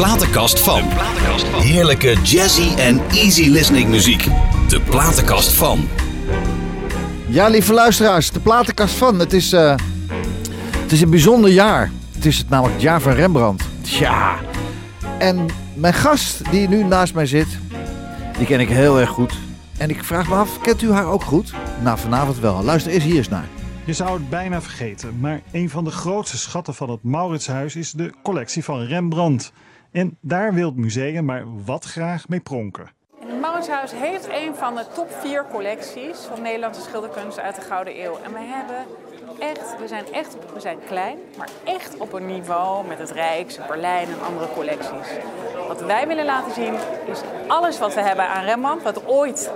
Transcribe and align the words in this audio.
platenkast 0.00 0.60
van. 0.60 0.82
Heerlijke 1.62 2.16
jazzy 2.22 2.74
en 2.76 3.00
easy 3.08 3.48
listening 3.48 3.88
muziek. 3.88 4.24
De 4.68 4.80
platenkast 4.80 5.52
van. 5.52 5.88
Ja, 7.26 7.48
lieve 7.48 7.72
luisteraars, 7.72 8.30
de 8.30 8.40
platenkast 8.40 8.94
van. 8.94 9.18
Het 9.18 9.32
is, 9.32 9.52
eh, 9.52 9.74
het 10.76 10.92
is 10.92 11.00
een 11.00 11.10
bijzonder 11.10 11.50
jaar. 11.50 11.90
Het 12.14 12.26
is 12.26 12.38
het 12.38 12.48
namelijk 12.48 12.74
het 12.74 12.82
jaar 12.82 13.00
van 13.00 13.12
Rembrandt. 13.12 13.64
Tja. 13.80 14.36
En 15.18 15.46
mijn 15.74 15.94
gast 15.94 16.50
die 16.50 16.68
nu 16.68 16.84
naast 16.84 17.14
mij 17.14 17.26
zit, 17.26 17.58
die 18.38 18.46
ken 18.46 18.60
ik 18.60 18.68
heel 18.68 19.00
erg 19.00 19.10
goed. 19.10 19.34
En 19.78 19.90
ik 19.90 20.04
vraag 20.04 20.28
me 20.28 20.34
af, 20.34 20.60
kent 20.60 20.82
u 20.82 20.92
haar 20.92 21.06
ook 21.06 21.22
goed? 21.22 21.52
Nou, 21.82 21.98
vanavond 21.98 22.38
wel. 22.38 22.62
Luister 22.62 22.92
eens 22.92 23.04
hier 23.04 23.16
eens 23.16 23.28
naar. 23.28 23.48
Je 23.84 23.92
zou 23.92 24.12
het 24.12 24.30
bijna 24.30 24.62
vergeten, 24.62 25.18
maar 25.20 25.40
een 25.52 25.70
van 25.70 25.84
de 25.84 25.90
grootste 25.90 26.38
schatten 26.38 26.74
van 26.74 26.90
het 26.90 27.02
Mauritshuis 27.02 27.76
is 27.76 27.92
de 27.92 28.12
collectie 28.22 28.64
van 28.64 28.80
Rembrandt. 28.80 29.52
En 29.92 30.18
daar 30.20 30.54
wil 30.54 30.66
het 30.66 30.76
museum 30.76 31.24
maar 31.24 31.44
wat 31.64 31.84
graag 31.84 32.28
mee 32.28 32.40
pronken. 32.40 32.90
Het 33.18 33.40
Mauritshuis 33.40 33.92
heeft 33.92 34.28
een 34.28 34.54
van 34.54 34.74
de 34.74 34.84
top 34.94 35.10
vier 35.10 35.46
collecties 35.50 36.18
van 36.18 36.42
Nederlandse 36.42 36.80
schilderkunst 36.80 37.38
uit 37.38 37.54
de 37.54 37.60
Gouden 37.60 38.04
Eeuw. 38.04 38.18
En 38.24 38.32
we 38.32 38.38
hebben 38.38 38.86
echt, 39.38 39.78
we 39.78 39.88
zijn 39.88 40.12
echt, 40.12 40.36
we 40.54 40.60
zijn 40.60 40.78
klein, 40.86 41.18
maar 41.36 41.48
echt 41.64 41.96
op 41.96 42.12
een 42.12 42.26
niveau 42.26 42.86
met 42.86 42.98
het 42.98 43.10
Rijks, 43.10 43.58
Berlijn 43.66 44.08
en 44.08 44.22
andere 44.26 44.48
collecties. 44.54 45.08
Wat 45.68 45.80
wij 45.80 46.06
willen 46.06 46.24
laten 46.24 46.52
zien 46.52 46.74
is 47.10 47.20
alles 47.46 47.78
wat 47.78 47.94
we 47.94 48.00
hebben 48.00 48.28
aan 48.28 48.44
Rembrandt, 48.44 48.82
wat 48.82 49.06
ooit 49.06 49.50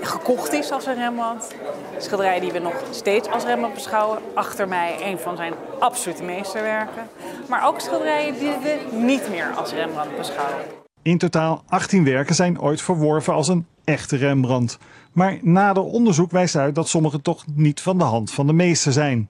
gekocht 0.00 0.52
is 0.52 0.70
als 0.70 0.86
een 0.86 0.94
Rembrandt. 0.94 1.54
Schilderijen 1.98 2.40
die 2.40 2.52
we 2.52 2.58
nog 2.58 2.74
steeds 2.90 3.28
als 3.28 3.44
Rembrandt 3.44 3.74
beschouwen. 3.74 4.18
Achter 4.34 4.68
mij 4.68 4.96
een 5.02 5.18
van 5.18 5.36
zijn 5.36 5.52
absolute 5.78 6.22
meesterwerken. 6.22 7.02
Maar 7.48 7.66
ook 7.66 7.80
schilderijen 7.80 8.38
die 8.38 8.52
we 8.62 8.78
niet 8.92 9.28
meer 9.30 9.50
als 9.56 9.72
Rembrandt 9.72 10.16
beschouwen. 10.16 10.64
In 11.02 11.18
totaal 11.18 11.62
18 11.68 12.04
werken 12.04 12.34
zijn 12.34 12.60
ooit 12.60 12.82
verworven 12.82 13.34
als 13.34 13.48
een 13.48 13.66
echte 13.84 14.16
Rembrandt. 14.16 14.78
Maar 15.12 15.38
nader 15.42 15.82
onderzoek 15.82 16.30
wijst 16.30 16.56
uit 16.56 16.74
dat 16.74 16.88
sommige 16.88 17.22
toch 17.22 17.44
niet 17.54 17.80
van 17.80 17.98
de 17.98 18.04
hand 18.04 18.30
van 18.30 18.46
de 18.46 18.52
meester 18.52 18.92
zijn. 18.92 19.28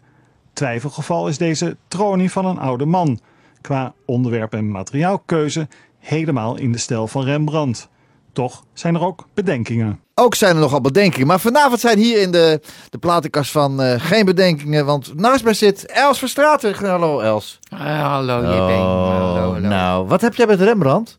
Twijfelgeval 0.53 1.29
is 1.29 1.39
deze 1.39 1.77
tronie 1.89 2.31
van 2.31 2.47
een 2.47 2.59
oude 2.59 2.85
man. 2.85 3.21
Qua 3.61 3.93
onderwerp 4.05 4.55
en 4.55 4.71
materiaalkeuze 4.71 5.69
helemaal 5.99 6.59
in 6.59 6.73
de 6.73 6.79
stijl 6.79 7.07
van 7.07 7.25
Rembrandt. 7.25 7.89
Toch 8.33 8.65
zijn 8.73 8.95
er 8.95 9.05
ook 9.05 9.27
bedenkingen. 9.35 10.01
Ook 10.21 10.35
zijn 10.35 10.55
er 10.55 10.61
nogal 10.61 10.81
bedenkingen. 10.81 11.27
Maar 11.27 11.41
vanavond 11.41 11.81
zijn 11.81 11.99
hier 11.99 12.21
in 12.21 12.31
de, 12.31 12.61
de 12.91 12.99
platenkast 12.99 13.51
van 13.51 13.83
eh, 13.83 14.01
geen 14.01 14.25
bedenkingen. 14.25 14.87
Want 14.87 15.15
naast 15.15 15.45
mij 15.45 15.55
zit 15.55 15.87
Els 15.87 16.19
Verstraeten. 16.19 16.75
Hallo 16.75 17.21
Els. 17.21 17.59
Uh, 17.73 17.81
hallo 17.81 18.39
JP. 18.39 18.49
hallo, 18.49 19.53
hallo. 19.53 19.59
Nou, 19.59 20.07
wat 20.07 20.21
heb 20.21 20.35
jij 20.35 20.47
met 20.47 20.61
Rembrandt? 20.61 21.19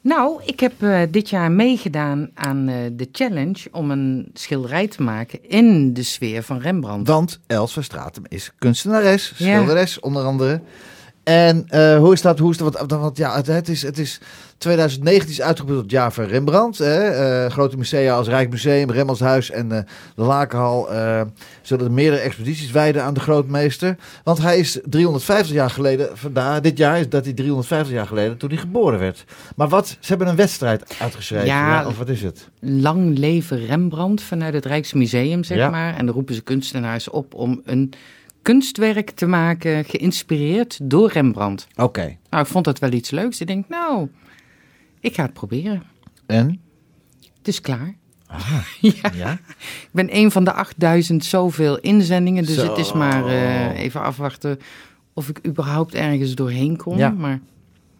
Nou, 0.00 0.42
ik 0.44 0.60
heb 0.60 0.72
uh, 0.78 1.00
dit 1.10 1.30
jaar 1.30 1.50
meegedaan 1.50 2.30
aan 2.34 2.66
de 2.92 3.08
challenge 3.12 3.68
om 3.70 3.90
een 3.90 4.30
schilderij 4.34 4.88
te 4.88 5.02
maken 5.02 5.48
in 5.48 5.94
de 5.94 6.02
sfeer 6.02 6.42
van 6.42 6.58
Rembrandt. 6.58 7.08
Want 7.08 7.40
Els 7.46 7.72
Verstraeten 7.72 8.22
is 8.28 8.52
kunstenares, 8.58 9.32
schilderes 9.34 9.94
ja. 9.94 10.00
onder 10.00 10.24
andere. 10.24 10.60
En 11.22 11.66
uh, 11.70 11.96
hoe 11.98 12.12
is 12.12 12.22
dat? 12.22 12.38
Hoe 12.38 12.50
is 12.50 12.56
dat? 12.56 12.78
Want, 12.78 12.90
want 12.90 13.16
ja, 13.16 13.36
het, 13.36 13.46
het, 13.46 13.68
is, 13.68 13.82
het 13.82 13.98
is 13.98 14.20
2019 14.58 15.30
is 15.30 15.40
uitgeroepen 15.40 15.74
tot 15.74 15.84
het 15.84 16.00
jaar 16.00 16.12
van 16.12 16.24
Rembrandt. 16.24 16.78
Hè? 16.78 17.44
Uh, 17.44 17.50
grote 17.50 17.76
musea 17.76 18.16
als 18.16 18.28
Rijksmuseum, 18.28 18.90
Rembrandtshuis 18.90 19.50
en 19.50 19.66
uh, 19.72 19.78
de 20.14 20.22
Lakenhal 20.22 20.88
zullen 21.62 21.84
er 21.84 21.92
meerdere 21.92 22.22
exposities 22.22 22.70
wijden 22.70 23.02
aan 23.02 23.14
de 23.14 23.20
grootmeester. 23.20 23.96
Want 24.24 24.38
hij 24.38 24.58
is 24.58 24.78
350 24.84 25.54
jaar 25.54 25.70
geleden, 25.70 26.18
vandaar, 26.18 26.62
dit 26.62 26.78
jaar 26.78 26.98
is 26.98 27.08
dat 27.08 27.24
hij 27.24 27.32
350 27.32 27.94
jaar 27.94 28.06
geleden 28.06 28.36
toen 28.36 28.48
hij 28.48 28.58
geboren 28.58 28.98
werd. 28.98 29.24
Maar 29.56 29.68
wat, 29.68 29.88
ze 29.88 30.08
hebben 30.08 30.28
een 30.28 30.36
wedstrijd 30.36 30.94
uitgeschreven, 30.98 31.46
ja, 31.46 31.80
ja, 31.80 31.86
of 31.86 31.98
wat 31.98 32.08
is 32.08 32.22
het? 32.22 32.48
Lang 32.60 33.18
leven 33.18 33.66
Rembrandt 33.66 34.22
vanuit 34.22 34.54
het 34.54 34.64
Rijksmuseum, 34.64 35.44
zeg 35.44 35.58
ja. 35.58 35.70
maar. 35.70 35.96
En 35.96 36.06
dan 36.06 36.14
roepen 36.14 36.34
ze 36.34 36.42
kunstenaars 36.42 37.10
op 37.10 37.34
om 37.34 37.60
een 37.64 37.92
kunstwerk 38.42 39.10
te 39.10 39.26
maken, 39.26 39.84
geïnspireerd 39.84 40.78
door 40.82 41.10
Rembrandt. 41.10 41.66
Oké. 41.70 41.82
Okay. 41.82 42.18
Nou, 42.30 42.42
ik 42.42 42.48
vond 42.48 42.64
dat 42.64 42.78
wel 42.78 42.92
iets 42.92 43.10
leuks. 43.10 43.40
Ik 43.40 43.46
denk, 43.46 43.68
nou, 43.68 44.08
ik 45.00 45.14
ga 45.14 45.22
het 45.22 45.32
proberen. 45.32 45.82
En? 46.26 46.60
Het 47.38 47.48
is 47.48 47.60
klaar. 47.60 47.94
Ah, 48.26 48.58
ja. 48.80 49.10
ja. 49.14 49.32
Ik 49.32 49.88
ben 49.92 50.16
een 50.16 50.30
van 50.30 50.44
de 50.44 50.52
8000 50.52 51.24
zoveel 51.24 51.78
inzendingen, 51.78 52.44
dus 52.44 52.54
Zo. 52.54 52.68
het 52.68 52.78
is 52.78 52.92
maar 52.92 53.26
uh, 53.26 53.78
even 53.80 54.02
afwachten 54.02 54.58
of 55.14 55.28
ik 55.28 55.46
überhaupt 55.46 55.94
ergens 55.94 56.34
doorheen 56.34 56.76
kom. 56.76 56.98
Ja. 56.98 57.10
Maar... 57.10 57.40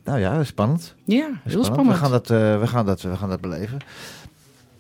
Nou 0.05 0.19
ja, 0.19 0.45
spannend. 0.45 0.95
Ja, 1.05 1.17
heel 1.17 1.65
spannend. 1.65 1.67
spannend. 1.67 1.89
We, 1.89 2.03
gaan 2.03 2.11
dat, 2.11 2.31
uh, 2.31 2.61
we, 2.61 2.67
gaan 2.67 2.87
dat, 2.87 3.03
we 3.03 3.17
gaan 3.17 3.29
dat 3.29 3.41
beleven. 3.41 3.79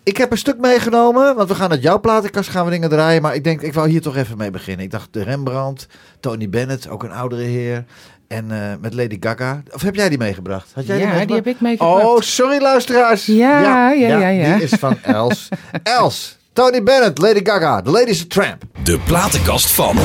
Ik 0.05 0.17
heb 0.17 0.31
een 0.31 0.39
stuk 0.39 0.59
meegenomen, 0.59 1.37
want 1.37 1.49
we 1.49 1.55
gaan 1.55 1.71
uit 1.71 1.83
jouw 1.83 2.01
platenkast 2.01 2.49
gaan 2.49 2.65
we 2.65 2.71
dingen 2.71 2.89
draaien. 2.89 3.23
Maar 3.23 3.35
ik 3.35 3.45
denk, 3.45 3.61
ik 3.61 3.75
wou 3.75 3.89
hier 3.89 4.01
toch 4.01 4.17
even 4.17 4.37
mee 4.37 4.51
beginnen. 4.51 4.85
Ik 4.85 4.91
dacht 4.91 5.09
de 5.13 5.23
Rembrandt, 5.23 5.87
Tony 6.21 6.49
Bennett, 6.49 6.89
ook 6.89 7.03
een 7.03 7.13
oudere 7.13 7.43
heer. 7.43 7.85
En 8.29 8.49
uh, 8.51 8.59
met 8.81 8.95
Lady 8.95 9.17
Gaga. 9.21 9.62
Of 9.73 9.83
heb 9.83 9.95
jij 9.95 10.09
die 10.09 10.19
meegebracht? 10.19 10.71
Had 10.75 10.87
jij 10.87 10.99
ja, 10.99 11.17
die, 11.17 11.27
die 11.27 11.37
heb 11.37 11.47
ik 11.47 11.61
meegebracht. 11.61 12.05
Oh, 12.05 12.21
sorry 12.21 12.61
luisteraars. 12.61 13.27
Ja, 13.27 13.61
ja, 13.61 13.91
ja. 13.91 14.19
ja, 14.19 14.29
ja. 14.29 14.55
Die 14.55 14.62
is 14.62 14.73
van 14.79 14.99
Els. 15.03 15.49
Els, 16.01 16.39
Tony 16.53 16.83
Bennett, 16.83 17.19
Lady 17.19 17.41
Gaga. 17.45 17.83
The 17.83 17.91
Lady's 17.91 18.23
a 18.23 18.25
Tramp. 18.29 18.62
De 18.83 18.99
platenkast 18.99 19.71
van... 19.71 19.97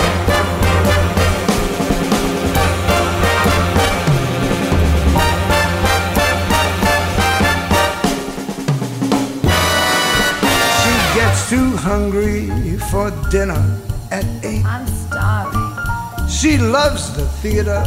hungry 11.98 12.78
for 12.92 13.10
dinner 13.32 13.64
at 14.12 14.24
eight. 14.44 14.64
I'm 14.66 14.86
starving. 14.86 16.30
She 16.30 16.60
loves 16.60 17.16
the 17.18 17.26
theater, 17.42 17.82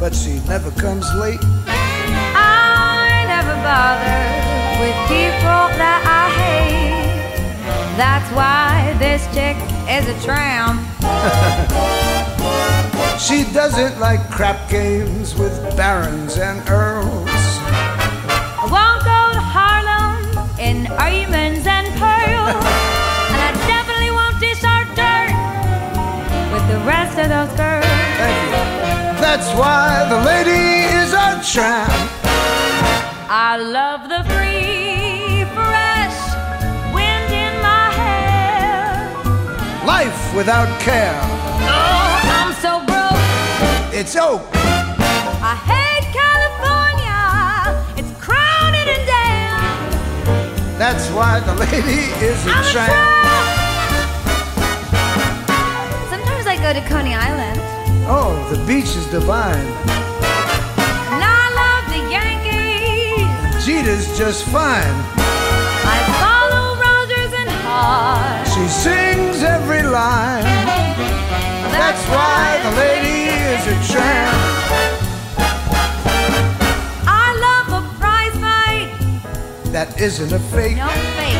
but 0.00 0.14
she 0.14 0.40
never 0.48 0.70
comes 0.70 1.04
late. 1.14 1.40
I 2.32 3.26
never 3.34 3.54
bother 3.68 4.22
with 4.80 4.96
people 5.12 5.62
that 5.82 6.00
I 6.20 6.22
hate. 6.40 7.04
That's 8.00 8.28
why 8.32 8.96
this 9.04 9.20
chick 9.36 9.58
is 9.96 10.04
a 10.08 10.16
tramp. 10.24 10.80
she 13.26 13.44
doesn't 13.52 14.00
like 14.00 14.22
crap 14.30 14.70
games 14.70 15.34
with 15.34 15.52
barons 15.76 16.38
and 16.38 16.66
earls. 16.70 17.27
Why 29.58 30.06
the 30.08 30.20
lady 30.22 30.86
is 31.02 31.12
a 31.12 31.42
tramp. 31.42 31.90
I 33.28 33.56
love 33.58 34.08
the 34.08 34.22
free, 34.30 35.44
fresh 35.56 36.18
wind 36.94 37.30
in 37.44 37.54
my 37.60 37.90
hair. 38.00 39.10
Life 39.84 40.20
without 40.36 40.70
care. 40.80 41.20
Oh, 41.66 42.20
I'm 42.38 42.52
so 42.64 42.72
broke. 42.86 43.18
It's 43.92 44.14
oak. 44.14 44.42
I 45.42 45.54
hate 45.70 46.06
California. 46.22 47.20
It's 47.98 48.12
crowded 48.24 48.86
and 48.94 49.04
damn. 49.10 50.78
That's 50.78 51.10
why 51.10 51.40
the 51.40 51.54
lady 51.64 52.02
is 52.24 52.46
a 52.46 52.48
I'm 52.50 52.64
tramp. 52.72 52.92
A 52.92 53.06
Sometimes 56.12 56.46
I 56.46 56.56
go 56.62 56.72
to 56.72 56.82
Coney 56.88 57.14
Island. 57.16 57.77
Oh, 58.10 58.32
the 58.50 58.56
beach 58.64 58.96
is 58.96 59.06
divine. 59.08 59.66
And 61.12 61.22
I 61.22 61.44
love 61.60 61.84
the 61.92 62.00
Yankees. 62.08 63.66
Jeter's 63.66 64.16
just 64.16 64.44
fine. 64.44 64.96
I 65.84 65.98
follow 66.16 66.80
Rogers 66.80 67.32
and 67.36 67.50
Hart. 67.50 68.48
She 68.48 68.66
sings 68.66 69.42
every 69.42 69.82
line. 69.82 70.42
That's 71.70 72.02
why 72.08 72.58
the 72.64 72.72
lady 72.80 73.28
is 73.28 73.66
a 73.66 73.92
tramp. 73.92 74.38
I 77.04 77.28
love 77.46 77.84
a 77.84 77.98
prize 78.00 78.36
fight. 78.40 78.88
That 79.70 80.00
isn't 80.00 80.32
a 80.32 80.38
fake. 80.38 80.78
No 80.78 80.88
fake. 80.88 81.36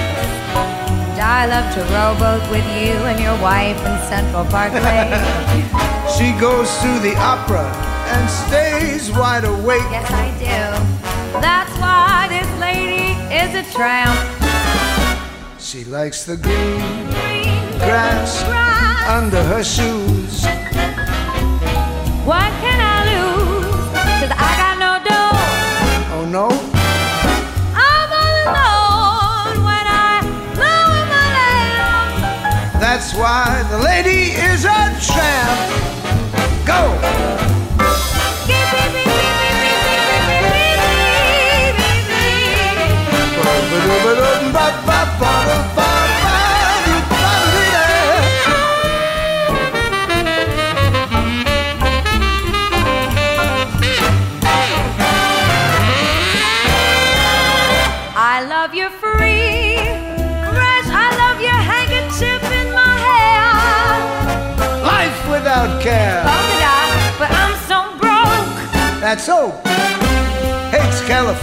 And 1.17 1.21
I 1.21 1.47
love 1.47 1.75
to 1.75 1.81
rowboat 1.95 2.51
with 2.51 2.67
you 2.77 2.93
and 3.09 3.19
your 3.19 3.41
wife 3.41 3.79
in 3.79 3.99
Central 4.07 4.45
Parkway. 4.45 5.65
She 6.19 6.33
goes 6.33 6.69
to 6.79 6.99
the 6.99 7.15
opera 7.17 7.71
and 8.11 8.29
stays 8.29 9.09
wide 9.13 9.45
awake. 9.45 9.87
Yes, 9.89 10.11
I 10.11 10.31
do. 10.35 11.41
That's 11.41 11.71
why 11.79 12.27
this 12.29 12.51
lady 12.59 13.15
is 13.33 13.55
a 13.55 13.63
tramp. 13.73 14.19
She 15.61 15.85
likes 15.85 16.25
the 16.25 16.37
green, 16.37 16.81
green 17.15 17.79
grass, 17.79 18.43
grass 18.43 19.09
under 19.09 19.41
her 19.45 19.63
shoes. 19.63 20.45
What 22.27 22.51
can 22.63 22.81
I 22.83 22.99
lose? 23.11 23.65
Cause 24.19 24.33
I 24.35 24.51
got 24.59 24.75
no 24.83 24.99
dough. 25.07 25.39
Oh 26.19 26.25
no? 26.27 26.49
I'm 27.79 28.11
all 28.23 28.35
alone 28.43 29.63
when 29.63 29.87
I 29.87 30.19
lower 30.59 31.03
my 31.15 31.27
lamp. 31.39 32.81
That's 32.81 33.15
why 33.15 33.63
the 33.71 33.79
lady 33.79 34.33
is 34.33 34.65
a 34.65 34.99
tramp. 35.01 35.98
Oh! 36.81 37.09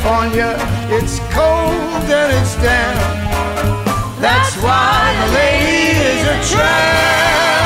California. 0.02 0.56
It's 0.90 1.20
cold 1.32 2.10
and 2.10 2.32
it's 2.34 2.56
damp. 2.56 3.00
That's 4.20 4.56
why 4.58 5.14
the 5.20 5.34
lady 5.34 6.00
is 6.00 6.28
a 6.28 6.56
tramp. 6.56 7.65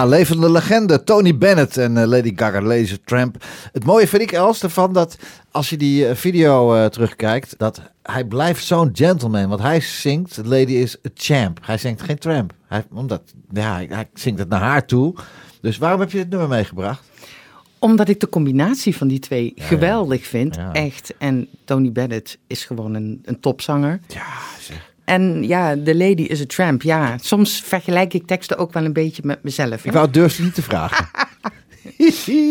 Ja, 0.00 0.06
levende 0.06 0.50
legende. 0.50 1.04
Tony 1.04 1.38
Bennett 1.38 1.76
en 1.76 1.96
eh, 1.96 2.06
Lady 2.06 2.32
Gaga, 2.36 2.62
Laser 2.62 3.00
Tramp. 3.04 3.44
Het 3.72 3.84
mooie 3.84 4.08
vind 4.08 4.22
ik, 4.22 4.32
Els, 4.32 4.62
ervan 4.62 4.92
dat 4.92 5.18
als 5.50 5.70
je 5.70 5.76
die 5.76 6.06
eh, 6.06 6.16
video 6.16 6.74
eh, 6.74 6.84
terugkijkt, 6.84 7.54
dat 7.58 7.80
hij 8.02 8.24
blijft 8.24 8.64
zo'n 8.64 8.90
gentleman. 8.92 9.48
Want 9.48 9.60
hij 9.60 9.80
zingt, 9.80 10.40
Lady 10.44 10.72
is 10.72 10.96
a 11.06 11.10
champ. 11.14 11.58
Hij 11.62 11.78
zingt 11.78 12.02
geen 12.02 12.18
tramp. 12.18 12.52
Hij, 12.66 12.84
omdat, 12.92 13.22
ja, 13.52 13.74
hij, 13.74 13.86
hij 13.90 14.08
zingt 14.14 14.38
het 14.38 14.48
naar 14.48 14.60
haar 14.60 14.86
toe. 14.86 15.14
Dus 15.60 15.78
waarom 15.78 16.00
heb 16.00 16.10
je 16.10 16.18
dit 16.18 16.30
nummer 16.30 16.48
meegebracht? 16.48 17.02
Omdat 17.78 18.08
ik 18.08 18.20
de 18.20 18.28
combinatie 18.28 18.96
van 18.96 19.08
die 19.08 19.18
twee 19.18 19.52
geweldig 19.56 20.26
vind. 20.26 20.54
Ja. 20.54 20.72
Echt. 20.72 21.14
En 21.18 21.48
Tony 21.64 21.92
Bennett 21.92 22.38
is 22.46 22.64
gewoon 22.64 22.94
een, 22.94 23.22
een 23.24 23.40
topzanger. 23.40 24.00
Ja, 24.06 24.26
zeg. 24.60 24.89
En 25.10 25.42
ja, 25.46 25.74
The 25.84 25.96
Lady 25.96 26.22
is 26.22 26.40
a 26.40 26.44
Tramp. 26.46 26.82
Ja, 26.82 27.18
soms 27.18 27.60
vergelijk 27.60 28.14
ik 28.14 28.26
teksten 28.26 28.58
ook 28.58 28.72
wel 28.72 28.84
een 28.84 28.92
beetje 28.92 29.22
met 29.24 29.42
mezelf. 29.42 29.82
hè? 29.82 29.88
Ik 29.88 29.92
wou 29.92 30.10
durfde 30.10 30.42
niet 30.42 30.54
te 30.54 30.62
vragen. 30.62 31.08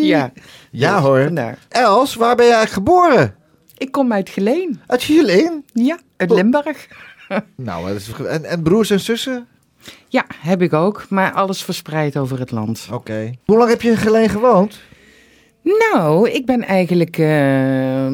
Ja. 0.01 0.31
Ja 0.71 1.01
hoor. 1.01 1.23
Vandaar. 1.23 1.57
Els, 1.69 2.15
waar 2.15 2.35
ben 2.35 2.45
jij 2.45 2.67
geboren? 2.67 3.35
Ik 3.77 3.91
kom 3.91 4.13
uit 4.13 4.29
Geleen. 4.29 4.81
Uit 4.87 5.03
Geleen? 5.03 5.65
Ja, 5.73 5.99
uit. 6.17 6.29
Limburg. 6.31 6.87
Nou, 7.55 7.99
en, 8.27 8.45
en 8.45 8.63
broers 8.63 8.89
en 8.89 8.99
zussen? 8.99 9.47
Ja, 10.07 10.25
heb 10.35 10.61
ik 10.61 10.73
ook. 10.73 11.05
Maar 11.09 11.31
alles 11.33 11.63
verspreid 11.63 12.17
over 12.17 12.39
het 12.39 12.51
land. 12.51 12.87
Oké. 12.91 13.31
Hoe 13.45 13.57
lang 13.57 13.69
heb 13.69 13.81
je 13.81 13.89
in 13.89 13.97
Geleen 13.97 14.29
gewoond? 14.29 14.79
Nou, 15.63 16.29
ik 16.29 16.45
ben 16.45 16.63
eigenlijk 16.63 17.17
eh, 17.17 18.07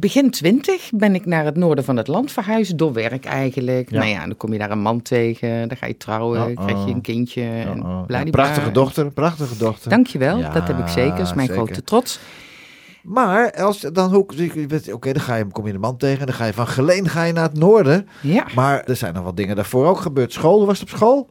begin 0.00 0.30
twintig 0.30 0.90
ben 0.94 1.14
ik 1.14 1.26
naar 1.26 1.44
het 1.44 1.56
noorden 1.56 1.84
van 1.84 1.96
het 1.96 2.06
land 2.08 2.32
verhuisd. 2.32 2.78
Door 2.78 2.92
werk 2.92 3.24
eigenlijk. 3.24 3.90
Ja. 3.90 3.98
Nou 3.98 4.10
ja, 4.10 4.20
dan 4.26 4.36
kom 4.36 4.52
je 4.52 4.58
daar 4.58 4.70
een 4.70 4.78
man 4.80 5.02
tegen. 5.02 5.68
Dan 5.68 5.76
ga 5.76 5.86
je 5.86 5.96
trouwen, 5.96 6.40
Oh, 6.42 6.48
oh. 6.48 6.66
krijg 6.66 6.84
je 6.86 6.92
een 6.92 7.00
kindje. 7.00 7.42
En 7.42 7.68
Oh, 7.68 7.88
oh. 7.90 7.98
Ja, 7.98 8.02
bladibla. 8.06 8.42
prachtige 8.42 8.70
dochter, 8.70 9.10
prachtige 9.12 9.56
dochter. 9.58 9.90
Dankjewel, 9.90 10.38
Ja, 10.38 10.50
dat 10.50 10.68
heb 10.68 10.78
ik 10.78 10.88
zeker. 10.88 11.16
Dat 11.16 11.26
is 11.26 11.34
mijn 11.34 11.46
zeker. 11.48 11.64
grote 11.64 11.82
trots. 11.82 12.20
Maar 13.02 13.46
Els, 13.48 13.80
dan 13.80 14.26
bent- 14.68 14.92
oké, 14.92 15.12
dan 15.12 15.22
ga 15.22 15.34
je, 15.34 15.44
kom 15.44 15.66
je 15.66 15.72
de 15.72 15.78
man 15.78 15.96
tegen, 15.96 16.26
dan 16.26 16.34
ga 16.34 16.44
je 16.44 16.52
van 16.52 16.66
Geleen 16.66 17.08
ga 17.08 17.22
je 17.24 17.32
naar 17.32 17.44
het 17.48 17.58
noorden. 17.58 18.08
Ja. 18.22 18.46
Maar 18.54 18.84
er 18.84 18.96
zijn 18.96 19.14
nog 19.14 19.24
wat 19.24 19.36
dingen 19.36 19.56
daarvoor 19.56 19.86
ook 19.86 19.98
gebeurd. 20.00 20.32
School, 20.32 20.66
was 20.66 20.80
het 20.80 20.90
op 20.90 20.96
school? 20.96 21.28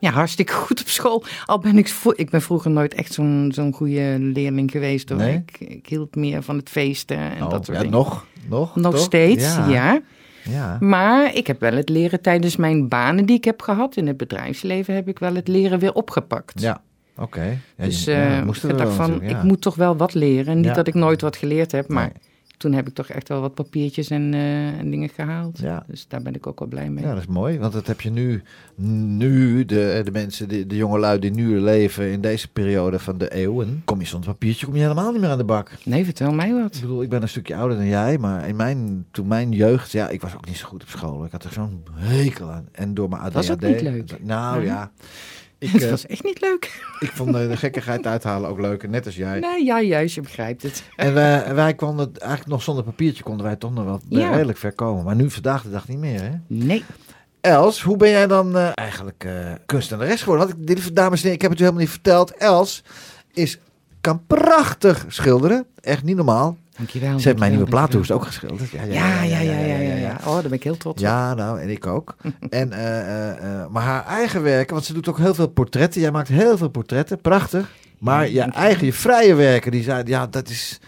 Ja, 0.00 0.10
hartstikke 0.10 0.52
goed 0.52 0.80
op 0.80 0.88
school. 0.88 1.24
Al 1.46 1.58
ben 1.58 1.78
ik, 1.78 1.94
ik 2.14 2.30
ben 2.30 2.42
vroeger 2.42 2.70
nooit 2.70 2.94
echt 2.94 3.12
zo'n 3.12 3.50
zo'n 3.54 3.72
goede 3.72 4.16
leerling 4.18 4.70
geweest. 4.70 5.08
Hoor. 5.08 5.18
Nee? 5.18 5.42
Ik, 5.46 5.68
ik 5.68 5.86
hield 5.86 6.14
meer 6.16 6.42
van 6.42 6.56
het 6.56 6.68
feesten 6.68 7.16
en 7.18 7.42
Oh, 7.44 7.50
dat 7.50 7.64
soort 7.64 7.76
ja, 7.76 7.82
dingen. 7.82 7.98
nog, 7.98 8.26
nog, 8.48 8.76
Nog 8.76 8.94
toch? 8.94 9.02
steeds, 9.02 9.54
ja. 9.54 10.00
ja. 10.42 10.76
Maar 10.80 11.34
ik 11.34 11.46
heb 11.46 11.60
wel 11.60 11.72
het 11.72 11.88
leren 11.88 12.20
tijdens 12.20 12.56
mijn 12.56 12.88
banen 12.88 13.26
die 13.26 13.36
ik 13.36 13.44
heb 13.44 13.62
gehad. 13.62 13.96
In 13.96 14.06
het 14.06 14.16
bedrijfsleven 14.16 14.94
heb 14.94 15.08
ik 15.08 15.18
wel 15.18 15.34
het 15.34 15.48
leren 15.48 15.78
weer 15.78 15.92
opgepakt. 15.92 16.60
Ja, 16.60 16.82
oké. 17.16 17.58
Ja, 17.76 17.84
Dus 17.84 18.06
eh 18.06 18.38
ik 18.46 18.78
dacht 18.78 18.92
van, 18.94 19.22
ik 19.22 19.42
moet 19.42 19.60
toch 19.60 19.74
wel 19.74 19.96
wat 19.96 20.14
leren. 20.14 20.60
Niet 20.60 20.74
dat 20.74 20.86
ik 20.86 20.94
nooit 20.94 21.20
wat 21.20 21.36
geleerd 21.36 21.72
heb, 21.72 21.88
maar 21.88 22.02
Nee. 22.04 22.28
Toen 22.60 22.72
heb 22.72 22.88
ik 22.88 22.94
toch 22.94 23.08
echt 23.08 23.28
wel 23.28 23.40
wat 23.40 23.54
papiertjes 23.54 24.10
en, 24.10 24.34
eh, 24.34 24.78
en 24.78 24.90
dingen 24.90 25.08
gehaald. 25.08 25.58
Ja. 25.58 25.84
Dus 25.86 26.08
daar 26.08 26.22
ben 26.22 26.34
ik 26.34 26.46
ook 26.46 26.58
wel 26.58 26.68
blij 26.68 26.90
mee. 26.90 27.04
Ja, 27.04 27.12
dat 27.12 27.22
is 27.22 27.26
mooi, 27.26 27.58
want 27.58 27.72
dat 27.72 27.86
heb 27.86 28.00
je 28.00 28.10
nu, 28.10 28.42
nu 28.74 29.64
de, 29.64 30.00
de 30.04 30.10
mensen, 30.10 30.48
de, 30.48 30.66
de 30.66 30.76
jongelui 30.76 31.18
die 31.18 31.30
nu 31.30 31.60
leven 31.60 32.10
in 32.10 32.20
deze 32.20 32.48
periode 32.48 32.98
van 32.98 33.18
de 33.18 33.32
eeuwen. 33.32 33.82
Kom 33.84 34.00
je 34.00 34.06
zonder 34.06 34.30
papiertje, 34.30 34.66
kom 34.66 34.74
je 34.74 34.80
helemaal 34.80 35.12
niet 35.12 35.20
meer 35.20 35.30
aan 35.30 35.38
de 35.38 35.44
bak. 35.44 35.72
Nee, 35.84 36.04
vertel 36.04 36.32
mij 36.32 36.52
wat. 36.52 36.74
Ik 36.74 36.80
bedoel, 36.80 37.02
ik 37.02 37.08
ben 37.08 37.22
een 37.22 37.28
stukje 37.28 37.56
ouder 37.56 37.76
dan 37.76 37.86
jij, 37.86 38.18
maar 38.18 38.48
in 38.48 38.56
mijn, 38.56 39.06
toen 39.10 39.26
mijn 39.26 39.52
jeugd, 39.52 39.92
ja, 39.92 40.08
ik 40.08 40.20
was 40.20 40.34
ook 40.34 40.46
niet 40.46 40.56
zo 40.56 40.66
goed 40.66 40.82
op 40.82 40.88
school. 40.88 41.24
Ik 41.24 41.32
had 41.32 41.44
er 41.44 41.52
zo'n 41.52 41.82
hekel 41.92 42.50
aan. 42.50 42.68
En 42.72 42.94
door 42.94 43.08
mijn 43.08 43.22
ADHD. 43.22 43.34
Was 43.34 43.50
ook 43.50 43.60
niet 43.60 43.80
leuk. 43.80 44.22
Nou 44.22 44.64
ja, 44.64 44.90
ik, 45.60 45.70
Het 45.70 45.82
eh, 45.82 45.90
was 45.90 46.06
echt 46.06 46.24
niet 46.24 46.40
leuk. 46.40 46.84
ik 47.00 47.10
vond 47.14 47.32
de, 47.32 47.48
de 47.48 47.56
gekkigheid 47.56 48.06
uithalen 48.06 48.50
ook 48.50 48.60
leuker, 48.60 48.88
net 48.88 49.06
als 49.06 49.16
jij. 49.16 49.38
Nee, 49.38 49.64
ja, 49.64 49.80
juist, 49.80 50.14
je 50.14 50.20
begrijpt 50.20 50.62
het. 50.62 50.82
En 50.96 51.14
wij, 51.14 51.54
wij 51.54 51.74
konden 51.74 52.06
het 52.06 52.18
eigenlijk 52.18 52.50
nog 52.50 52.62
zonder 52.62 52.84
papiertje, 52.84 53.22
konden 53.22 53.46
wij 53.46 53.56
toch 53.56 53.74
nog 53.74 53.84
wel 53.84 54.00
Ja. 54.08 54.30
redelijk 54.30 54.58
ver 54.58 54.72
komen. 54.72 55.04
Maar 55.04 55.16
nu 55.16 55.30
vandaag 55.30 55.62
de 55.62 55.70
dag 55.70 55.88
niet 55.88 55.98
meer, 55.98 56.20
hè? 56.22 56.30
Nee. 56.46 56.84
Els, 57.40 57.82
hoe 57.82 57.96
ben 57.96 58.10
jij 58.10 58.26
dan 58.26 58.56
eh, 58.56 58.68
eigenlijk 58.74 59.24
eh 59.24 59.52
kunstenares 59.66 60.22
geworden? 60.22 60.46
Want 60.48 60.60
ik, 60.60 60.66
dit, 60.76 60.96
dames 60.96 61.16
en 61.18 61.22
heren, 61.22 61.34
ik 61.34 61.42
heb 61.42 61.50
het 61.50 61.60
u 61.60 61.62
helemaal 61.62 61.84
niet 61.84 61.92
verteld. 61.92 62.30
Els 62.36 62.82
is, 63.32 63.58
kan 64.00 64.26
prachtig 64.26 65.04
schilderen. 65.08 65.66
Echt 65.80 66.02
niet 66.02 66.16
normaal. 66.16 66.56
Dankjewel. 66.80 67.18
Ze 67.18 67.28
heeft 67.28 67.38
mijn 67.38 67.50
nieuwe 67.50 67.70
dankjewel, 67.70 68.00
plaathoes 68.00 68.10
ook 68.10 68.26
geschilderd. 68.26 68.70
Ja, 68.70 68.82
Ja, 68.82 69.22
ja, 69.22 69.38
ja, 69.38 69.58
ja, 69.58 69.76
ja, 69.76 69.94
ja. 69.94 70.16
Oh, 70.24 70.32
daar 70.32 70.42
ben 70.42 70.52
ik 70.52 70.62
heel 70.62 70.76
trots 70.76 71.02
op. 71.02 71.06
Ja, 71.08 71.34
nou, 71.34 71.60
en 71.60 71.70
ik 71.70 71.86
ook. 71.86 72.16
en, 72.50 72.72
eh, 72.72 73.00
eh, 73.00 73.60
eh, 73.60 73.68
maar 73.70 73.82
haar 73.82 74.06
eigen 74.06 74.42
werken, 74.42 74.74
want 74.74 74.86
ze 74.86 74.92
doet 74.92 75.08
ook 75.08 75.18
heel 75.18 75.34
veel 75.34 75.48
portretten. 75.48 76.00
Jij 76.00 76.10
maakt 76.10 76.28
heel 76.28 76.56
veel 76.56 76.68
portretten, 76.68 77.20
prachtig. 77.20 77.70
Maar 77.98 78.28
je 78.28 78.40
eigen, 78.40 78.86
je 78.86 78.92
vrije 78.92 79.34
werken, 79.34 79.70
die 79.70 79.82
zei, 79.82 80.02
ja, 80.06 80.26
dat 80.26 80.48
is... 80.48 80.80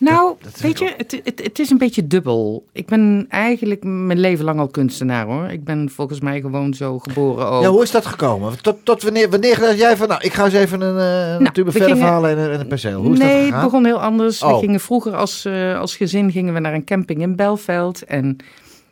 Nou, 0.00 0.34
dat 0.42 0.60
weet 0.60 0.78
je, 0.78 0.92
het, 0.96 1.20
het, 1.24 1.42
het 1.42 1.58
is 1.58 1.70
een 1.70 1.78
beetje 1.78 2.06
dubbel. 2.06 2.66
Ik 2.72 2.86
ben 2.86 3.26
eigenlijk 3.28 3.84
mijn 3.84 4.18
leven 4.20 4.44
lang 4.44 4.60
al 4.60 4.66
kunstenaar 4.68 5.26
hoor. 5.26 5.46
Ik 5.48 5.64
ben 5.64 5.90
volgens 5.90 6.20
mij 6.20 6.40
gewoon 6.40 6.74
zo 6.74 6.98
geboren 6.98 7.46
ook. 7.46 7.62
Ja, 7.62 7.68
hoe 7.68 7.82
is 7.82 7.90
dat 7.90 8.06
gekomen? 8.06 8.62
Tot, 8.62 8.76
tot 8.82 9.02
wanneer, 9.02 9.30
wanneer 9.30 9.74
jij 9.76 9.96
van, 9.96 10.08
nou, 10.08 10.20
ik 10.24 10.32
ga 10.32 10.44
eens 10.44 10.54
even 10.54 10.80
een, 10.80 10.98
eh 10.98 11.32
een 11.34 11.42
Nou, 11.42 11.54
tube 11.54 11.72
gingen- 11.72 12.00
halen 12.00 12.30
en, 12.30 12.38
een- 12.38 12.50
en 12.50 12.60
een 12.60 12.66
perceel. 12.66 13.00
Hoe 13.02 13.12
is 13.12 13.18
nee, 13.18 13.44
dat 13.44 13.52
het 13.54 13.62
begon 13.62 13.84
heel 13.84 14.00
anders. 14.02 14.42
Oh. 14.42 14.52
We 14.52 14.58
gingen 14.58 14.80
vroeger 14.80 15.16
als, 15.16 15.44
eh, 15.44 15.78
als 15.78 15.96
gezin 15.96 16.30
gingen 16.30 16.54
we 16.54 16.60
naar 16.60 16.74
een 16.74 16.84
camping 16.84 17.20
in 17.20 17.36
Belveld. 17.36 18.04
En 18.04 18.36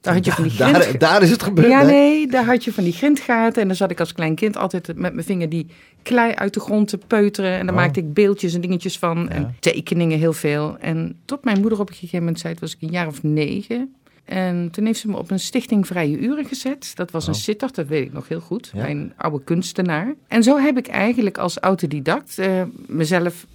daar 0.01 0.15
had 0.15 0.25
je 0.25 0.33
van 0.33 0.43
die 0.43 0.53
grind... 0.53 0.73
daar, 0.75 0.99
daar 0.99 1.23
is 1.23 1.31
het 1.31 1.43
gebeurd, 1.43 1.69
Ja, 1.69 1.83
nee, 1.83 2.27
daar 2.27 2.45
had 2.45 2.65
je 2.65 2.73
van 2.73 2.85
die 2.85 2.93
grindgaten. 2.93 3.63
En 3.63 3.69
dan 3.69 3.77
zat 3.77 3.91
ik 3.91 4.01
als 4.01 4.13
klein 4.13 4.35
kind 4.35 4.57
altijd 4.57 4.87
met 4.87 5.13
mijn 5.15 5.25
vinger 5.27 5.49
die 5.49 5.67
klei 6.03 6.33
uit 6.35 6.55
de 6.55 6.61
grond 6.61 6.89
te 6.89 6.99
peuteren. 7.07 7.51
En 7.59 7.67
daar 7.67 7.75
Oh. 7.75 7.81
maakte 7.81 8.01
ik 8.01 8.13
beeldjes 8.15 8.55
en 8.55 8.61
dingetjes 8.61 8.99
van. 8.99 9.19
Ja. 9.29 9.29
En 9.35 9.57
tekeningen 9.61 10.19
heel 10.19 10.33
veel. 10.33 10.77
En 10.81 11.17
tot 11.25 11.45
mijn 11.45 11.61
moeder 11.61 11.81
op 11.81 11.89
een 11.89 11.95
gegeven 11.95 12.19
moment 12.19 12.39
zei, 12.41 12.53
het 12.53 12.63
was 12.63 12.73
ik 12.75 12.83
een 12.83 12.91
jaar 12.91 13.07
of 13.07 13.23
negen. 13.23 13.93
En 14.25 14.69
toen 14.71 14.87
heeft 14.87 15.01
ze 15.01 15.09
me 15.09 15.17
op 15.17 15.31
een 15.31 15.41
stichting 15.41 15.87
Vrije 15.87 16.19
Uren 16.19 16.45
gezet. 16.45 16.91
Dat 16.95 17.11
was 17.11 17.27
een 17.27 17.33
Oh. 17.33 17.39
sitter, 17.41 17.71
dat 17.73 17.87
weet 17.87 18.05
ik 18.07 18.13
nog 18.13 18.29
heel 18.29 18.41
goed. 18.41 18.71
Ja. 18.75 18.81
Bij 18.83 18.91
een 18.91 19.13
oude 19.17 19.45
kunstenaar. 19.45 20.15
En 20.29 20.43
zo 20.43 20.59
heb 20.59 20.79
ik 20.79 20.87
eigenlijk 20.87 21.39
als 21.39 21.59
autodidact 21.59 22.39
eh, 22.39 22.63
mezelf 22.87 23.47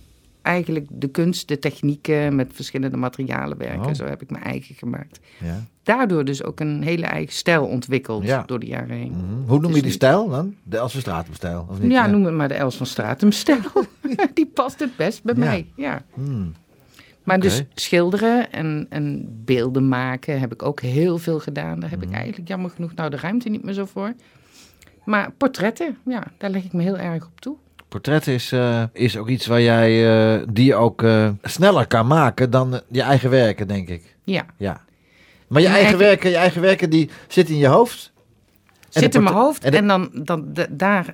eigenlijk 0.43 0.88
de 0.89 1.07
kunst, 1.07 1.47
de 1.47 1.59
technieken 1.59 2.35
met 2.35 2.51
verschillende 2.53 2.97
materialen 2.97 3.57
werken. 3.57 3.85
Oh. 3.85 3.93
Zo 3.93 4.05
heb 4.05 4.21
ik 4.21 4.31
mijn 4.31 4.43
eigen 4.43 4.75
gemaakt. 4.75 5.19
Ja. 5.39 5.63
Daardoor 5.83 6.25
dus 6.25 6.43
ook 6.43 6.59
een 6.59 6.83
hele 6.83 7.05
eigen 7.05 7.33
stijl 7.33 7.65
ontwikkeld 7.65 8.23
Ja. 8.23 8.43
door 8.45 8.59
de 8.59 8.65
jaren 8.65 8.97
heen. 8.97 9.12
Mhm. 9.12 9.47
Hoe 9.50 9.59
noem 9.59 9.75
je 9.75 9.81
die 9.81 9.91
stijl 9.91 10.29
dan? 10.29 10.55
De 10.63 10.77
Els 10.77 10.91
van 10.91 11.01
Stratum-stijl, 11.01 11.67
of 11.69 11.79
niet? 11.79 11.91
Ja, 11.91 12.07
noem 12.07 12.25
het 12.25 12.33
maar 12.33 12.47
de 12.47 12.53
Els 12.53 12.75
van 12.75 12.85
Stratum 12.85 13.31
stijl. 13.31 13.59
Die 14.33 14.45
past 14.45 14.79
het 14.79 14.95
best 14.95 15.23
bij 15.23 15.35
mij. 15.35 15.67
Ja. 15.75 16.03
Hmm. 16.13 16.53
Maar 17.23 17.39
dus 17.39 17.63
schilderen 17.73 18.51
en, 18.51 18.85
en 18.89 19.27
beelden 19.45 19.88
maken 19.88 20.39
heb 20.39 20.53
ik 20.53 20.63
ook 20.63 20.81
heel 20.81 21.17
veel 21.17 21.39
gedaan. 21.39 21.79
Daar 21.79 21.89
heb 21.89 22.03
ik 22.03 22.12
eigenlijk 22.12 22.47
jammer 22.47 22.69
genoeg 22.69 22.93
nou 22.95 23.09
de 23.09 23.17
ruimte 23.17 23.50
niet 23.50 23.63
meer 23.63 23.73
zo 23.73 23.85
voor. 23.85 24.13
Maar 25.05 25.31
portretten, 25.31 25.97
ja, 26.05 26.23
daar 26.38 26.50
leg 26.50 26.63
ik 26.63 26.73
me 26.73 26.81
heel 26.81 26.97
erg 26.97 27.25
op 27.25 27.39
toe. 27.41 27.55
Portret 27.93 28.27
is, 28.27 28.51
eh, 28.51 28.83
is 28.93 29.17
ook 29.17 29.27
iets 29.29 29.45
waar 29.45 29.62
jij, 29.62 29.91
eh, 30.39 30.43
die 30.51 30.75
ook 30.75 31.03
eh, 31.03 31.29
sneller 31.43 31.88
kan 31.88 32.07
maken 32.07 32.50
dan 32.50 32.81
je 32.88 33.01
eigen 33.01 33.29
werken, 33.29 33.67
denk 33.67 33.88
ik. 33.89 34.15
Ja, 34.23 34.45
Ja. 34.57 34.81
Maar 35.47 35.62
je 35.62 35.67
eigen, 35.67 35.85
eigen- 35.85 36.05
werken, 36.05 36.29
je 36.29 36.35
eigen 36.35 36.62
werken, 36.62 36.89
die 36.89 37.09
zit 37.27 37.50
in 37.50 37.57
je 37.57 37.67
hoofd. 37.67 38.12
zit 38.89 39.15
in 39.15 39.23
mijn 39.23 39.35
hoofd 39.35 39.63
en 39.63 39.71
de- 39.71 39.77
en 39.77 39.88
dan, 39.88 40.09
dan 40.13 40.53
da- 40.53 40.67
daar 40.69 41.13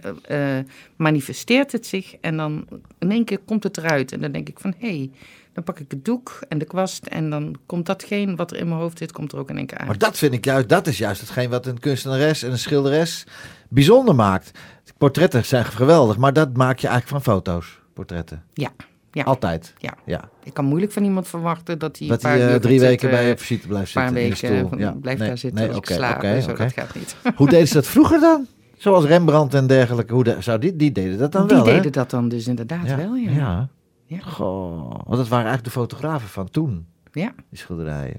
manifesteert 0.96 1.72
het 1.72 1.86
zich 1.86 2.16
en 2.22 2.38
dan 2.38 2.68
in 3.00 3.12
één 3.12 3.26
keer 3.26 3.40
komt 3.46 3.64
het 3.64 3.78
eruit. 3.78 4.12
En 4.12 4.22
dan 4.22 4.32
denk 4.32 4.50
ik 4.50 4.60
van, 4.60 4.74
hé, 4.78 4.88
hey, 4.88 5.10
dan 5.54 5.64
pak 5.64 5.80
ik 5.80 5.92
het 5.92 6.06
doek 6.06 6.40
en 6.50 6.58
de 6.58 6.66
kwast 6.66 7.06
en 7.06 7.30
dan 7.30 7.56
komt 7.66 7.86
datgene 7.86 8.36
wat 8.36 8.52
er 8.52 8.58
in 8.58 8.68
mijn 8.68 8.80
hoofd 8.80 8.98
zit, 8.98 9.12
komt 9.12 9.32
er 9.32 9.40
ook 9.40 9.50
in 9.50 9.58
één 9.58 9.66
keer 9.66 9.78
uit. 9.78 9.88
Maar 9.88 9.98
dat 9.98 10.18
vind 10.18 10.34
ik 10.34 10.46
juist, 10.46 10.70
dat 10.70 10.88
is 10.88 10.98
juist 10.98 11.22
hetgeen 11.22 11.50
wat 11.50 11.66
een 11.66 11.80
kunstenares 11.80 12.44
en 12.44 12.52
een 12.52 12.58
schilderes 12.60 13.24
bijzonder 13.70 14.16
maakt. 14.16 14.52
Portretten 15.00 15.46
zijn 15.46 15.66
geweldig, 15.66 16.18
maar 16.18 16.34
dat 16.34 16.58
maak 16.58 16.80
je 16.80 16.88
eigenlijk 16.88 17.24
van 17.24 17.34
foto's. 17.34 17.80
Portretten. 17.94 18.44
Ja, 18.54 18.70
ja. 19.12 19.24
Altijd. 19.24 19.74
Ja. 19.78 19.94
ja. 20.06 20.30
Ik 20.44 20.54
kan 20.54 20.66
moeilijk 20.66 20.92
van 20.92 21.04
iemand 21.04 21.28
verwachten 21.28 21.80
dat 21.80 21.98
hij 22.00 22.08
Dat 22.08 22.24
een 22.24 22.30
paar 22.30 22.40
hij 22.40 22.54
eh, 22.54 22.60
drie 22.60 22.80
weken 22.80 23.00
zitten, 23.00 23.10
bij 23.10 23.32
op 23.32 23.40
visite 23.40 23.68
blijft 23.68 23.96
een 23.96 24.02
paar 24.02 24.12
zitten 24.14 24.50
in 24.50 24.56
de 24.56 24.62
weken 24.62 24.78
Ja. 24.80 24.92
blijft 24.92 25.20
Nee, 25.20 25.28
daar 25.28 25.38
zitten 25.38 25.60
nee, 25.60 25.70
als 25.70 25.78
ik 25.78 25.86
slaap 25.96 26.42
zo, 26.42 26.54
dat 26.54 26.74
gaat 26.74 26.96
niet. 26.96 27.16
Hoe 27.36 27.50
deden 27.50 27.68
ze 27.68 27.74
dat 27.74 27.88
vroeger 27.88 28.20
dan? 28.20 28.48
Zoals 28.78 29.06
Rembrandt 29.06 29.54
en 29.54 29.68
dergelijke. 29.68 30.14
Hoe 30.14 30.24
de- 30.24 30.36
zou 30.40 30.60
die, 30.60 30.76
die 30.76 30.92
deden 30.92 31.18
dat 31.18 31.32
dan 31.32 31.48
Die 31.48 31.56
wel, 31.58 31.66
hè? 31.66 31.74
deden 31.74 31.92
dat 31.92 32.10
dan 32.10 32.30
dus 32.30 32.48
inderdaad 32.48 32.86
ja. 32.88 32.96
wel, 32.98 33.16
ja. 33.16 33.32
ja. 33.32 33.68
Ja. 34.06 34.20
Goh, 34.20 34.90
want 34.90 35.18
dat 35.18 35.28
waren 35.28 35.46
eigenlijk 35.46 35.64
de 35.64 35.70
fotografen 35.70 36.28
van 36.28 36.50
toen, 36.50 36.86
Ja. 37.12 37.34
die 37.50 37.60
schilderijen. 37.60 38.18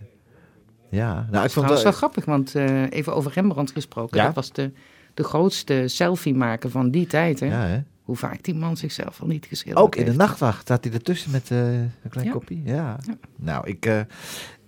Ja, 0.91 1.27
nou 1.31 1.45
ik 1.45 1.51
vond 1.51 1.69
het 1.71 1.83
wel 1.83 1.93
grappig, 1.93 2.25
want 2.25 2.55
eh, 2.55 2.91
even 2.91 3.15
over 3.15 3.33
Rembrandt 3.35 3.71
gesproken. 3.71 4.19
Ja? 4.19 4.25
Dat 4.25 4.35
was 4.35 4.53
de, 4.53 4.73
de 5.15 5.25
grootste 5.25 5.83
selfie-maker 5.87 6.71
van 6.71 6.91
die 6.91 7.07
tijd. 7.07 7.41
Hè? 7.41 7.47
Ja, 7.47 7.67
hè? 7.67 7.79
Hoe 8.03 8.17
vaak 8.19 8.43
die 8.43 8.55
man 8.55 8.77
zichzelf 8.77 9.21
al 9.21 9.27
niet 9.27 9.47
geschilderd 9.47 9.85
Ook 9.87 9.97
in 9.97 10.05
de 10.05 10.13
nachtwacht 10.13 10.61
staat 10.61 10.85
hij 10.85 10.93
ertussen 10.93 11.31
met 11.31 11.51
eh, 11.51 11.73
een 11.73 11.93
klein 12.11 12.27
Ja. 12.27 12.33
kopie. 12.33 12.63
Ja. 12.65 12.75
Ja. 13.07 13.15
Nou, 13.37 13.69
ik, 13.69 13.87
eh, 13.87 14.01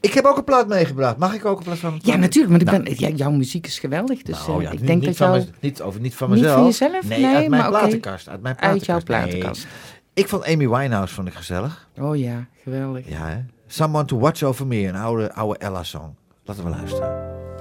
ik 0.00 0.12
heb 0.12 0.24
ook 0.24 0.36
een 0.36 0.44
plaat 0.44 0.68
meegebracht. 0.68 1.16
Mag 1.16 1.34
ik 1.34 1.44
ook 1.44 1.58
een 1.58 1.64
plaat 1.64 1.78
van 1.78 2.00
Ja, 2.02 2.16
natuurlijk. 2.16 2.52
Maar 2.52 2.60
ik 2.60 2.66
Nou. 2.66 2.82
ben, 2.82 3.08
ja, 3.10 3.16
jouw 3.16 3.30
muziek 3.30 3.66
is 3.66 3.78
geweldig. 3.78 4.22
Dus 4.22 4.46
Nou, 4.46 4.58
eh, 4.58 4.64
ja, 4.64 4.70
ik 4.72 4.78
niet, 4.78 4.86
denk 4.86 4.98
niet 5.00 5.08
dat 5.08 5.16
van 5.16 5.26
jou... 5.26 5.38
mez- 5.38 5.60
niet, 5.60 5.82
over, 5.82 6.00
niet 6.00 6.14
van 6.14 6.30
Niet 6.30 6.38
mezelf. 6.40 6.56
van 6.56 6.64
jezelf? 6.66 7.08
Nee, 7.08 7.20
Nee, 7.20 7.34
uit 7.34 7.48
mijn 7.48 7.66
platenkast. 7.68 8.28
Uit 8.28 8.42
mijn 8.42 8.58
Uit 8.58 8.84
jouw 8.84 9.00
platenkast. 9.02 9.32
Nee. 9.32 9.40
platenkast. 9.40 9.66
Ik 10.14 10.28
vond 10.28 10.44
Amy 10.44 10.68
Winehouse 10.68 11.14
vond 11.14 11.28
ik 11.28 11.34
gezellig. 11.34 11.88
Oh 12.00 12.16
ja, 12.16 12.46
geweldig. 12.62 13.08
Ja, 13.08 13.26
hè? 13.28 13.38
Someone 13.66 14.04
to 14.06 14.18
Watch 14.18 14.42
Over 14.42 14.66
Me, 14.66 14.86
een 14.86 14.96
oude, 14.96 15.32
oude 15.34 15.58
Ella-song. 15.58 16.14
Laten 16.44 16.64
we 16.64 16.70
luisteren. 16.70 17.51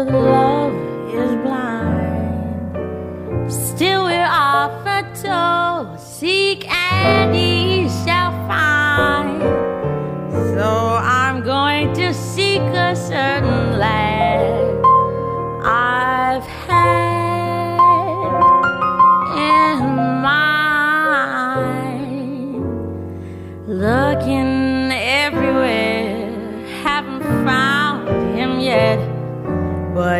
of 0.00 0.08
love 0.08 0.72
is 1.14 1.30
blind. 1.44 2.72
Still, 3.52 4.04
we're 4.04 4.24
offered 4.26 5.14
to 5.16 5.98
seek 5.98 6.66
and 6.72 7.36
eat. 7.36 7.59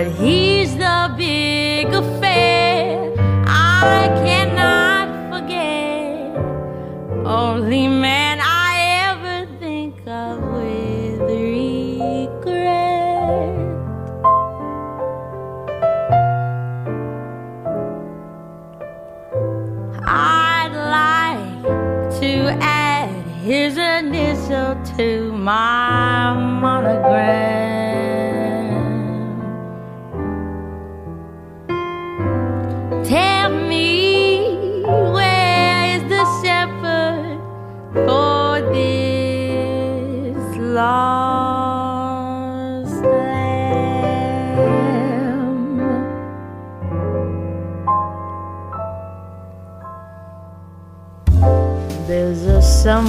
but 0.01 0.13
he 0.13 0.40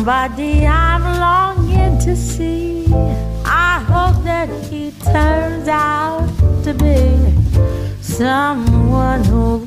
somebody 0.02 0.66
I'm 0.66 1.04
longing 1.20 2.00
to 2.00 2.16
see. 2.16 2.88
I 3.46 3.80
hope 3.88 4.24
that 4.24 4.50
he 4.66 4.92
turns 5.14 5.68
out 5.68 6.28
to 6.64 6.74
be 6.74 7.06
someone 8.02 9.24
who'll 9.26 9.61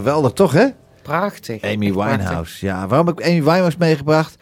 geweldig 0.00 0.32
toch, 0.32 0.52
hè? 0.52 0.66
Prachtig. 1.02 1.62
Amy 1.62 1.90
prachtig. 1.92 2.16
Winehouse. 2.16 2.66
Ja, 2.66 2.86
waarom 2.86 3.06
heb 3.06 3.18
ik 3.20 3.26
Amy 3.26 3.42
Winehouse 3.42 3.76
meegebracht? 3.78 4.36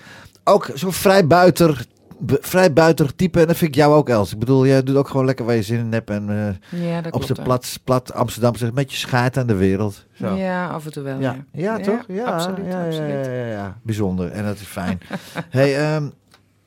Ook 0.44 0.70
zo'n 0.74 0.92
vrijbuiter, 0.92 1.84
be- 2.18 2.38
vrijbuiter 2.40 3.14
type. 3.16 3.40
En 3.40 3.46
dat 3.46 3.56
vind 3.56 3.70
ik 3.70 3.76
jou 3.76 3.94
ook, 3.94 4.08
Els. 4.08 4.32
Ik 4.32 4.38
bedoel, 4.38 4.66
jij 4.66 4.82
doet 4.82 4.96
ook 4.96 5.08
gewoon 5.08 5.26
lekker 5.26 5.44
waar 5.44 5.54
je 5.54 5.62
zin 5.62 5.78
in 5.78 5.92
hebt. 5.92 6.10
En 6.10 6.56
eh, 6.70 6.90
Ja, 6.90 7.00
dat 7.00 7.12
op 7.12 7.28
hè. 7.28 7.42
plat, 7.42 7.78
plat 7.84 8.12
Amsterdam 8.12 8.56
zegt 8.56 8.72
met 8.74 8.90
je 8.90 8.96
schaart 8.96 9.36
aan 9.38 9.46
de 9.46 9.54
wereld. 9.54 10.04
Zo. 10.12 10.34
Ja, 10.34 10.66
af 10.68 10.84
en 10.84 10.92
toe 10.92 11.02
wel. 11.02 11.18
Ja, 11.20 11.36
Ja, 11.52 11.76
ja, 11.76 11.84
toch? 11.84 12.04
Ja, 12.08 12.24
absoluut. 12.24 12.64
ja, 12.66 12.80
ja, 12.80 12.86
absoluut. 12.86 13.26
Ja, 13.26 13.32
ja, 13.32 13.46
ja. 13.46 13.78
Bijzonder. 13.82 14.30
En 14.30 14.44
dat 14.44 14.54
is 14.54 14.66
fijn. 14.66 15.00
hey, 15.50 15.78
ehm, 15.78 16.08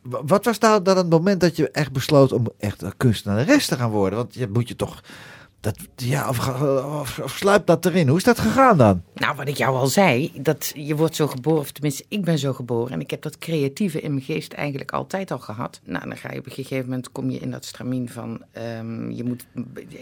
wa- 0.02 0.22
wat 0.26 0.46
was 0.46 0.60
nou 0.60 0.82
dan 0.82 0.98
het 0.98 1.10
moment 1.10 1.42
dat 1.42 1.56
je 1.56 1.70
echt 1.72 1.92
besloot 1.92 2.32
om 2.32 2.48
echt 2.60 2.82
een 2.82 2.98
kunstenares 2.98 3.66
te 3.68 3.76
gaan 3.76 3.90
worden? 3.90 4.18
Want 4.20 4.34
je 4.34 4.48
moet 4.54 4.68
je 4.68 4.76
toch... 4.76 5.02
Dat, 5.62 5.78
ja, 5.96 6.30
of, 6.30 6.62
of, 7.02 7.20
of 7.20 7.38
sluipt 7.38 7.68
dat 7.68 7.86
erin? 7.86 8.08
Hoe 8.08 8.18
is 8.18 8.24
dat 8.24 8.40
gegaan 8.40 8.78
dan? 8.78 9.04
Nou, 9.14 9.36
wat 9.36 9.48
ik 9.48 9.58
jou 9.58 9.76
al 9.76 9.88
zei, 9.88 10.32
dat 10.42 10.72
je 10.76 10.96
wordt 10.96 11.16
zo 11.16 11.28
geboren, 11.28 11.60
of 11.60 11.72
tenminste, 11.72 12.06
ik 12.08 12.24
ben 12.24 12.38
zo 12.38 12.54
geboren. 12.54 12.94
En 12.94 13.00
ik 13.00 13.10
heb 13.10 13.22
dat 13.22 13.38
creatieve 13.38 14.02
in 14.02 14.12
mijn 14.14 14.26
geest 14.26 14.54
eigenlijk 14.54 14.92
altijd 14.92 15.32
al 15.32 15.40
gehad. 15.40 15.82
Nou, 15.84 16.08
dan 16.08 16.18
ga 16.18 16.32
je 16.32 16.40
op 16.40 16.46
een 16.46 16.52
gegeven 16.52 16.86
moment, 16.86 17.12
kom 17.12 17.30
je 17.30 17.40
in 17.40 17.52
dat 17.52 17.66
stramien 17.66 18.10
van, 18.10 18.42
ehm, 18.52 19.12
je, 19.12 19.24
moet, 19.24 19.46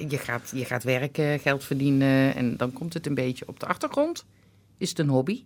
je, 0.08 0.18
gaat, 0.18 0.51
je 0.56 0.66
gaat 0.66 0.84
werken, 0.84 1.39
geld 1.39 1.63
verdienen. 1.63 2.36
En 2.36 2.58
dan 2.58 2.74
komt 2.74 2.94
het 2.94 3.06
een 3.06 3.16
beetje 3.16 3.48
op 3.48 3.60
de 3.60 3.66
achtergrond. 3.66 4.25
Is 4.78 4.89
het 4.89 5.00
een 5.00 5.10
hobby. 5.10 5.44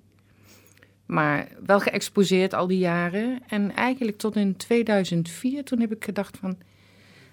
Maar 1.05 1.47
wel 1.65 1.79
geëxposeerd 1.79 2.53
al 2.53 2.67
die 2.67 2.79
jaren. 2.79 3.41
En 3.47 3.75
eigenlijk 3.75 4.17
tot 4.17 4.35
in 4.35 4.55
2004, 4.57 5.63
toen 5.63 5.79
heb 5.79 5.91
ik 5.91 6.03
gedacht 6.03 6.37
van, 6.37 6.57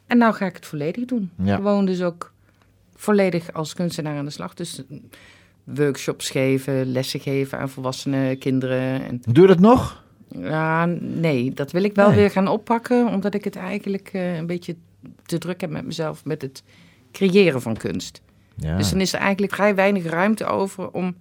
en 0.07 0.19
nou 0.19 0.35
ga 0.35 0.47
ik 0.47 0.55
het 0.55 0.67
volledig 0.67 1.05
doen. 1.05 1.31
Ja. 1.43 1.55
Gewoon 1.55 1.85
dus 1.85 2.03
ook 2.03 2.33
volledig 3.01 3.53
als 3.53 3.75
kunstenaar 3.75 4.17
aan 4.17 4.25
de 4.25 4.31
slag. 4.31 4.55
Dus 4.55 4.83
workshops 5.65 6.31
geven, 6.31 6.93
lessen 6.93 7.21
geven 7.21 7.59
aan 7.59 7.69
volwassenen, 7.69 8.39
kinderen. 8.39 9.05
En, 9.05 9.23
Doe 9.29 9.43
je 9.43 9.49
dat 9.49 9.61
nog? 9.61 10.05
ja, 10.29 10.85
nee, 11.01 11.53
dat 11.53 11.71
wil 11.73 11.83
ik 11.85 11.95
wel 11.95 12.07
Nee. 12.09 12.17
weer 12.17 12.31
gaan 12.31 12.49
oppakken, 12.49 13.07
omdat 13.07 13.35
ik 13.35 13.45
het 13.45 13.57
eigenlijk 13.57 14.09
eh, 14.13 14.37
een 14.37 14.47
beetje 14.47 14.77
te 15.27 15.39
druk 15.39 15.61
heb 15.61 15.71
met 15.71 15.85
mezelf 15.85 16.25
met 16.25 16.43
het 16.43 16.63
creëren 17.13 17.63
van 17.63 17.77
kunst. 17.77 18.21
Ja. 18.55 18.77
Dus 18.77 18.91
dan 18.91 19.01
is 19.01 19.13
er 19.13 19.21
eigenlijk 19.21 19.55
vrij 19.55 19.75
weinig 19.75 20.05
ruimte 20.05 20.45
over 20.45 20.91
om 20.91 21.17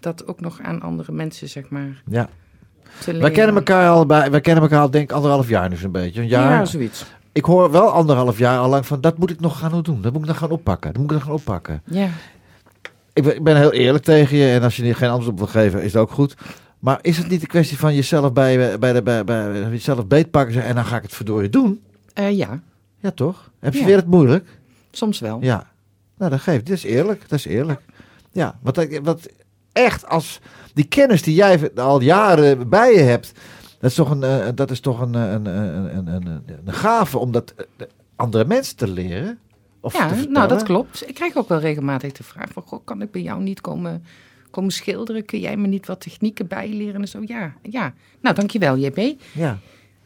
dat 0.00 0.26
ook 0.26 0.40
nog 0.40 0.60
aan 0.62 0.80
andere 0.80 1.12
mensen, 1.12 1.48
zeg 1.48 1.68
maar, 1.68 2.02
ja. 2.10 2.28
Wij 3.04 3.30
kennen 3.30 3.54
elkaar 3.56 3.88
al 3.88 4.06
bij, 4.06 4.30
wij 4.30 4.40
kennen 4.40 4.62
elkaar 4.62 4.80
al 4.80 4.90
denk 4.90 5.04
ik 5.10 5.16
anderhalf 5.16 5.48
jaar 5.48 5.68
nu 5.68 5.76
zo'n 5.76 5.92
beetje. 5.92 6.20
Een 6.20 6.28
jaar. 6.28 6.50
Ja, 6.50 6.64
zoiets. 6.64 7.04
Ik 7.32 7.44
hoor 7.44 7.70
wel 7.70 7.88
anderhalf 7.90 8.38
jaar 8.38 8.58
al 8.58 8.68
lang 8.68 8.86
van 8.86 9.00
dat 9.00 9.18
moet 9.18 9.30
ik 9.30 9.40
nog 9.40 9.58
gaan 9.58 9.82
doen. 9.82 10.02
Dat 10.02 10.12
moet 10.12 10.22
ik 10.22 10.28
nog 10.28 10.38
gaan 10.38 10.50
oppakken. 10.50 10.92
Dat 10.92 11.02
moet 11.02 11.10
ik 11.10 11.16
nog 11.16 11.24
gaan 11.26 11.34
oppakken. 11.34 11.82
Ja. 11.84 12.08
Ik 13.12 13.22
ben, 13.24 13.34
ik 13.34 13.42
ben 13.44 13.56
heel 13.56 13.72
eerlijk 13.72 14.04
tegen 14.04 14.36
je 14.36 14.50
en 14.52 14.62
als 14.62 14.76
je 14.76 14.94
geen 14.94 15.08
antwoord 15.10 15.32
op 15.32 15.38
wil 15.38 15.46
geven 15.62 15.82
is 15.82 15.92
het 15.92 16.02
ook 16.02 16.10
goed. 16.10 16.34
Maar 16.78 16.98
is 17.02 17.16
het 17.18 17.28
niet 17.28 17.40
een 17.40 17.46
kwestie 17.46 17.78
van 17.78 17.94
jezelf 17.94 18.32
bij, 18.32 18.78
bij, 18.78 18.92
de, 18.92 19.02
bij, 19.02 19.24
bij 19.24 19.68
jezelf 19.70 20.06
beetpakken 20.06 20.64
en 20.64 20.74
dan 20.74 20.84
ga 20.84 20.96
ik 20.96 21.02
het 21.02 21.14
verdorie 21.14 21.48
doen? 21.48 21.80
Eh, 22.14 22.36
ja, 22.36 22.60
Ja 23.00 23.10
toch? 23.10 23.50
Heb 23.60 23.72
je 23.72 23.80
Ja. 23.80 23.86
weer 23.86 23.96
het 23.96 24.06
moeilijk? 24.06 24.48
soms 24.90 25.18
wel. 25.20 25.38
Ja. 25.40 25.66
Nou, 26.18 26.30
dat 26.30 26.40
geeft. 26.40 26.66
Dat 26.66 26.76
is 26.76 26.84
eerlijk. 26.84 27.20
Dat 27.28 27.38
is 27.38 27.44
eerlijk. 27.44 27.80
Ja, 28.32 28.58
want 28.62 28.74
dat- 28.74 28.98
wat 29.02 29.28
echt 29.72 30.08
als 30.08 30.40
die 30.74 30.84
kennis 30.84 31.22
die 31.22 31.34
jij 31.34 31.70
al 31.76 32.00
jaren 32.00 32.68
bij 32.68 32.92
je 32.92 33.00
hebt, 33.00 33.32
dat 33.78 33.90
is 33.90 33.94
toch 33.94 34.10
een, 34.10 34.22
eh, 34.22 34.48
dat 34.54 34.70
is 34.70 34.80
toch 34.80 35.00
een, 35.00 35.14
eh, 35.14 35.32
een, 35.32 35.46
een, 35.46 35.96
een, 35.96 36.26
een, 36.26 36.42
een, 36.64 36.72
gave 36.72 37.18
om 37.18 37.32
dat 37.32 37.54
eh, 37.56 37.86
andere 38.16 38.44
mensen 38.44 38.76
te 38.76 38.88
leren. 38.88 39.38
Of 39.80 39.92
Ja, 39.92 40.10
nou 40.28 40.48
dat 40.48 40.62
klopt. 40.62 41.08
Ik 41.08 41.14
krijg 41.14 41.36
ook 41.36 41.48
wel 41.48 41.58
regelmatig 41.58 42.12
de 42.12 42.22
vraag 42.22 42.52
van, 42.52 42.62
goh, 42.66 42.84
kan 42.84 43.02
ik 43.02 43.10
bij 43.10 43.22
jou 43.22 43.42
niet 43.42 43.60
komen, 43.60 44.04
komen 44.50 44.70
schilderen? 44.70 45.24
Kun 45.24 45.40
jij 45.40 45.56
me 45.56 45.66
niet 45.66 45.86
wat 45.86 46.00
technieken 46.00 46.46
bijleren 46.46 47.00
en 47.00 47.08
zo? 47.08 47.20
Ja, 47.24 47.52
ja. 47.62 47.94
Nou, 48.20 48.34
dankjewel 48.34 48.76
JB. 48.76 49.20
Ja. 49.32 49.58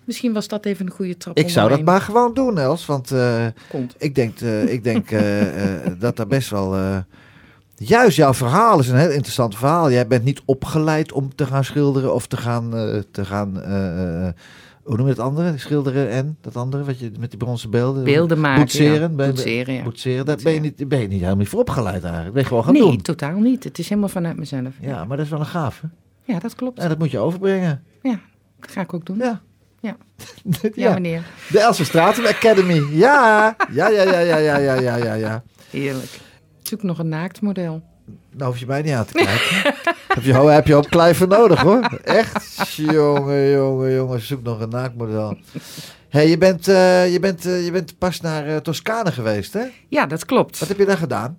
Misschien 0.04 0.32
was 0.32 0.48
dat 0.48 0.64
even 0.64 0.86
een 0.86 0.92
goede 0.92 1.16
trap. 1.16 1.38
Ik 1.38 1.48
zou 1.48 1.68
dat 1.68 1.82
maar 1.84 2.00
gewoon 2.00 2.34
doen, 2.34 2.58
Els. 2.58 2.86
Want 2.86 3.10
eh, 3.10 3.46
ik 3.98 4.14
denk, 4.14 4.40
eh, 4.40 4.72
ik 4.72 4.84
denk 4.84 5.10
eh, 5.10 5.84
eh, 5.86 5.92
dat 5.98 6.16
daar 6.16 6.26
best 6.26 6.50
wel 6.50 6.74
juist 7.88 8.16
jouw 8.16 8.34
verhaal 8.34 8.78
is 8.78 8.88
een 8.88 8.96
heel 8.96 9.10
interessant 9.10 9.56
verhaal. 9.56 9.90
Jij 9.90 10.06
bent 10.06 10.24
niet 10.24 10.42
opgeleid 10.44 11.12
om 11.12 11.34
te 11.34 11.46
gaan 11.46 11.64
schilderen 11.64 12.14
of 12.14 12.26
te 12.26 12.36
gaan. 12.36 12.76
Eh, 12.76 13.00
te 13.10 13.24
gaan 13.24 13.62
eh, 13.62 14.26
eh, 14.26 14.32
hoe 14.82 14.96
noem 14.96 15.06
je 15.06 15.12
het 15.12 15.22
andere? 15.22 15.58
Schilderen 15.58 16.10
en 16.10 16.36
dat 16.40 16.56
andere, 16.56 16.84
wat 16.84 16.98
je 16.98 17.10
met 17.18 17.30
die 17.30 17.38
bronzen 17.38 17.70
beelden... 17.70 18.04
Beelden 18.04 18.40
maken, 18.40 18.62
boetseren, 19.16 19.74
ja. 20.16 20.24
daar 20.24 20.38
ben 20.42 20.52
je, 20.52 20.60
niet, 20.60 20.88
ben 20.88 21.00
je 21.00 21.06
niet 21.06 21.16
helemaal 21.16 21.36
niet 21.36 21.48
voor 21.48 21.60
opgeleid 21.60 22.04
eigenlijk. 22.04 22.34
Ben 22.34 22.44
gewoon 22.44 22.64
gaan 22.64 22.72
nee, 22.72 22.82
doen. 22.82 22.90
Nee, 22.90 23.02
totaal 23.02 23.38
niet. 23.38 23.64
Het 23.64 23.78
is 23.78 23.88
helemaal 23.88 24.08
vanuit 24.08 24.36
mezelf. 24.36 24.74
Ja, 24.80 25.04
maar 25.04 25.16
dat 25.16 25.26
is 25.26 25.32
wel 25.32 25.40
een 25.40 25.46
gaaf, 25.46 25.80
hè? 25.80 25.88
Ja, 26.32 26.38
dat 26.38 26.54
klopt. 26.54 26.78
En 26.78 26.88
dat 26.88 26.98
moet 26.98 27.10
je 27.10 27.18
overbrengen. 27.18 27.82
Ja, 28.02 28.20
dat 28.60 28.70
ga 28.70 28.80
ik 28.80 28.94
ook 28.94 29.06
doen. 29.06 29.18
Ja. 29.18 29.40
Ja. 29.80 29.96
ja. 30.74 30.92
meneer. 30.92 31.22
De 31.50 31.60
Else 31.60 32.00
Academy. 32.28 32.82
Ja. 32.90 33.56
Ja, 33.72 33.88
ja, 33.88 34.02
ja, 34.02 34.18
ja, 34.18 34.36
ja, 34.36 34.56
ja, 34.56 34.96
ja, 34.96 35.14
ja. 35.14 35.42
Heerlijk. 35.70 36.20
Zoek 36.72 36.82
nog 36.82 36.98
een 36.98 37.08
naaktmodel. 37.08 37.82
Nou 38.30 38.50
hoef 38.50 38.58
je 38.58 38.66
mij 38.66 38.82
niet 38.82 38.92
aan 38.92 39.04
te 39.04 39.12
kijken. 39.12 39.56
heb, 40.14 40.22
je, 40.22 40.32
heb 40.32 40.66
je 40.66 40.76
op 40.76 40.90
klei 40.90 41.14
voor 41.14 41.28
nodig 41.28 41.60
hoor. 41.60 42.00
Echt? 42.04 42.66
Jongen, 42.76 43.50
jongen, 43.50 43.94
jongen. 43.94 44.20
Zoek 44.20 44.42
nog 44.42 44.60
een 44.60 44.68
naakmodel. 44.68 45.36
hey, 46.08 46.28
je, 46.28 46.38
bent, 46.38 46.68
eh, 46.68 47.12
je, 47.12 47.20
bent, 47.20 47.46
eh, 47.46 47.64
je 47.64 47.70
bent 47.70 47.98
pas 47.98 48.20
naar 48.20 48.46
eh, 48.46 48.56
Toscane 48.56 49.12
geweest 49.12 49.52
hè? 49.52 49.64
Ja, 49.88 50.06
dat 50.06 50.24
klopt. 50.24 50.58
Wat 50.58 50.68
heb 50.68 50.78
je 50.78 50.84
daar 50.84 50.96
gedaan? 50.96 51.38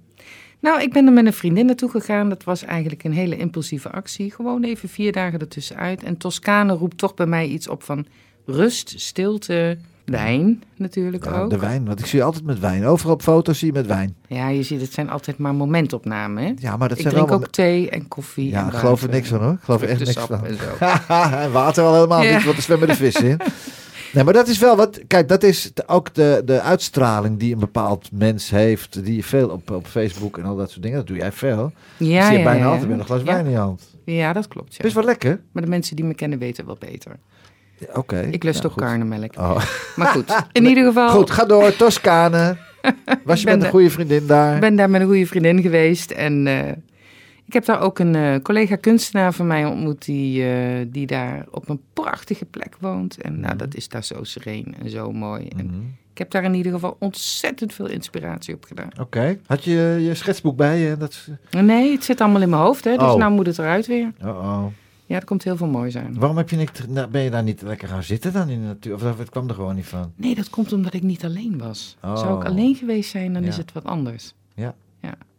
Nou, 0.59 0.81
ik 0.81 0.93
ben 0.93 1.05
er 1.05 1.13
met 1.13 1.25
een 1.25 1.33
vriendin 1.33 1.65
naartoe 1.65 1.89
gegaan. 1.89 2.29
Dat 2.29 2.43
was 2.43 2.63
eigenlijk 2.63 3.03
een 3.03 3.13
hele 3.13 3.37
impulsieve 3.37 3.89
actie. 3.89 4.31
Gewoon 4.31 4.63
even 4.63 4.89
vier 4.89 5.11
dagen 5.11 5.39
ertussenuit. 5.39 6.03
En 6.03 6.17
Toscane 6.17 6.73
roept 6.73 6.97
toch 6.97 7.13
bij 7.13 7.25
mij 7.25 7.47
iets 7.47 7.67
op 7.67 7.83
van 7.83 8.05
rust, 8.45 8.93
stilte, 8.99 9.77
wijn 10.05 10.63
natuurlijk 10.77 11.25
Ja, 11.25 11.39
ook. 11.39 11.49
de 11.49 11.59
wijn, 11.59 11.85
want 11.85 11.99
ik 11.99 12.05
zie 12.05 12.19
je 12.19 12.25
altijd 12.25 12.43
met 12.45 12.59
wijn. 12.59 12.85
Overal 12.85 13.13
op 13.13 13.21
foto's 13.21 13.57
zie 13.59 13.67
je 13.67 13.73
met 13.73 13.85
wijn. 13.87 14.15
Ja, 14.27 14.47
je 14.49 14.63
ziet, 14.63 14.81
het 14.81 14.93
zijn 14.93 15.09
altijd 15.09 15.37
maar 15.37 15.55
momentopnamen. 15.55 16.43
Hè? 16.43 16.53
Ja, 16.57 16.77
maar 16.77 16.87
dat 16.89 16.97
ik 16.97 17.03
zijn 17.03 17.13
drink 17.13 17.29
wel... 17.29 17.37
ook 17.37 17.47
thee 17.47 17.89
en 17.89 18.07
koffie. 18.07 18.49
Ja, 18.49 18.61
en 18.61 18.67
ik 18.67 18.73
geloof 18.73 19.03
er 19.03 19.09
niks 19.09 19.27
van 19.29 19.41
hoor. 19.43 19.51
Ik 19.53 19.59
geloof 19.63 19.81
er 19.81 19.87
echt 19.89 19.99
niks 19.99 20.13
van. 20.19 20.45
en 21.43 21.51
water 21.51 21.83
al 21.83 21.93
helemaal 21.93 22.23
Ja. 22.23 22.35
niet, 22.35 22.43
want 22.43 22.57
er 22.57 22.63
zwemmen 22.63 22.87
de 22.87 22.95
vissen 22.95 23.25
in. 23.29 23.37
Nee, 24.13 24.23
maar 24.23 24.33
dat 24.33 24.47
is 24.47 24.57
wel 24.59 24.75
wat. 24.75 24.99
Kijk, 25.07 25.27
dat 25.27 25.43
is 25.43 25.71
ook 25.85 26.13
de, 26.13 26.41
de 26.45 26.61
uitstraling 26.61 27.39
die 27.39 27.53
een 27.53 27.59
bepaald 27.59 28.09
mens 28.11 28.49
heeft. 28.49 29.03
Die 29.05 29.15
je 29.15 29.23
veel 29.23 29.49
op, 29.49 29.71
op 29.71 29.87
Facebook 29.87 30.37
en 30.37 30.43
al 30.45 30.55
dat 30.55 30.69
soort 30.69 30.81
dingen. 30.81 30.97
Dat 30.97 31.07
doe 31.07 31.17
jij 31.17 31.31
veel. 31.31 31.71
Ja, 31.97 32.23
zie 32.23 32.31
je 32.31 32.37
ja, 32.37 32.43
bijna 32.43 32.65
altijd 32.65 32.89
met 32.89 32.99
een 32.99 33.05
glas 33.05 33.23
wijn 33.23 33.45
in 33.45 33.51
je 33.51 33.57
hand. 33.57 33.91
Ja, 34.05 34.33
dat 34.33 34.47
klopt. 34.47 34.75
Ja. 34.75 34.83
Is 34.83 34.93
wel 34.93 35.03
lekker. 35.03 35.41
Maar 35.51 35.63
de 35.63 35.69
mensen 35.69 35.95
die 35.95 36.05
me 36.05 36.13
kennen 36.13 36.39
weten 36.39 36.65
wel 36.65 36.77
beter. 36.79 37.19
Oké. 37.93 38.19
Ik 38.31 38.43
lust 38.43 38.61
Nou, 38.61 38.73
goed. 38.73 38.83
karnemelk. 38.83 39.37
Oh. 39.37 39.63
Maar 39.95 40.07
goed, 40.07 40.43
in 40.51 40.65
ieder 40.65 40.83
geval... 40.85 41.09
Goed, 41.09 41.31
ga 41.31 41.45
door. 41.45 41.75
Toscane. 41.75 42.57
Was 43.25 43.39
je 43.39 43.45
met 43.45 43.53
een 43.53 43.59
de- 43.59 43.69
goede 43.69 43.89
vriendin 43.89 44.27
daar? 44.27 44.55
Ik 44.55 44.61
ben 44.61 44.75
daar 44.75 44.89
met 44.89 45.01
een 45.01 45.07
goede 45.07 45.25
vriendin 45.25 45.61
geweest. 45.61 46.11
En 46.11 46.47
eh, 46.47 46.67
ik 47.45 47.53
heb 47.53 47.65
daar 47.65 47.81
ook 47.81 47.99
een 47.99 48.15
eh, 48.15 48.35
collega 48.41 48.75
kunstenaar 48.75 49.33
van 49.33 49.47
mij 49.47 49.65
ontmoet... 49.65 50.05
Die, 50.05 50.43
eh, 50.53 50.85
die 50.87 51.07
daar 51.07 51.45
op 51.51 51.69
een 51.69 51.81
prachtige 51.93 52.45
plek 52.45 52.75
woont. 52.79 53.21
En 53.21 53.39
nou, 53.39 53.55
dat 53.55 53.75
is 53.75 53.87
daar 53.89 54.03
zo 54.03 54.23
sereen 54.23 54.75
en 54.83 54.89
zo 54.89 55.11
mooi. 55.11 55.47
En 55.57 55.65
Mhm. 55.65 55.75
ik 56.11 56.17
heb 56.17 56.31
daar 56.31 56.43
in 56.43 56.53
ieder 56.53 56.71
geval 56.71 56.95
ontzettend 56.99 57.73
veel 57.73 57.87
inspiratie 57.87 58.55
op 58.55 58.63
gedaan. 58.65 58.89
Oké. 58.99 59.37
Had 59.45 59.63
je 59.63 59.97
je 60.01 60.13
schetsboek 60.15 60.55
bij 60.55 60.77
je? 60.79 60.97
Dat. 60.97 61.27
Nee, 61.51 61.91
het 61.91 62.03
zit 62.03 62.21
allemaal 62.21 62.41
in 62.41 62.49
mijn 62.49 62.61
hoofd, 62.61 62.83
hè, 62.83 62.97
dus 62.97 63.07
Oh. 63.11 63.15
nou 63.15 63.31
moet 63.31 63.45
het 63.45 63.57
eruit 63.59 63.87
weer. 63.87 64.11
Oh, 64.23 64.27
oh. 64.29 64.65
Ja, 65.05 65.15
er 65.15 65.25
komt 65.25 65.43
heel 65.43 65.57
veel 65.57 65.67
moois 65.67 65.97
aan. 65.97 66.13
Waarom 66.19 66.37
heb 66.37 66.49
je 66.49 66.55
niet, 66.55 66.85
nou, 66.89 67.07
ben 67.07 67.21
je 67.21 67.29
daar 67.29 67.43
niet 67.43 67.61
lekker 67.61 67.87
gaan 67.87 68.03
zitten 68.03 68.33
dan 68.33 68.49
in 68.49 68.59
de 68.61 68.65
natuur? 68.67 68.93
Of 68.93 69.17
het 69.17 69.29
kwam 69.29 69.47
er 69.49 69.55
gewoon 69.55 69.75
niet 69.75 69.85
van? 69.85 70.11
Nee, 70.15 70.35
dat 70.35 70.49
komt 70.49 70.73
omdat 70.73 70.93
ik 70.93 71.03
niet 71.03 71.25
alleen 71.25 71.57
was. 71.57 71.97
Oh. 72.03 72.17
Zou 72.17 72.39
ik 72.41 72.47
alleen 72.47 72.75
geweest 72.75 73.09
zijn, 73.09 73.33
dan 73.33 73.41
Ja. 73.41 73.47
is 73.47 73.57
het 73.57 73.71
wat 73.71 73.83
anders. 73.83 74.33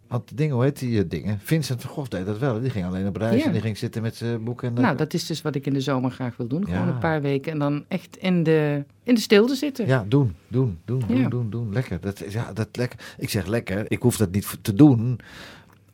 Want 0.08 0.28
de 0.28 0.34
dingen, 0.34 0.54
hoe 0.54 0.64
heet 0.64 0.78
die 0.78 0.98
eh, 1.02 1.08
dingen? 1.08 1.38
Vincent 1.42 1.80
van 1.80 1.90
Gogh 1.90 2.08
deed 2.10 2.26
dat 2.26 2.38
wel. 2.38 2.60
Die 2.60 2.70
ging 2.70 2.86
alleen 2.86 3.06
op 3.06 3.16
reis 3.16 3.40
Ja. 3.40 3.46
en 3.46 3.52
die 3.52 3.60
ging 3.60 3.78
zitten 3.78 4.02
met 4.02 4.16
zijn 4.16 4.44
boek. 4.44 4.62
En 4.62 4.72
Nou, 4.72 4.96
dat 4.96 5.14
is 5.14 5.26
dus 5.26 5.42
wat 5.42 5.54
ik 5.54 5.66
in 5.66 5.72
de 5.72 5.80
zomer 5.80 6.10
graag 6.10 6.36
wil 6.36 6.46
doen. 6.46 6.64
Gewoon 6.64 6.86
Ja. 6.86 6.92
een 6.92 6.98
paar 6.98 7.22
weken 7.22 7.52
en 7.52 7.58
dan 7.58 7.84
echt 7.88 8.16
in 8.16 8.42
de, 8.42 8.84
in 9.02 9.14
de 9.14 9.20
stilte 9.20 9.54
zitten. 9.54 9.86
Ja, 9.86 10.04
doen, 10.08 10.34
doen, 10.48 10.78
doen, 10.84 11.02
doen, 11.06 11.18
Ja. 11.18 11.28
doen, 11.28 11.50
doen. 11.50 11.72
Lekker. 11.72 12.00
Dat, 12.00 12.22
is- 12.22 12.32
ja, 12.32 12.52
dat 12.52 12.68
lekker. 12.72 12.98
Ik 13.18 13.30
zeg 13.30 13.46
lekker. 13.46 13.84
Ik 13.88 14.02
hoef 14.02 14.16
dat 14.16 14.30
niet 14.30 14.56
te 14.62 14.74
doen. 14.74 15.18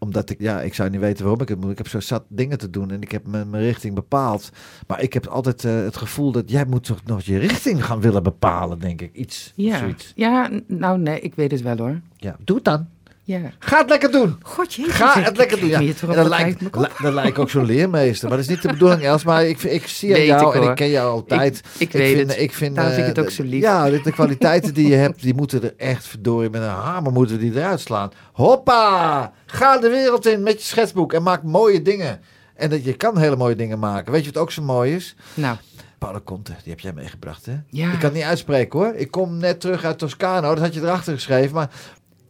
Omdat 0.03 0.31
ik, 0.31 0.41
ja, 0.41 0.61
ik 0.61 0.75
zou 0.75 0.91
niet 0.91 1.01
weten 1.01 1.23
waarom 1.25 1.41
ik 1.43 1.49
het 1.49 1.61
moet. 1.61 1.71
Ik 1.71 1.79
heb 1.79 1.89
zo 1.89 2.01
zat 2.01 2.25
dingen 2.29 2.59
te 2.59 2.71
doen 2.71 2.91
en 2.91 3.03
ik 3.03 3.11
heb 3.11 3.27
mijn, 3.27 3.51
mijn 3.51 3.63
richting 3.63 3.95
bepaald. 3.95 4.51
Maar 4.87 5.03
ik 5.03 5.13
heb 5.13 5.27
altijd 5.27 5.65
eh, 5.65 5.75
het 5.75 5.97
gevoel 5.97 6.33
dat 6.33 6.51
jij 6.51 6.65
moet 6.65 6.85
toch 6.85 7.01
nog 7.05 7.23
je 7.23 7.39
richting 7.39 7.85
gaan 7.85 8.01
willen 8.01 8.23
bepalen, 8.23 8.79
denk 8.79 9.01
ik. 9.01 9.15
Iets, 9.15 9.53
Ja, 9.57 9.79
zoiets. 9.79 10.13
ja 10.17 10.51
nou 10.67 10.99
nee, 10.99 11.21
ik 11.21 11.35
weet 11.35 11.51
het 11.51 11.63
wel 11.63 11.77
hoor. 11.77 12.01
Ja, 12.17 12.37
doe 12.45 12.57
het 12.57 12.65
dan. 12.65 12.87
Ja. 13.31 13.51
Ga 13.59 13.79
het 13.79 13.89
lekker 13.89 14.11
doen. 14.11 14.37
God. 14.43 14.75
Ga 14.81 15.21
het 15.21 15.37
lekker 15.37 15.57
ik 15.57 15.63
doen. 15.63 15.71
Ja. 15.71 15.95
En 16.17 16.23
de 16.23 16.29
lijkt, 16.29 16.73
dan 17.03 17.15
lijkt 17.15 17.39
ook 17.39 17.51
zo'n 17.51 17.65
leermeester. 17.65 18.29
Maar 18.29 18.37
dat 18.37 18.47
is 18.47 18.53
niet 18.53 18.63
de 18.63 18.69
bedoeling, 18.69 19.03
Els. 19.03 19.25
Maar 19.25 19.45
ik, 19.45 19.63
ik 19.63 19.87
zie 19.87 20.15
aan 20.15 20.25
jou 20.25 20.49
ik, 20.49 20.55
en 20.55 20.61
hoor. 20.61 20.71
ik 20.71 20.77
ken 20.77 20.91
jou 20.91 21.11
altijd. 21.11 21.59
Ik, 21.59 21.81
ik 21.81 21.93
weet 21.93 22.17
vind, 22.17 22.31
het. 22.31 22.41
Ik 22.41 22.53
vind, 22.53 22.75
Daarom 22.75 22.95
vind 22.95 23.07
ik 23.07 23.17
eh, 23.17 23.23
het 23.23 23.31
ook 23.31 23.37
zo 23.37 23.43
lief. 23.43 23.63
Ja, 23.63 23.91
de, 23.91 24.01
de 24.01 24.13
kwaliteiten 24.13 24.75
die 24.75 24.89
je 24.89 24.95
hebt, 24.95 25.23
die 25.23 25.35
moeten 25.35 25.63
er 25.63 25.75
echt 25.77 26.05
verdorie 26.07 26.51
met 26.51 26.63
een 26.63 26.69
hamer 26.69 27.13
moeten 27.13 27.39
die 27.39 27.53
eruit 27.55 27.81
slaan. 27.81 28.11
Hoppa! 28.33 29.33
Ga 29.47 29.79
de 29.79 29.89
wereld 29.89 30.27
in 30.27 30.43
met 30.43 30.61
je 30.61 30.67
schetsboek 30.67 31.13
en 31.13 31.23
maak 31.23 31.43
mooie 31.43 31.83
dingen. 31.83 32.21
En 32.55 32.71
dat 32.71 32.85
je 32.85 32.93
kan 32.93 33.19
hele 33.19 33.37
mooie 33.37 33.57
dingen 33.57 33.79
maken. 33.79 34.13
Weet 34.13 34.25
je 34.25 34.33
wat 34.33 34.43
ook 34.43 34.51
zo 34.51 34.63
mooi 34.63 34.95
is? 34.95 35.17
Nou, 35.35 35.57
Paolo 35.99 36.21
Conte, 36.25 36.53
die 36.63 36.73
heb 36.73 36.81
jij 36.81 36.93
meegebracht, 36.93 37.47
hè? 37.47 37.53
Ja. 37.69 37.87
Ik 37.87 37.93
kan 37.93 38.09
het 38.09 38.13
niet 38.13 38.23
uitspreken, 38.23 38.79
hoor. 38.79 38.95
Ik 38.95 39.11
kom 39.11 39.37
net 39.37 39.61
terug 39.61 39.85
uit 39.85 39.99
Toscano, 39.99 40.55
dat 40.55 40.65
had 40.65 40.75
je 40.75 40.81
erachter 40.81 41.15
geschreven. 41.15 41.55
Maar 41.55 41.71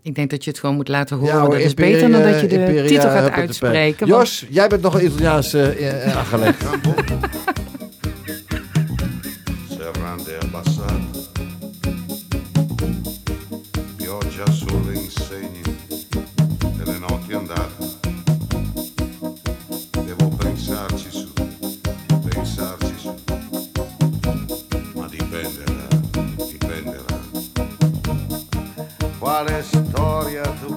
ik 0.03 0.15
denk 0.15 0.31
dat 0.31 0.45
je 0.45 0.51
het 0.51 0.59
gewoon 0.59 0.75
moet 0.77 0.89
laten 0.89 1.17
horen. 1.17 1.35
Ja, 1.35 1.41
hoor, 1.41 1.51
dat 1.51 1.59
is 1.61 1.69
Imperia- 1.69 1.93
beter 1.93 2.11
dan 2.11 2.23
dat 2.33 2.41
je 2.41 2.47
de 2.47 2.55
Imperia 2.59 2.87
titel 2.87 3.09
gaat 3.11 3.31
uitspreken. 3.31 4.09
want- 4.09 4.21
Jos, 4.29 4.47
jij 4.51 4.69
bent 4.69 4.83
nog 4.83 4.95
een 4.95 5.05
Italiaans 5.05 5.55
eh, 5.55 6.07
eh, 6.07 6.17
aangelegd. 6.19 6.65
serrande 9.69 10.39
abbassate, 10.43 11.21
pioggia 13.97 14.45
sulle 14.53 14.81
Quale 29.41 29.63
storia 29.63 30.43
tu 30.61 30.77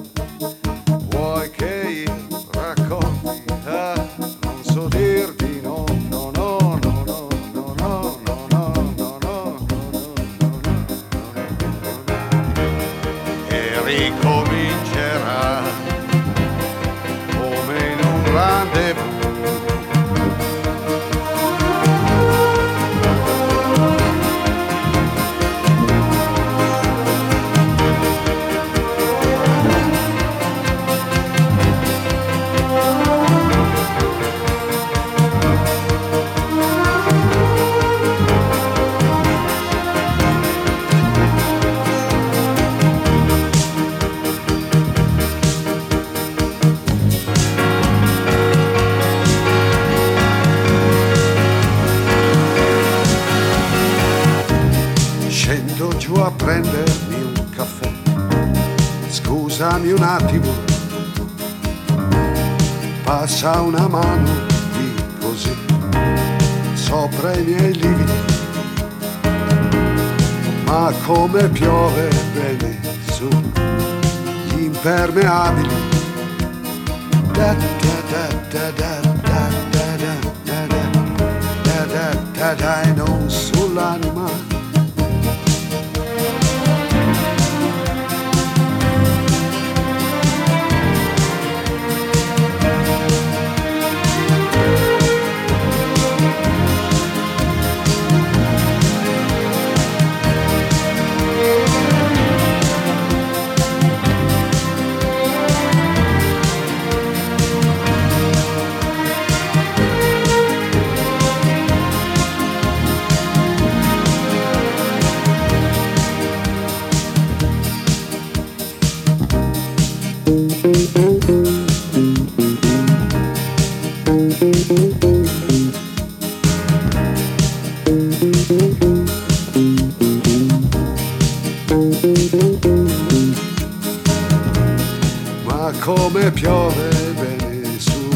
come 135.84 136.30
piove 136.30 136.88
bene 137.12 137.78
su 137.78 138.08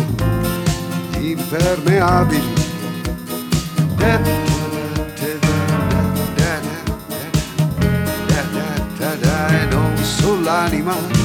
impermeabili. 1.21 2.55
E 9.51 9.67
non 9.71 9.97
sull'anima. 10.03 11.18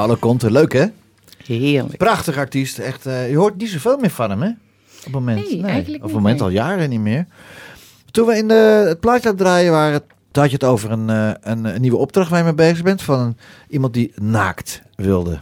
Paolo 0.00 0.16
Conte, 0.16 0.50
leuk 0.50 0.72
hè? 0.72 0.86
Heerlijk. 1.46 1.96
Prachtig 1.96 2.36
artiest, 2.36 2.78
echt. 2.78 3.06
eh, 3.06 3.30
je 3.30 3.36
hoort 3.36 3.56
niet 3.56 3.68
zoveel 3.68 3.98
meer 3.98 4.10
van 4.10 4.30
hem 4.30 4.42
hè? 4.42 4.48
Op 4.48 4.56
het 5.04 5.12
moment. 5.12 5.50
Nee, 5.50 5.62
eigenlijk 5.62 6.04
Op 6.04 6.08
het 6.10 6.18
moment 6.18 6.34
nee. 6.38 6.42
al 6.48 6.52
jaren 6.54 6.88
niet 6.90 7.00
meer. 7.00 7.26
Toen 8.10 8.26
we 8.26 8.36
in 8.36 8.48
de, 8.48 8.84
het 8.88 9.00
plaatje 9.00 9.28
aan 9.28 9.34
het 9.34 9.44
draaien 9.44 9.72
waren, 9.72 10.00
toen 10.30 10.42
had 10.42 10.50
je 10.50 10.52
het 10.60 10.64
over 10.64 10.90
een, 10.90 11.10
eh, 11.10 11.30
een, 11.40 11.64
een 11.64 11.80
nieuwe 11.80 11.96
opdracht 11.96 12.30
waar 12.30 12.38
je 12.38 12.44
mee 12.44 12.54
bezig 12.54 12.82
bent. 12.82 13.02
Van 13.02 13.18
een, 13.20 13.36
iemand 13.68 13.94
die 13.94 14.12
naakt 14.14 14.82
wilde 14.94 15.38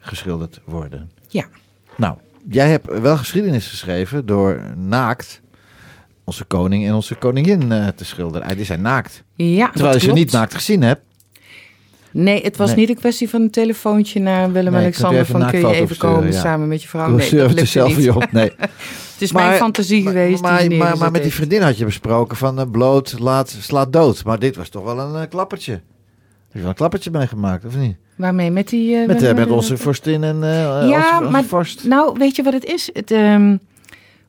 geschilderd 0.00 0.60
worden. 0.64 1.10
Ja. 1.28 1.44
Nou, 1.96 2.16
jij 2.48 2.70
hebt 2.70 3.00
wel 3.00 3.16
geschiedenis 3.16 3.66
geschreven 3.66 4.26
door 4.26 4.60
naakt 4.76 5.40
onze 6.24 6.44
koning 6.44 6.86
en 6.86 6.94
onze 6.94 7.14
koningin 7.14 7.72
eh, 7.72 7.88
te 7.88 8.04
schilderen. 8.04 8.48
Ah, 8.48 8.56
Die 8.56 8.64
zijn 8.64 8.82
naakt. 8.82 9.22
Ja, 9.34 9.70
Terwijl 9.70 9.94
je 9.94 10.00
ze 10.00 10.12
niet 10.12 10.32
naakt 10.32 10.54
gezien 10.54 10.82
hebt. 10.82 11.02
Nee, 12.12 12.42
het 12.42 12.56
was 12.56 12.68
Nee. 12.68 12.78
niet 12.78 12.88
een 12.88 12.94
kwestie 12.94 13.28
van 13.28 13.40
een 13.40 13.50
telefoontje 13.50 14.20
naar 14.20 14.52
Willem-Alexander 14.52 15.26
van 15.26 15.46
kun 15.50 15.58
je 15.60 15.66
even 15.66 15.82
opsturen, 15.82 16.14
komen 16.14 16.32
ja. 16.32 16.40
samen 16.40 16.68
met 16.68 16.82
je 16.82 16.88
vrouw. 16.88 17.08
Nee, 17.08 17.30
dat 17.30 17.40
er 17.40 17.46
lukte 17.46 17.64
zelf 17.64 17.88
niet. 17.88 17.98
niet 17.98 18.10
op. 18.10 18.32
Nee. 18.32 18.52
Het 19.12 19.28
is 19.28 19.32
mijn 19.32 19.56
fantasie 19.56 20.02
maar, 20.02 20.12
geweest. 20.12 20.42
Maar, 20.42 20.68
die 20.68 20.78
maar, 20.78 20.98
maar, 20.98 21.10
met 21.10 21.22
die 21.22 21.32
vriendin 21.34 21.62
had 21.62 21.78
je 21.78 21.84
besproken 21.84 22.36
van 22.36 22.58
eh, 22.60 22.70
bloot 22.70 23.18
laat, 23.18 23.56
slaat 23.60 23.92
dood. 23.92 24.24
Maar 24.24 24.38
dit 24.38 24.56
was 24.56 24.68
toch 24.68 24.84
wel 24.84 24.98
een 24.98 25.22
eh, 25.22 25.28
klappertje. 25.28 25.72
Heb 25.72 25.82
je 26.52 26.58
wel 26.58 26.68
een 26.68 26.74
klappertje 26.74 27.10
meegemaakt, 27.10 27.64
of 27.64 27.76
niet? 27.76 27.96
Waarmee? 28.16 28.50
Met 28.50 28.68
die... 28.68 28.96
eh, 28.96 29.06
Met, 29.06 29.36
met 29.36 29.50
onze 29.50 29.76
vorstin 29.76 30.24
en 30.24 30.38
Ja, 30.88 31.18
onze, 31.18 31.30
maar 31.30 31.44
vorst. 31.44 31.84
nou, 31.84 32.18
weet 32.18 32.36
je 32.36 32.42
wat 32.42 32.52
het 32.52 32.64
is? 32.64 32.90
Het, 32.92 33.10
ehm, 33.10 33.56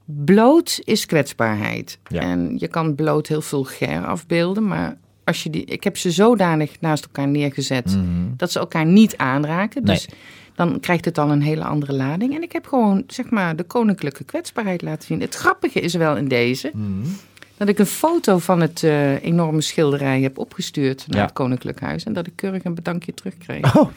bloot 0.06 0.80
is 0.84 1.06
kwetsbaarheid. 1.06 2.00
Ja. 2.08 2.22
En 2.22 2.56
je 2.58 2.68
kan 2.68 2.96
bloot 2.96 3.28
heel 3.28 3.42
vulgair 3.42 4.06
afbeelden, 4.06 4.68
maar 4.68 4.98
als 5.24 5.44
je 5.44 5.50
die, 5.50 5.66
ik 5.66 5.84
heb 5.84 5.98
ze 5.98 6.12
zodanig 6.12 6.72
naast 6.80 7.04
elkaar 7.04 7.28
neergezet 7.28 7.86
Mhm. 7.86 8.04
dat 8.38 8.52
ze 8.52 8.60
elkaar 8.60 8.86
niet 8.86 9.18
aanraken. 9.18 9.84
Nee. 9.84 9.96
Dus 9.96 10.08
dan 10.56 10.80
krijgt 10.80 11.06
het 11.06 11.18
al 11.18 11.32
een 11.32 11.42
hele 11.42 11.64
andere 11.64 11.94
lading. 11.94 12.36
En 12.36 12.42
ik 12.44 12.52
heb 12.52 12.68
gewoon, 12.68 13.04
zeg 13.08 13.30
maar, 13.30 13.56
de 13.56 13.64
koninklijke 13.64 14.24
kwetsbaarheid 14.24 14.82
laten 14.82 15.04
zien. 15.08 15.22
Het 15.22 15.36
grappige 15.36 15.80
is 15.80 15.94
wel 15.94 16.18
in 16.18 16.28
deze 16.28 16.72
Mhm. 16.74 17.08
dat 17.58 17.68
ik 17.68 17.80
een 17.80 17.86
foto 17.86 18.38
van 18.38 18.62
het 18.62 18.84
eh, 18.84 19.24
enorme 19.24 19.62
schilderij 19.62 20.22
heb 20.22 20.38
opgestuurd 20.38 21.04
naar 21.08 21.18
Ja. 21.18 21.24
het 21.26 21.34
Koninklijk 21.34 21.80
Huis. 21.80 22.04
En 22.04 22.14
dat 22.14 22.28
ik 22.28 22.34
keurig 22.36 22.64
een 22.64 22.74
bedankje 22.76 23.14
terugkreeg. 23.14 23.76
Oh, 23.78 23.90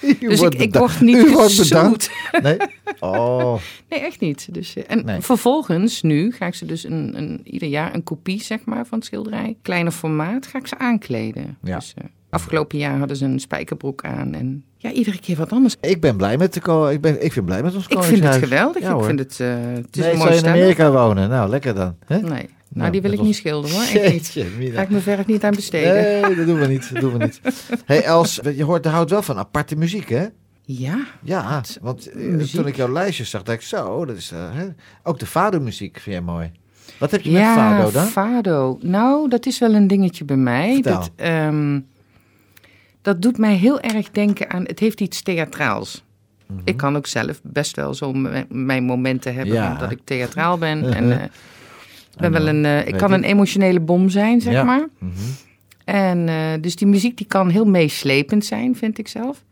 dus 0.20 0.40
ik, 0.40 0.54
ik 0.54 0.74
word 0.74 1.00
niet 1.00 1.16
U 1.26 1.32
wordt 1.32 1.52
gezoend. 1.54 1.70
bedankt. 1.70 2.10
Nee? 2.42 2.56
Oh, 3.00 3.54
Nee, 3.88 4.00
echt 4.00 4.20
niet. 4.20 4.48
Dus, 4.54 4.76
eh, 4.76 4.82
en 4.86 5.04
Nee. 5.04 5.20
vervolgens, 5.20 6.02
nu 6.02 6.32
ga 6.32 6.46
ik 6.46 6.54
ze 6.54 6.66
dus 6.66 6.84
een, 6.84 7.12
een, 7.16 7.40
ieder 7.44 7.68
jaar 7.68 7.94
een 7.94 8.02
kopie 8.02 8.42
zeg 8.42 8.58
maar, 8.64 8.86
van 8.86 8.98
het 8.98 9.06
schilderij. 9.06 9.56
Kleiner 9.62 9.92
formaat, 9.92 10.46
ga 10.46 10.58
ik 10.58 10.66
ze 10.66 10.78
aankleden. 10.78 11.58
Ja. 11.62 11.74
Dus, 11.78 11.94
eh, 11.96 12.04
afgelopen 12.30 12.78
jaar 12.78 12.98
hadden 12.98 13.16
ze 13.16 13.24
een 13.24 13.40
spijkerbroek 13.40 14.04
aan. 14.04 14.34
En 14.34 14.64
ja, 14.78 14.90
iedere 14.90 15.18
keer 15.20 15.36
wat 15.36 15.52
anders. 15.52 15.76
ik 15.80 16.00
ben 16.00 16.16
blij 16.16 16.36
met 16.36 16.54
de 16.54 16.60
ko 16.60 16.86
ik 16.86 17.00
ben, 17.00 17.24
ik 17.24 17.32
vind 17.32 17.44
blij 17.46 17.62
met 17.62 17.74
ons 17.74 17.86
Ik 17.86 18.02
vind 18.02 18.24
het 18.24 18.34
geweldig. 18.36 18.82
Ja, 18.82 18.96
ik 18.96 19.04
vind 19.04 19.18
het, 19.18 19.40
eh, 19.40 19.48
het 19.74 19.96
is 19.96 20.02
nee, 20.02 20.10
een 20.12 20.16
zou 20.16 20.28
mooi 20.28 20.32
je 20.40 20.46
in. 20.46 20.48
Amerika 20.48 20.90
wonen? 20.90 21.28
Nou, 21.28 21.48
lekker 21.50 21.74
dan. 21.74 21.96
Hè? 22.06 22.20
Nee, 22.20 22.48
nou, 22.76 22.90
die 22.92 23.00
wil 23.02 23.10
ik 23.12 23.16
was- 23.18 23.26
niet 23.26 23.36
schilderen 23.36 23.76
hoor. 23.76 23.84
Echt 23.84 24.12
niet. 24.12 24.32
Jeetje. 24.32 24.72
Ga 24.72 24.82
ik 24.82 24.90
mijn 24.90 25.02
verf 25.02 25.26
niet 25.26 25.44
aan 25.44 25.54
besteden. 25.54 26.22
Nee, 26.22 26.34
dat 26.36 26.46
doen 26.46 26.58
we 26.58 26.66
niet. 26.66 26.92
Dat 26.92 27.02
doen 27.02 27.18
we 27.18 27.24
niet. 27.24 27.40
hey 27.84 28.02
Els, 28.04 28.40
je 28.56 28.64
hoort, 28.64 28.84
houdt 28.84 29.10
wel 29.10 29.22
van 29.22 29.38
aparte 29.38 29.76
muziek, 29.76 30.08
hè? 30.08 30.26
Ja, 30.62 31.06
Ja, 31.22 31.62
want 31.80 32.06
eh, 32.10 32.16
muziek. 32.26 32.54
toen 32.60 32.66
ik 32.68 32.76
jouw 32.76 32.92
lijstje 32.92 33.24
zag, 33.24 33.42
dacht 33.42 33.58
ik 33.58 33.64
zo, 33.64 34.04
dat 34.04 34.16
is, 34.16 34.30
eh, 34.32 34.50
ook 35.02 35.18
de 35.18 35.26
Fado-muziek 35.26 35.98
vind 35.98 36.16
jij 36.16 36.24
mooi. 36.24 36.50
Wat 36.98 37.10
heb 37.10 37.20
je 37.22 37.30
ja, 37.30 37.54
met 37.54 37.64
Fado 37.64 37.90
dan? 37.90 38.06
Fado. 38.06 38.78
Nou, 38.82 39.28
dat 39.28 39.46
is 39.46 39.58
wel 39.58 39.74
een 39.74 39.86
dingetje 39.86 40.24
bij 40.24 40.36
mij. 40.36 40.72
Vertel. 40.74 40.92
Dat, 40.98 41.10
ehm, 41.16 41.80
dat 43.02 43.22
doet 43.22 43.38
mij 43.38 43.54
heel 43.54 43.80
erg 43.80 44.10
denken 44.10 44.50
aan. 44.50 44.64
Het 44.64 44.78
heeft 44.78 45.00
iets 45.00 45.22
theatraals. 45.22 46.04
Mhm. 46.46 46.60
Ik 46.64 46.76
kan 46.76 46.96
ook 46.96 47.06
zelf 47.06 47.40
best 47.42 47.76
wel 47.76 47.94
zo 47.94 48.12
mijn 48.48 48.84
momenten 48.84 49.34
hebben 49.34 49.54
Ja. 49.54 49.70
van 49.70 49.78
dat 49.78 49.90
ik 49.90 50.00
theatraal 50.04 50.58
ben. 50.58 50.94
en, 50.94 51.12
eh, 51.20 51.24
ik 51.24 51.30
ben 52.16 52.32
wel 52.32 52.48
een, 52.48 52.64
eh, 52.64 52.78
ik 52.78 52.84
Weet 52.90 52.96
kan 53.00 53.10
ik. 53.10 53.16
een 53.16 53.24
emotionele 53.24 53.80
bom 53.80 54.08
zijn, 54.08 54.40
zeg 54.40 54.52
Ja. 54.52 54.64
maar. 54.64 54.86
Mhm. 54.98 55.12
En 55.84 56.28
eh, 56.28 56.34
dus 56.60 56.76
die 56.76 56.86
muziek 56.86 57.16
die 57.16 57.26
kan 57.26 57.48
heel 57.48 57.64
meeslepend 57.64 58.44
zijn, 58.44 58.76
vind 58.76 58.98
ik 58.98 59.08
zelf. 59.08 59.44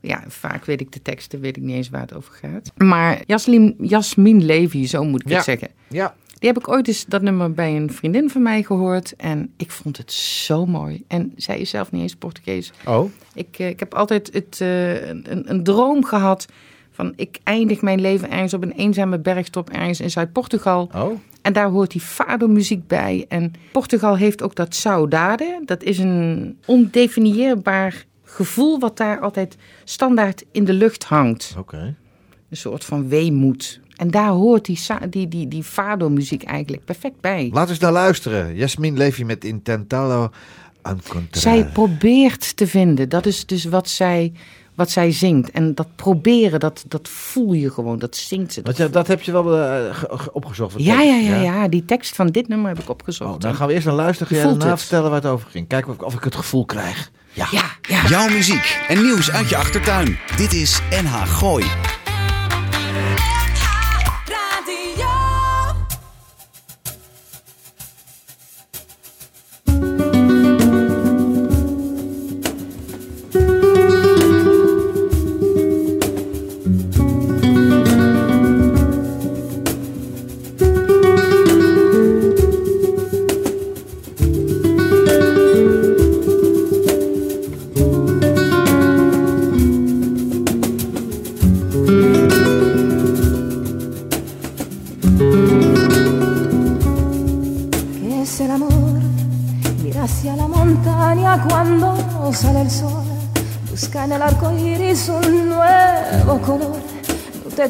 Ja, 0.00 0.24
vaak 0.28 0.64
weet 0.64 0.80
ik 0.80 0.92
de 0.92 1.02
teksten, 1.02 1.40
weet 1.40 1.56
ik 1.56 1.62
niet 1.62 1.76
eens 1.76 1.88
waar 1.90 2.00
het 2.00 2.14
over 2.14 2.34
gaat. 2.34 2.72
Maar 2.76 3.22
Jasmin, 3.26 3.74
Jasmin 3.80 4.44
Levy, 4.44 4.86
zo 4.86 5.04
moet 5.04 5.20
ik 5.22 5.28
Ja. 5.28 5.34
het 5.34 5.44
zeggen. 5.44 5.68
Ja, 5.88 6.14
Die 6.38 6.50
heb 6.52 6.60
ik 6.60 6.68
ooit 6.68 6.88
eens 6.88 7.04
dat 7.08 7.22
nummer 7.22 7.52
bij 7.52 7.76
een 7.76 7.92
vriendin 7.92 8.30
van 8.30 8.42
mij 8.42 8.62
gehoord. 8.62 9.16
En 9.16 9.52
ik 9.56 9.70
vond 9.70 9.96
het 9.96 10.12
zo 10.12 10.66
mooi. 10.66 11.04
En 11.08 11.32
zij 11.36 11.58
is 11.58 11.70
zelf 11.70 11.90
niet 11.92 12.02
eens 12.02 12.14
Portugees. 12.14 12.72
oh, 12.86 13.10
Ik, 13.34 13.58
eh, 13.58 13.68
ik 13.68 13.80
heb 13.80 13.94
altijd 13.94 14.30
het, 14.32 14.58
eh, 14.60 15.08
een, 15.08 15.42
een 15.50 15.62
droom 15.64 16.04
gehad 16.04 16.46
van 16.90 17.12
ik 17.16 17.38
eindig 17.42 17.80
mijn 17.82 18.00
leven 18.00 18.30
ergens 18.30 18.54
op 18.54 18.62
een 18.62 18.72
eenzame 18.72 19.18
bergtop 19.18 19.70
ergens 19.70 20.00
in 20.00 20.10
Zuid-Portugal. 20.10 20.90
oh, 20.94 21.18
En 21.42 21.52
daar 21.52 21.68
hoort 21.68 21.90
die 21.90 22.00
fado-muziek 22.00 22.86
bij. 22.86 23.24
En 23.28 23.52
Portugal 23.72 24.16
heeft 24.16 24.42
ook 24.42 24.54
dat 24.54 24.74
saudade. 24.74 25.62
Dat 25.64 25.82
is 25.82 25.98
een 25.98 26.58
ondefinieerbaar 26.66 28.04
gevoel 28.24 28.78
wat 28.78 28.96
daar 28.96 29.20
altijd 29.20 29.56
standaard 29.84 30.44
in 30.52 30.64
de 30.64 30.72
lucht 30.72 31.04
hangt. 31.04 31.54
oké. 31.58 31.94
Een 32.50 32.56
soort 32.56 32.84
van 32.84 33.08
weemoed. 33.08 33.80
En 33.96 34.10
daar 34.10 34.28
hoort 34.28 34.64
die, 34.64 34.78
die, 35.08 35.28
die, 35.28 35.48
die 35.48 35.62
fado-muziek 35.62 36.42
eigenlijk 36.42 36.84
perfect 36.84 37.20
bij. 37.20 37.42
Laten 37.44 37.64
we 37.64 37.70
eens 37.70 37.78
naar 37.78 37.92
luisteren. 37.92 38.54
Jasmin 38.54 38.96
Levy 38.96 39.22
met 39.22 39.44
Intentalo 39.44 40.30
Encontrar. 40.82 41.42
Zij 41.42 41.64
probeert 41.64 42.56
te 42.56 42.66
vinden. 42.66 43.08
Dat 43.08 43.26
is 43.26 43.46
dus 43.46 43.64
wat 43.64 43.88
zij, 43.88 44.32
wat 44.74 44.90
zij 44.90 45.12
zingt. 45.12 45.50
En 45.50 45.74
dat 45.74 45.86
proberen, 45.96 46.60
dat, 46.60 46.84
dat 46.88 47.08
voel 47.08 47.52
je 47.52 47.70
gewoon. 47.70 47.98
Dat 47.98 48.16
zingt 48.16 48.52
ze. 48.52 48.60
Want 48.62 48.76
ja, 48.76 48.88
dat 48.88 49.06
heb 49.06 49.22
je 49.22 49.32
wel 49.32 49.56
eh, 49.58 49.94
ge- 49.94 50.08
ge- 50.18 50.32
opgezocht. 50.32 50.74
ja, 50.78 51.00
ja, 51.00 51.16
ja, 51.16 51.36
ja. 51.40 51.68
Die 51.68 51.84
tekst 51.84 52.14
van 52.14 52.26
dit 52.26 52.48
nummer 52.48 52.68
heb 52.68 52.78
ik 52.78 52.88
opgezocht. 52.90 53.34
Oh, 53.34 53.40
dan 53.40 53.54
gaan 53.54 53.66
we 53.66 53.72
eerst 53.74 53.86
naar 53.86 53.94
luisteren. 53.94 54.40
Voelt 54.40 54.54
daarna 54.58 54.70
het. 54.70 54.80
vertellen 54.80 55.10
waar 55.10 55.20
het 55.22 55.30
over 55.30 55.48
ging. 55.50 55.68
Kijken 55.68 55.90
of, 55.92 55.98
of 55.98 56.14
ik 56.14 56.24
het 56.24 56.34
gevoel 56.34 56.64
krijg. 56.64 57.10
Ja. 57.32 57.46
Ja, 57.50 57.64
ja. 57.88 58.06
Jouw 58.08 58.28
muziek 58.28 58.80
en 58.88 59.02
nieuws 59.02 59.30
uit 59.30 59.48
je 59.48 59.56
achtertuin. 59.56 60.18
Dit 60.36 60.52
is 60.52 60.80
NH 61.02 61.22
Gooi. 61.26 61.64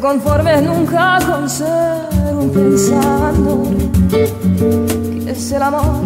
Conformes 0.03 0.61
nunca 0.63 1.21
con 1.25 1.49
ser 1.49 2.35
un 2.35 2.51
pensador. 2.51 3.69
¿Qué 4.11 5.31
es 5.31 5.53
el 5.53 5.63
amor? 5.63 6.03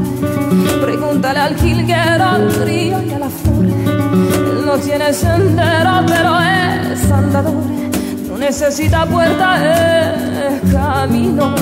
Pregúntale 0.82 1.38
al 1.40 1.56
jilguero, 1.56 2.24
al 2.24 2.54
río 2.66 3.02
y 3.02 3.10
a 3.12 3.18
la 3.18 3.30
flor. 3.30 3.64
Él 3.64 4.66
no 4.66 4.76
tiene 4.76 5.14
sendero, 5.14 6.04
pero 6.06 6.38
es 6.92 7.10
andador. 7.10 7.54
No 8.28 8.36
necesita 8.36 9.06
puerta, 9.06 9.48
es 9.64 10.72
camino. 10.72 11.54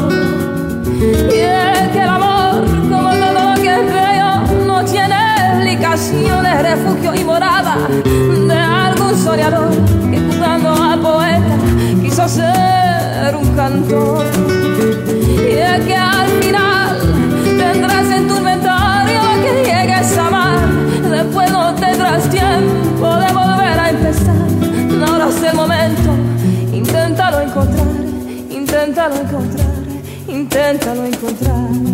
intentalo 28.94 29.20
incontrare, 29.20 30.00
intentalo 30.26 31.04
incontrare. 31.04 31.84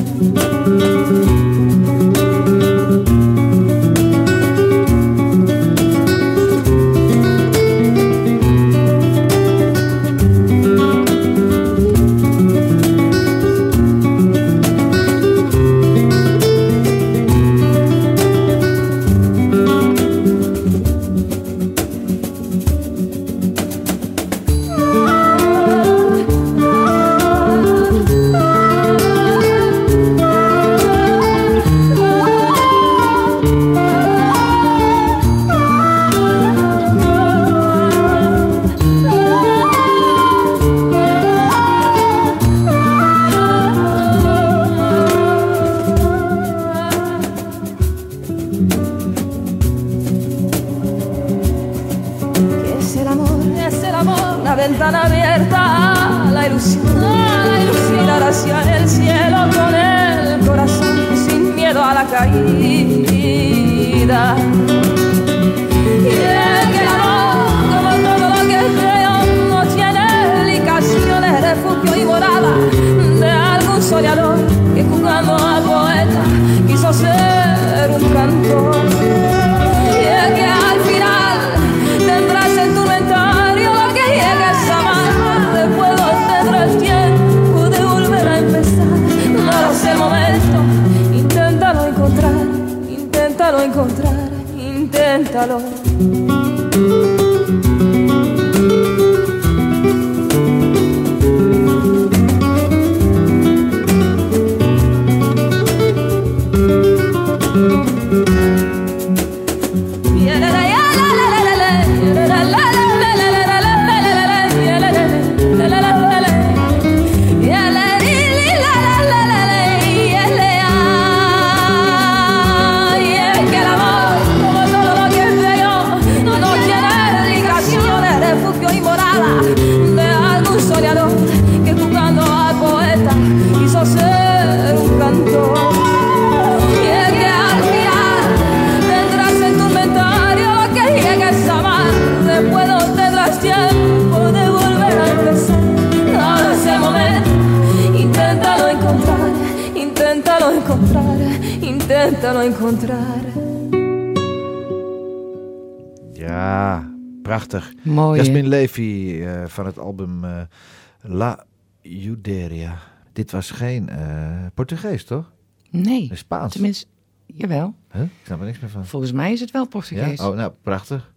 Dit 163.30 163.40
was 163.40 163.50
geen 163.50 163.88
eh, 163.88 164.46
Portugees, 164.54 165.04
toch? 165.04 165.32
Nee. 165.70 166.10
Spaans. 166.12 166.52
Tenminste, 166.52 166.86
jawel. 167.26 167.74
Huh? 167.92 168.02
Ik 168.02 168.08
snap 168.24 168.40
er 168.40 168.46
niks 168.46 168.58
meer 168.58 168.70
van. 168.70 168.86
Volgens 168.86 169.12
mij 169.12 169.32
is 169.32 169.40
het 169.40 169.50
wel 169.50 169.62
Ja? 169.62 169.68
Portugees. 169.68 170.20
Oh, 170.20 170.36
nou, 170.36 170.52
prachtig. 170.62 171.12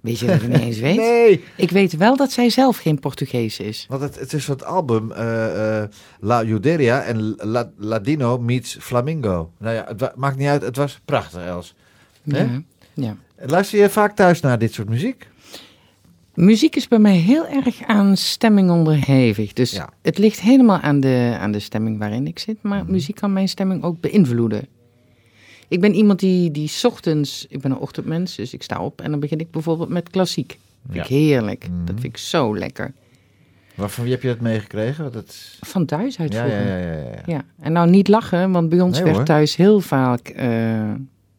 Weet 0.00 0.18
je 0.18 0.26
dat 0.26 0.42
ik 0.42 0.48
niet 0.48 0.60
eens 0.60 0.78
weet? 0.88 0.96
Nee! 0.96 1.44
Ik 1.56 1.70
weet 1.70 1.96
wel 1.96 2.16
dat 2.16 2.32
zij 2.32 2.50
zelf 2.50 2.76
geen 2.76 2.98
Portugees 2.98 3.60
is. 3.60 3.86
Want 3.88 4.02
het, 4.02 4.18
het 4.18 4.32
is 4.32 4.44
van 4.44 4.54
het 4.54 4.64
album 4.64 5.12
eh, 5.12 5.82
eh, 5.82 5.88
La 6.20 6.42
Juderia 6.42 7.02
en 7.02 7.34
La, 7.36 7.70
Ladino 7.76 8.38
meets 8.38 8.76
Flamingo. 8.80 9.52
Nou 9.58 9.74
ja, 9.74 9.84
het 9.96 10.16
maakt 10.16 10.36
niet 10.36 10.48
uit. 10.48 10.62
Het 10.62 10.76
was 10.76 11.00
prachtig, 11.04 11.44
Els. 11.44 11.74
Ja. 12.22 12.62
ja. 12.94 13.16
Luister 13.36 13.78
je 13.78 13.90
vaak 13.90 14.16
thuis 14.16 14.40
naar 14.40 14.58
dit 14.58 14.72
soort 14.72 14.88
muziek? 14.88 15.28
Muziek 16.34 16.76
is 16.76 16.88
bij 16.88 16.98
mij 16.98 17.16
heel 17.16 17.46
erg 17.46 17.82
aan 17.86 18.16
stemming 18.16 18.70
onderhevig. 18.70 19.52
Dus 19.52 19.70
Ja. 19.72 19.88
het 20.02 20.18
ligt 20.18 20.40
helemaal 20.40 20.78
aan 20.80 21.00
de, 21.00 21.36
aan 21.40 21.52
de 21.52 21.58
stemming 21.58 21.98
waarin 21.98 22.26
ik 22.26 22.38
zit. 22.38 22.56
Maar 22.62 22.82
Mhm. 22.82 22.92
muziek 22.92 23.14
kan 23.16 23.32
mijn 23.32 23.48
stemming 23.48 23.82
ook 23.82 24.00
beïnvloeden. 24.00 24.66
Ik 25.68 25.80
ben 25.80 25.94
iemand 25.94 26.18
die, 26.20 26.50
die 26.50 26.68
's 26.68 26.84
ochtends... 26.84 27.46
Ik 27.48 27.60
ben 27.60 27.70
een 27.70 27.78
ochtendmens, 27.78 28.36
dus 28.36 28.54
ik 28.54 28.62
sta 28.62 28.80
op 28.80 29.00
en 29.00 29.10
dan 29.10 29.20
begin 29.20 29.38
ik 29.38 29.50
bijvoorbeeld 29.50 29.88
met 29.88 30.10
klassiek. 30.10 30.58
Vind 30.82 30.94
Ja. 30.94 31.02
ik 31.02 31.08
heerlijk. 31.08 31.68
Mhm. 31.68 31.84
Dat 31.84 31.94
vind 32.00 32.12
ik 32.12 32.16
zo 32.16 32.56
lekker. 32.58 32.92
Waarvan 33.74 34.04
wie 34.04 34.12
heb 34.12 34.22
je 34.22 34.28
dat 34.28 34.40
meegekregen? 34.40 35.12
Dat. 35.12 35.56
Van 35.60 35.84
thuis 35.86 36.18
uit 36.18 36.32
Ja, 36.32 36.44
ja, 36.44 36.60
ja, 36.78 37.02
ja, 37.26 37.42
en 37.60 37.72
nou 37.72 37.90
niet 37.90 38.08
lachen, 38.08 38.50
want 38.50 38.68
bij 38.68 38.80
ons 38.80 39.00
werd 39.00 39.26
thuis 39.26 39.56
heel 39.56 39.80
vaak... 39.80 40.28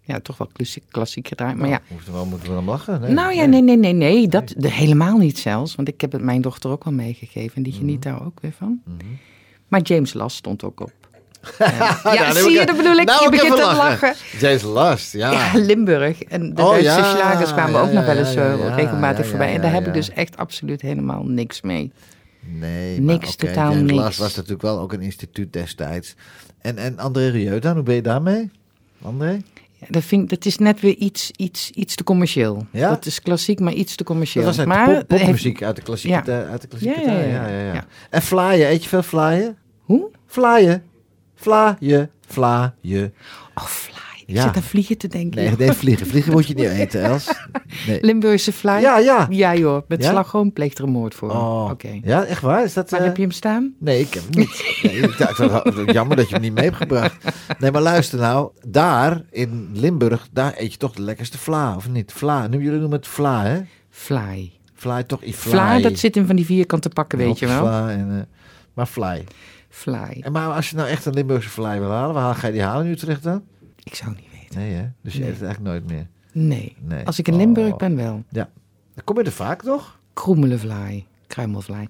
ja, 0.06 0.20
toch 0.20 0.38
wel 0.38 0.50
klassiek, 0.54 0.84
klassiek 0.92 1.28
gedraaid. 1.28 1.58
Maar 1.58 1.70
ja, 1.70 1.82
Moeten 1.88 2.14
we, 2.14 2.26
moeten 2.26 2.48
we 2.50 2.54
dan 2.54 2.66
lachen? 2.66 3.02
Nee, 3.02 3.12
nou 3.12 3.34
ja, 3.34 3.46
nee, 3.46 3.62
nee, 3.62 3.78
nee, 3.78 3.94
nee. 3.94 4.28
Dat 4.28 4.54
de, 4.58 4.72
helemaal 4.72 5.18
niet 5.18 5.38
zelfs. 5.40 5.76
Want 5.76 5.88
ik 5.88 6.02
heb 6.02 6.12
het 6.12 6.22
mijn 6.22 6.42
dochter 6.42 6.70
ook 6.70 6.84
wel 6.84 6.94
meegegeven. 6.94 7.56
En 7.56 7.64
die 7.64 7.74
geniet 7.74 8.02
daar 8.04 8.26
ook 8.26 8.40
weer 8.42 8.54
van. 8.58 8.82
Mhm. 8.86 8.96
Maar 9.68 9.82
James 9.82 10.14
Last 10.14 10.36
stond 10.38 10.64
ook 10.64 10.80
op. 10.80 10.92
ja, 11.60 11.98
Nou, 12.04 12.34
zie 12.34 12.52
je, 12.52 12.66
dat 12.66 12.78
bedoel 12.78 12.96
ik. 12.96 13.06
nou 13.06 13.24
je 13.24 13.30
begint 13.30 13.56
te 13.56 13.62
lachen. 13.62 14.08
lachen. 14.10 14.40
James 14.40 14.62
Last, 14.62 15.14
ja. 15.14 15.32
Ja, 15.32 15.52
Limburg. 15.60 16.24
En 16.24 16.54
de 16.54 16.62
Oh, 16.62 16.70
Duitse 16.70 16.92
slagers 16.92 17.52
kwamen 17.54 17.82
ook 17.82 17.92
nog 17.92 18.06
wel 18.06 18.18
eens 18.18 18.36
eh, 18.36 18.76
regelmatig 18.76 19.28
voorbij. 19.28 19.54
en 19.54 19.62
daar 19.62 19.74
heb 19.74 19.88
ik 19.88 19.94
dus 19.94 20.10
echt 20.10 20.38
absoluut 20.38 20.82
helemaal 20.82 21.24
niks 21.24 21.62
mee. 21.62 21.92
Nee, 22.48 23.00
Niks, 23.00 23.34
oké, 23.34 23.46
totaal 23.48 23.72
James 23.72 23.92
niks. 23.92 24.04
Last 24.04 24.18
was 24.20 24.36
natuurlijk 24.36 24.62
wel 24.62 24.80
ook 24.80 24.94
een 24.94 25.02
instituut 25.02 25.54
destijds. 25.54 26.16
En, 26.62 26.78
en 26.78 27.00
André 27.00 27.28
Rieu 27.30 27.60
dan, 27.60 27.74
hoe 27.76 27.84
ben 27.84 27.96
je 27.96 28.02
daarmee? 28.02 28.52
André? 29.02 29.42
Dat, 29.90 30.04
vind, 30.04 30.24
ik- 30.24 30.30
dat 30.30 30.46
is 30.46 30.58
net 30.58 30.80
weer 30.80 30.96
iets, 30.96 31.32
iets, 31.36 31.72
iets 31.72 31.96
te 31.96 32.04
commercieel. 32.04 32.66
Ja? 32.72 32.90
Dat 32.90 33.06
is 33.06 33.22
klassiek, 33.22 33.60
maar 33.60 33.74
iets 33.74 33.96
te 33.96 34.04
commercieel. 34.04 34.46
Dat 34.46 34.56
was 34.56 34.66
uit 34.68 34.76
maar 34.78 34.88
de 34.88 35.06
pop, 35.06 35.18
popmuziek 35.18 35.64
uit 35.64 35.76
de 35.76 35.82
klassieke, 35.82 36.32
Ja. 36.32 36.46
uit 36.48 36.62
de 36.62 36.68
klassieke 36.68 37.00
Ja, 37.00 37.06
ja, 37.06 37.14
tijd. 37.14 37.26
ja, 37.30 37.48
Ja, 37.48 37.48
ja, 37.48 37.64
ja. 37.68 37.74
ja. 37.74 37.86
En 38.10 38.22
flyen, 38.22 38.70
eet 38.70 38.84
je 38.84 38.90
veel 38.90 39.04
flyen? 39.04 39.58
Hoe? 39.82 40.10
Flyen. 40.28 40.84
Flyen. 41.36 42.10
Flyen. 42.28 43.14
Oh. 43.56 43.66
Ik 44.26 44.36
Ja. 44.36 44.42
zit 44.42 44.56
aan 44.56 44.62
vliegen 44.64 44.98
te 44.98 45.08
denken. 45.08 45.44
Nee, 45.44 45.56
nee, 45.58 45.72
vliegen. 45.72 46.08
Vliegen 46.08 46.32
moet 46.32 46.48
je 46.48 46.54
niet 46.54 46.66
eten, 46.66 47.04
Els. 47.04 47.34
Nee. 47.88 47.98
Limburgse 48.02 48.52
fly? 48.52 48.72
Ja, 48.72 48.98
ja. 48.98 49.28
Ja 49.30 49.56
joh, 49.56 49.82
met 49.88 50.04
slagroom 50.04 50.54
pleegt 50.54 50.78
er 50.78 50.84
een 50.84 50.90
moord 50.90 51.16
voor. 51.16 51.30
Oh, 51.30 51.70
Oké. 51.72 52.00
Ja, 52.04 52.24
echt 52.24 52.42
waar? 52.42 52.64
Is 52.64 52.74
dat, 52.74 52.90
Waar 52.90 53.00
eh, 53.00 53.06
heb 53.06 53.16
je 53.16 53.22
hem 53.22 53.32
staan? 53.32 53.74
Nee, 53.80 54.00
ik 54.00 54.14
heb 54.14 54.24
hem 54.30 54.40
niet. 54.40 54.80
Nee, 54.84 54.98
ik 55.02 55.18
dacht, 55.18 55.38
wel, 55.38 55.92
jammer 55.92 56.16
dat 56.18 56.28
je 56.28 56.34
hem 56.34 56.44
niet 56.44 56.54
mee 56.54 56.64
hebt 56.64 56.76
gebracht. 56.76 57.16
Nee, 57.60 57.72
maar 57.72 57.82
luister 57.82 58.20
nou. 58.20 58.50
Daar, 58.68 59.22
in 59.32 59.70
Limburg, 59.74 60.28
daar 60.32 60.54
eet 60.58 60.72
je 60.72 60.78
toch 60.78 60.92
de 60.94 61.02
lekkerste 61.02 61.38
vla, 61.38 61.76
of 61.76 61.90
niet? 61.90 62.12
Vla. 62.12 62.48
Nu, 62.48 62.58
jullie 62.64 62.80
noemen 62.80 62.98
het 62.98 63.08
vla, 63.08 63.44
hè? 63.44 63.60
Fly. 63.90 64.52
Fly 64.74 65.04
toch? 65.04 65.20
fly. 65.22 65.34
Fly, 65.34 65.82
dat 65.82 66.00
zit 66.00 66.16
in 66.16 66.26
van 66.26 66.36
die 66.36 66.46
vierkante 66.46 66.90
pakken, 66.90 67.18
weet 67.18 67.40
je 67.40 67.48
wel. 67.48 67.68
En, 67.90 68.08
eh, 68.12 68.24
maar 68.74 68.86
fly. 68.86 69.24
Fly. 69.70 70.20
En 70.22 70.32
maar 70.32 70.48
als 70.52 70.70
je 70.70 70.76
nou 70.76 70.90
echt 70.90 71.06
een 71.06 71.14
Limburgse 71.14 71.50
fly 71.50 71.80
wil 71.80 71.90
halen, 71.92 72.14
waar 72.14 72.36
ga 72.36 72.48
je 72.48 72.54
die 72.54 72.62
halen 72.62 72.86
in 72.86 72.92
Utrecht 72.92 73.24
dan? 73.24 73.42
Ik 73.86 73.96
zou 73.96 74.10
niet 74.16 74.32
weten. 74.42 74.60
Nee, 74.60 74.72
hè? 74.74 74.86
Dus 75.02 75.14
je 75.14 75.20
Nee. 75.20 75.28
eet 75.30 75.36
het 75.40 75.44
eigenlijk 75.46 75.74
nooit 75.74 75.92
meer. 75.92 76.08
Nee. 76.32 76.76
Nee. 76.80 77.06
Als 77.06 77.20
ik 77.20 77.28
in 77.28 77.36
Limburg 77.36 77.72
Oh. 77.72 77.78
ben 77.78 77.96
wel. 77.96 78.24
Dan 78.30 78.48
kom 79.04 79.18
je 79.18 79.24
er 79.24 79.32
vaak 79.32 79.62
toch? 79.62 80.00
Kroemelenvlaai. 80.14 81.06
Kruimelvlaai. 81.28 81.88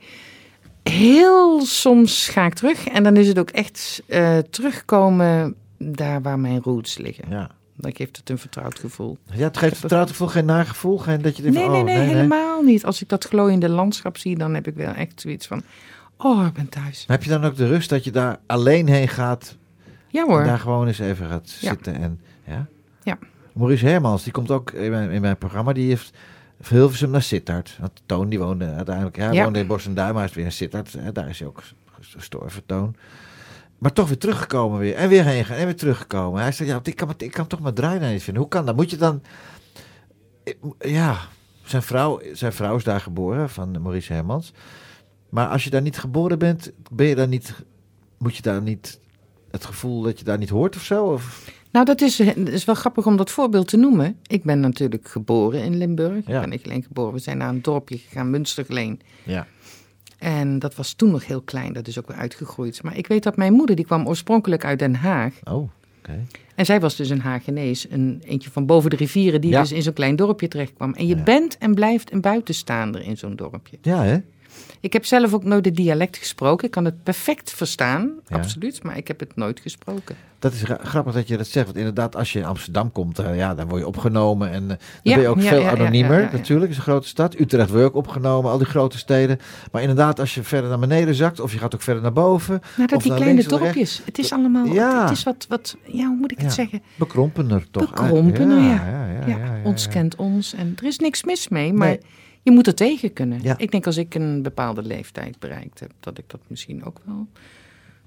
Heel 0.83 1.65
soms 1.65 2.27
ga 2.27 2.45
ik 2.45 2.53
terug. 2.53 2.87
En 2.87 3.03
dan 3.03 3.15
is 3.17 3.27
het 3.27 3.39
ook 3.39 3.49
echt 3.49 4.01
eh, 4.07 4.37
terugkomen 4.37 5.55
daar 5.77 6.21
waar 6.21 6.39
mijn 6.39 6.61
roots 6.61 6.97
liggen. 6.97 7.25
Ja. 7.29 7.49
Dan 7.77 7.95
geeft 7.95 8.17
het 8.17 8.29
een 8.29 8.37
vertrouwd 8.37 8.79
gevoel. 8.79 9.17
Ja, 9.33 9.43
het 9.43 9.57
geeft 9.57 9.77
vertrouwd 9.77 10.09
gevoel, 10.09 10.27
geen 10.27 10.45
nagevoel, 10.45 10.97
geen 10.97 11.21
dat 11.21 11.35
je 11.37 11.41
denkt 11.41 11.57
Nee, 11.57 11.65
van, 11.65 11.73
nee, 11.85 11.95
oh, 11.95 12.01
nee, 12.01 12.07
helemaal 12.15 12.61
niet. 12.61 12.85
Als 12.85 13.01
ik 13.01 13.09
dat 13.09 13.23
glooiende 13.23 13.69
landschap 13.69 14.17
zie, 14.17 14.37
dan 14.37 14.53
heb 14.53 14.67
ik 14.67 14.75
wel 14.75 14.93
echt 14.93 15.21
zoiets 15.21 15.47
van... 15.47 15.61
Oh, 16.17 16.45
ik 16.45 16.53
ben 16.53 16.69
thuis. 16.69 17.03
Maar 17.07 17.17
heb 17.17 17.25
je 17.25 17.31
dan 17.31 17.43
ook 17.45 17.55
de 17.55 17.67
rust 17.67 17.89
dat 17.89 18.03
je 18.03 18.11
daar 18.11 18.39
alleen 18.45 18.87
heen 18.87 19.07
gaat 19.07 19.55
Ja 20.15 20.25
hoor. 20.25 20.39
En 20.41 20.47
daar 20.47 20.59
gewoon 20.59 20.87
eens 20.87 20.99
even 20.99 21.27
gaat 21.27 21.51
Ja. 21.59 21.69
zitten. 21.69 21.95
En, 21.95 22.21
ja? 22.47 22.65
Ja. 23.03 23.17
Maurice 23.53 23.85
Hermans, 23.87 24.23
die 24.23 24.31
komt 24.33 24.51
ook 24.51 24.71
in 24.71 24.91
mijn, 24.91 25.09
in 25.11 25.21
mijn 25.21 25.37
programma. 25.37 25.73
Die 25.73 25.87
heeft 25.87 26.17
van 26.61 26.77
Hilversum 26.77 27.09
naar 27.09 27.21
Sittard. 27.21 27.77
Want 27.79 28.01
Toon, 28.05 28.29
die 28.29 28.39
woonde 28.39 28.65
uiteindelijk... 28.65 29.15
Ja, 29.17 29.31
Ja. 29.31 29.43
woonde 29.43 29.59
in 29.59 29.67
Bos 29.67 29.85
en 29.85 29.93
Duim, 29.93 30.13
maar 30.13 30.23
is 30.25 30.33
weer 30.33 30.45
in 30.45 30.51
Sittard. 30.51 30.93
Hè, 30.93 31.11
daar 31.11 31.29
is 31.29 31.39
hij 31.39 31.47
ook 31.47 31.63
gestorven, 31.91 32.65
Toon. 32.65 32.95
Maar 33.77 33.93
toch 33.93 34.07
weer 34.07 34.17
teruggekomen 34.17 34.79
weer. 34.79 34.95
En 34.95 35.09
weer 35.09 35.23
heen 35.25 35.45
gaan 35.45 35.57
en 35.57 35.65
weer 35.65 35.75
teruggekomen. 35.75 36.41
Hij 36.41 36.51
zei, 36.51 36.69
ja, 36.69 36.79
ik 36.83 36.95
kan, 36.95 37.13
ik 37.17 37.31
kan 37.31 37.47
toch 37.47 37.59
mijn 37.59 37.73
draai 37.73 37.99
naar 37.99 38.11
niet 38.11 38.23
vinden. 38.23 38.41
Hoe 38.41 38.51
kan 38.51 38.65
dat? 38.65 38.75
Moet 38.75 38.89
je 38.89 38.97
dan... 38.97 39.21
Ja, 40.79 41.17
zijn 41.63 41.81
vrouw, 41.81 42.21
zijn 42.33 42.53
vrouw 42.53 42.75
is 42.75 42.83
daar 42.83 43.01
geboren, 43.01 43.49
van 43.49 43.81
Maurice 43.81 44.13
Hermans. 44.13 44.53
Maar 45.29 45.47
als 45.47 45.63
je 45.63 45.69
daar 45.69 45.81
niet 45.81 45.97
geboren 45.97 46.39
bent, 46.39 46.71
ben 46.91 47.05
je 47.07 47.15
daar 47.15 47.27
niet... 47.27 47.53
Moet 48.17 48.35
je 48.35 48.41
daar 48.41 48.61
niet 48.61 48.99
het 49.55 49.65
gevoel 49.65 50.01
dat 50.01 50.19
je 50.19 50.25
daar 50.25 50.37
niet 50.37 50.49
hoort 50.49 50.75
of 50.75 50.83
zo? 50.83 51.05
Of? 51.05 51.51
Nou, 51.71 51.85
dat 51.85 52.01
is, 52.01 52.15
dat 52.17 52.35
is 52.47 52.65
wel 52.65 52.75
grappig 52.75 53.05
om 53.05 53.17
dat 53.17 53.31
voorbeeld 53.31 53.67
te 53.67 53.77
noemen. 53.77 54.17
Ik 54.27 54.43
ben 54.43 54.59
natuurlijk 54.59 55.07
geboren 55.07 55.63
in 55.63 55.77
Limburg. 55.77 56.27
Ja. 56.27 56.33
Ik 56.35 56.39
ben 56.41 56.49
niet 56.49 56.65
alleen 56.65 56.83
geboren. 56.83 57.13
We 57.13 57.19
zijn 57.19 57.37
naar 57.37 57.49
een 57.49 57.61
dorpje 57.61 57.97
gegaan, 57.97 58.29
Münstergeleen. 58.29 59.01
Ja. 59.23 59.47
En 60.17 60.59
dat 60.59 60.75
was 60.75 60.93
toen 60.93 61.11
nog 61.11 61.25
heel 61.27 61.41
klein. 61.41 61.73
Dat 61.73 61.87
is 61.87 61.99
ook 61.99 62.07
weer 62.07 62.17
uitgegroeid. 62.17 62.83
Maar 62.83 62.97
ik 62.97 63.07
weet 63.07 63.23
dat 63.23 63.37
mijn 63.37 63.53
moeder, 63.53 63.75
die 63.75 63.85
kwam 63.85 64.07
oorspronkelijk 64.07 64.65
uit 64.65 64.79
Den 64.79 64.95
Haag. 64.95 65.33
Oh, 65.43 65.69
oké. 65.99 66.25
En 66.55 66.65
zij 66.65 66.79
was 66.79 66.95
dus 66.95 67.09
een 67.09 67.21
Hagenees. 67.21 67.89
Een 67.89 68.21
eentje 68.25 68.51
van 68.51 68.65
boven 68.65 68.89
de 68.89 68.95
rivieren 68.95 69.41
die 69.41 69.51
Ja. 69.51 69.61
dus 69.61 69.71
in 69.71 69.81
zo'n 69.81 69.93
klein 69.93 70.15
dorpje 70.15 70.47
terecht 70.47 70.73
kwam. 70.73 70.93
En 70.93 71.07
je 71.07 71.15
Ja. 71.15 71.23
bent 71.23 71.57
en 71.57 71.73
blijft 71.73 72.11
een 72.13 72.21
buitenstaander 72.21 73.01
in 73.01 73.17
zo'n 73.17 73.35
dorpje. 73.35 73.77
Ja, 73.81 74.03
hè? 74.03 74.17
Ik 74.85 74.93
heb 74.93 75.05
zelf 75.05 75.33
ook 75.33 75.43
nooit 75.43 75.65
het 75.65 75.75
dialect 75.75 76.17
gesproken. 76.17 76.65
Ik 76.65 76.71
kan 76.71 76.85
het 76.85 77.03
perfect 77.03 77.51
verstaan, 77.53 78.11
Ja. 78.27 78.35
absoluut. 78.35 78.83
Maar 78.83 78.97
ik 78.97 79.07
heb 79.07 79.19
het 79.19 79.35
nooit 79.35 79.59
gesproken. 79.59 80.15
Dat 80.39 80.53
is 80.53 80.63
ra- 80.63 80.79
grappig 80.83 81.13
dat 81.13 81.27
je 81.27 81.37
dat 81.37 81.47
zegt. 81.47 81.65
Want 81.65 81.77
inderdaad, 81.77 82.15
als 82.15 82.33
je 82.33 82.39
in 82.39 82.45
Amsterdam 82.45 82.91
komt, 82.91 83.19
eh, 83.19 83.35
ja, 83.35 83.55
dan 83.55 83.67
word 83.67 83.81
je 83.81 83.87
opgenomen. 83.87 84.51
En 84.51 84.61
eh, 84.63 84.67
dan 84.67 84.77
Ja, 85.03 85.13
ben 85.13 85.23
je 85.23 85.27
ook 85.29 85.39
ja, 85.41 85.47
veel 85.49 85.67
anoniemer, 85.67 86.29
natuurlijk. 86.31 86.71
Is 86.71 86.77
een 86.77 86.83
grote 86.83 87.07
stad. 87.07 87.39
Utrecht 87.39 87.69
wordt 87.69 87.85
ook 87.85 87.95
opgenomen, 87.95 88.51
al 88.51 88.57
die 88.57 88.67
grote 88.67 88.97
steden. 88.97 89.39
Maar 89.71 89.81
inderdaad, 89.81 90.19
als 90.19 90.35
je 90.35 90.43
verder 90.43 90.69
naar 90.69 90.79
beneden 90.79 91.15
zakt, 91.15 91.39
of 91.39 91.51
je 91.53 91.57
gaat 91.59 91.75
ook 91.75 91.81
verder 91.81 92.03
naar 92.03 92.13
boven. 92.13 92.61
Nou, 92.75 92.87
dat 92.87 92.97
of 92.97 93.03
die 93.03 93.15
kleine 93.15 93.43
dorpjes. 93.43 94.01
Het 94.05 94.17
is 94.19 94.31
allemaal, 94.31 94.65
Ja. 94.65 95.01
het 95.01 95.11
is 95.17 95.23
wat, 95.23 95.45
wat, 95.49 95.77
ja, 95.85 96.07
hoe 96.07 96.17
moet 96.17 96.31
ik 96.31 96.39
het 96.39 96.53
zeggen? 96.53 96.81
Bekrompener 96.95 97.65
toch? 97.71 97.89
Bekrompener, 97.89 98.59
ja. 98.61 98.87
ja, 99.27 99.27
ja, 99.27 99.37
ons 99.63 99.87
kent 99.87 100.15
ons 100.15 100.53
en 100.53 100.73
er 100.79 100.85
is 100.87 100.97
niks 100.99 101.23
mis 101.23 101.47
mee, 101.47 101.73
maar 101.73 101.87
Nee. 101.87 101.99
Je 102.45 102.51
moet 102.51 102.67
er 102.67 102.75
tegen 102.75 103.13
kunnen. 103.13 103.41
Ja. 103.41 103.57
Ik 103.57 103.71
denk 103.71 103.85
als 103.85 103.97
ik 103.97 104.15
een 104.15 104.41
bepaalde 104.41 104.81
leeftijd 104.81 105.39
bereikt 105.39 105.79
heb, 105.79 105.91
dat 105.99 106.17
ik 106.17 106.23
dat 106.29 106.39
misschien 106.47 106.83
ook 106.83 106.99
wel, 107.05 107.27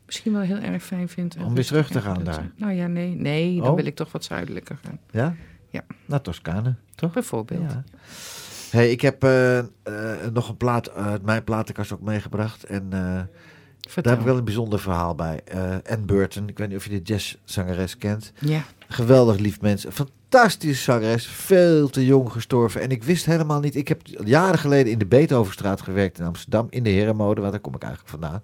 misschien 0.06 0.32
wel 0.32 0.40
heel 0.40 0.56
erg 0.58 0.82
fijn 0.84 1.08
vind. 1.08 1.36
Om 1.36 1.54
weer 1.54 1.66
terug 1.66 1.90
te 1.90 2.00
gaan 2.00 2.24
daar. 2.24 2.50
Nou 2.56 2.72
ja, 2.72 2.86
nee, 2.86 3.14
nee, 3.14 3.56
dan 3.60 3.68
Oh. 3.70 3.74
wil 3.76 3.84
ik 3.86 3.94
toch 3.94 4.12
wat 4.12 4.24
zuidelijker 4.24 4.78
gaan, 4.84 4.98
Ja? 5.10 5.34
Ja. 5.68 5.84
Naar 6.06 6.20
Toscane, 6.20 6.74
toch? 6.94 7.12
bijvoorbeeld. 7.12 7.70
Ja. 7.70 7.84
Hey, 8.70 8.90
ik 8.90 9.00
heb 9.00 9.22
eh, 9.24 9.58
eh, 9.58 9.64
nog 10.32 10.48
een 10.48 10.56
plaat 10.56 10.90
uit 10.90 11.22
mijn 11.22 11.44
platenkast 11.44 11.92
ook 11.92 12.00
meegebracht. 12.00 12.64
En 12.64 12.92
daar 13.80 14.12
heb 14.12 14.18
ik 14.18 14.26
wel 14.26 14.36
een 14.36 14.44
bijzonder 14.44 14.80
verhaal 14.80 15.14
bij. 15.14 15.40
Eh 15.44 15.60
Anne 15.62 16.04
Burton, 16.04 16.48
ik 16.48 16.58
weet 16.58 16.68
niet 16.68 16.76
of 16.76 16.84
je 16.84 16.90
de 16.90 17.02
jazzzangeres 17.02 17.98
kent. 17.98 18.32
Ja, 18.38 18.64
Geweldig 18.88 19.38
lief 19.38 19.60
mens. 19.60 19.84
Een 19.84 19.92
fantastische 19.92 20.82
zangeres. 20.82 21.26
Veel 21.26 21.88
te 21.88 22.06
jong 22.06 22.32
gestorven. 22.32 22.80
En 22.80 22.90
ik 22.90 23.04
wist 23.04 23.24
helemaal 23.24 23.60
niet. 23.60 23.76
Ik 23.76 23.88
heb 23.88 24.00
jaren 24.24 24.58
geleden 24.58 24.92
in 24.92 24.98
de 24.98 25.06
Beethovenstraat 25.06 25.80
gewerkt 25.80 26.18
in 26.18 26.24
Amsterdam. 26.24 26.66
In 26.70 26.82
de 26.82 26.90
herenmode, 26.90 27.40
waar 27.40 27.50
daar 27.50 27.60
kom 27.60 27.74
ik 27.74 27.82
eigenlijk 27.82 28.10
vandaan. 28.10 28.42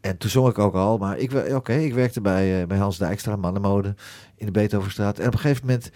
En 0.00 0.18
toen 0.18 0.30
zong 0.30 0.48
ik 0.48 0.58
ook 0.58 0.74
al. 0.74 0.98
Maar 0.98 1.18
ik, 1.18 1.32
oké, 1.52 1.74
ik 1.74 1.94
werkte 1.94 2.20
bij, 2.20 2.60
eh, 2.60 2.66
bij 2.66 2.78
Hans 2.78 2.98
Dijkstra, 2.98 3.36
mannenmode. 3.36 3.94
In 4.36 4.46
de 4.46 4.52
Beethovenstraat. 4.52 5.18
En 5.18 5.26
op 5.26 5.32
een 5.32 5.38
gegeven 5.38 5.66
moment. 5.66 5.90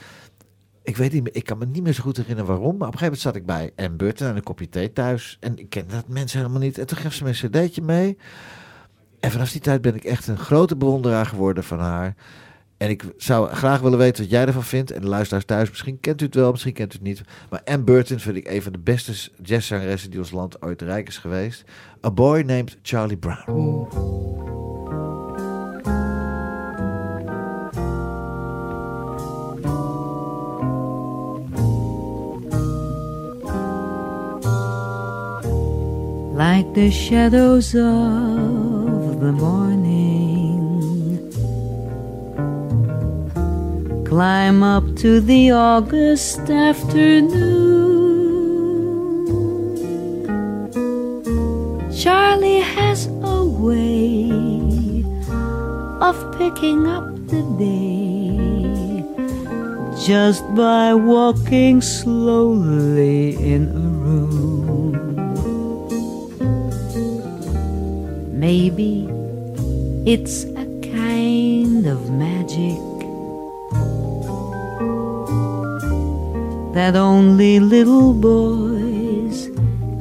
Ik 0.88 0.96
weet 0.96 1.12
niet 1.12 1.22
meer, 1.22 1.34
ik 1.34 1.44
kan 1.44 1.58
me 1.58 1.66
niet 1.66 1.82
meer 1.82 1.92
zo 1.92 2.02
goed 2.02 2.16
herinneren 2.16 2.50
waarom. 2.50 2.76
Maar 2.76 2.88
op 2.88 2.92
een 2.94 2.98
gegeven 2.98 3.04
moment 3.04 3.20
zat 3.20 3.36
ik 3.36 3.46
bij 3.46 3.84
Anne 3.84 3.96
Burton 3.96 4.26
aan 4.26 4.36
een 4.36 4.42
kopje 4.42 4.68
thee 4.68 4.92
thuis. 4.92 5.36
En 5.40 5.58
ik 5.58 5.68
kende 5.68 5.94
dat 5.94 6.08
mensen 6.08 6.38
helemaal 6.38 6.60
niet. 6.60 6.78
En 6.78 6.86
toen 6.86 6.98
gaf 6.98 7.12
ze 7.12 7.24
me 7.24 7.28
een 7.28 7.50
cd'tje 7.50 7.82
mee. 7.82 8.16
En 9.20 9.30
vanaf 9.30 9.52
die 9.52 9.60
tijd 9.60 9.80
ben 9.80 9.94
ik 9.94 10.04
echt 10.04 10.26
een 10.26 10.38
grote 10.38 10.76
bewonderaar 10.76 11.26
geworden 11.26 11.64
van 11.64 11.78
haar. 11.78 12.14
En 12.76 12.90
ik 12.90 13.04
zou 13.16 13.48
graag 13.48 13.80
willen 13.80 13.98
weten 13.98 14.22
wat 14.22 14.32
jij 14.32 14.46
ervan 14.46 14.64
vindt. 14.64 14.90
En 14.90 15.00
de 15.00 15.08
luisteraars 15.08 15.44
thuis, 15.44 15.68
misschien 15.68 16.00
kent 16.00 16.20
u 16.20 16.24
het 16.24 16.34
wel, 16.34 16.50
misschien 16.50 16.72
kent 16.72 16.92
u 16.92 16.96
het 16.96 17.06
niet. 17.06 17.22
Maar 17.50 17.60
Anne 17.64 17.84
Burton 17.84 18.18
vind 18.18 18.36
ik 18.36 18.48
een 18.48 18.62
van 18.62 18.72
de 18.72 18.78
beste 18.78 19.30
jazzzangeressen 19.42 20.10
die 20.10 20.18
ons 20.18 20.30
land 20.30 20.62
ooit 20.62 20.82
rijk 20.82 21.08
is 21.08 21.18
geweest. 21.18 21.64
A 22.06 22.10
Boy 22.10 22.40
Named 22.40 22.78
Charlie 22.82 23.16
Brown. 23.18 24.67
Like 36.38 36.72
the 36.72 36.88
shadows 36.88 37.74
of 37.74 39.20
the 39.20 39.32
morning. 39.32 40.62
Climb 44.06 44.62
up 44.62 44.84
to 45.02 45.18
the 45.20 45.50
August 45.50 46.38
afternoon. 46.48 47.58
Charlie 51.92 52.60
has 52.60 53.08
a 53.36 53.44
way 53.44 54.30
of 56.00 56.14
picking 56.38 56.86
up 56.86 57.06
the 57.26 57.42
day 57.58 59.02
just 60.06 60.44
by 60.54 60.94
walking 60.94 61.80
slowly 61.80 63.34
in 63.54 63.62
a 63.74 63.88
room. 64.04 64.57
Maybe 68.38 69.08
it's 70.06 70.44
a 70.44 70.64
kind 70.92 71.88
of 71.88 72.08
magic 72.08 72.78
that 76.72 76.94
only 76.94 77.58
little 77.58 78.14
boys 78.14 79.50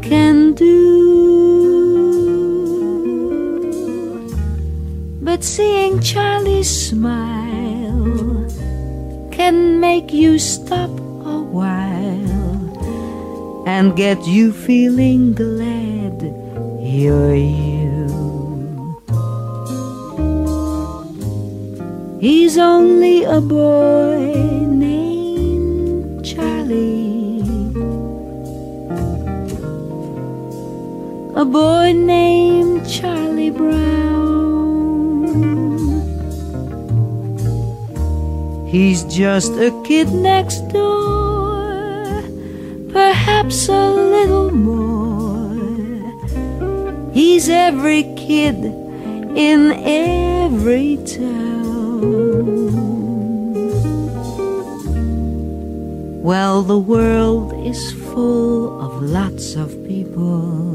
can 0.03 0.53
do. 0.53 0.77
But 5.23 5.43
seeing 5.43 5.99
Charlie 5.99 6.61
smile 6.61 8.45
can 9.31 9.79
make 9.79 10.13
you 10.13 10.38
stop 10.38 10.91
a 11.25 11.41
while 11.41 12.69
and 13.67 13.95
get 13.95 14.27
you 14.27 14.53
feeling 14.53 15.33
glad 15.33 16.21
you're 16.79 17.33
you. 17.33 17.76
He's 22.20 22.57
only 22.57 23.26
a 23.26 23.39
boy 23.39 24.34
named 24.65 26.26
Charlie. 26.26 27.43
A 31.36 31.45
boy 31.45 31.93
named 31.93 32.89
Charlie 32.89 33.51
Brown. 33.51 33.78
He's 38.68 39.03
just 39.03 39.51
a 39.53 39.70
kid 39.86 40.11
next 40.11 40.61
door, 40.70 42.24
perhaps 42.91 43.70
a 43.70 43.91
little 43.91 44.49
more. 44.49 45.53
He's 47.13 47.47
every 47.47 48.11
kid 48.15 48.55
in 49.38 49.72
every 49.86 50.97
town. 51.05 51.66
Well, 56.29 56.61
the 56.61 56.77
world 56.77 57.53
is 57.65 57.91
full 58.11 58.81
of 58.81 59.01
lots 59.01 59.55
of 59.55 59.69
people 59.87 60.67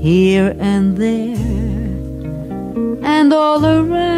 here 0.00 0.54
and 0.60 0.96
there 0.96 1.36
and 3.02 3.32
all 3.32 3.64
around. 3.66 4.16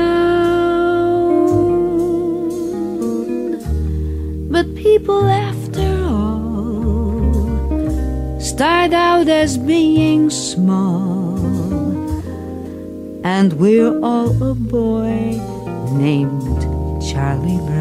But 4.53 4.67
people, 4.75 5.25
after 5.51 5.89
all, 6.05 7.33
start 8.39 8.93
out 8.93 9.29
as 9.29 9.57
being 9.57 10.29
small, 10.29 11.18
and 13.25 13.53
we're 13.55 13.99
all 14.03 14.31
a 14.43 14.55
boy 14.55 15.41
named 15.93 17.03
Charlie 17.03 17.59
Brown. 17.67 17.78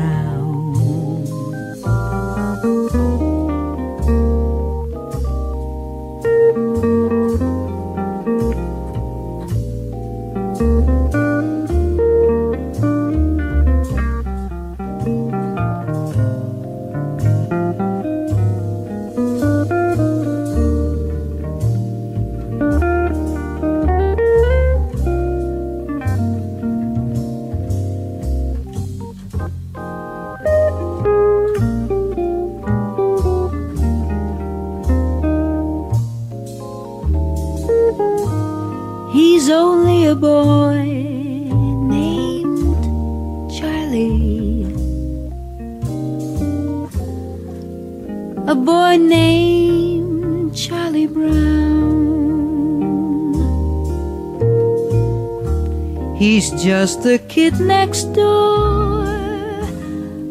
Just 56.58 57.03
the 57.03 57.20
kid 57.30 57.60
next 57.60 58.03
door, 58.14 59.05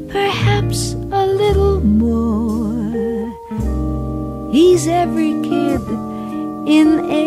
perhaps 0.08 0.94
a 1.12 1.24
little 1.24 1.80
more. 1.80 3.30
He's 4.52 4.88
every 4.88 5.32
kid 5.42 5.80
in 6.66 6.98
every 7.10 7.25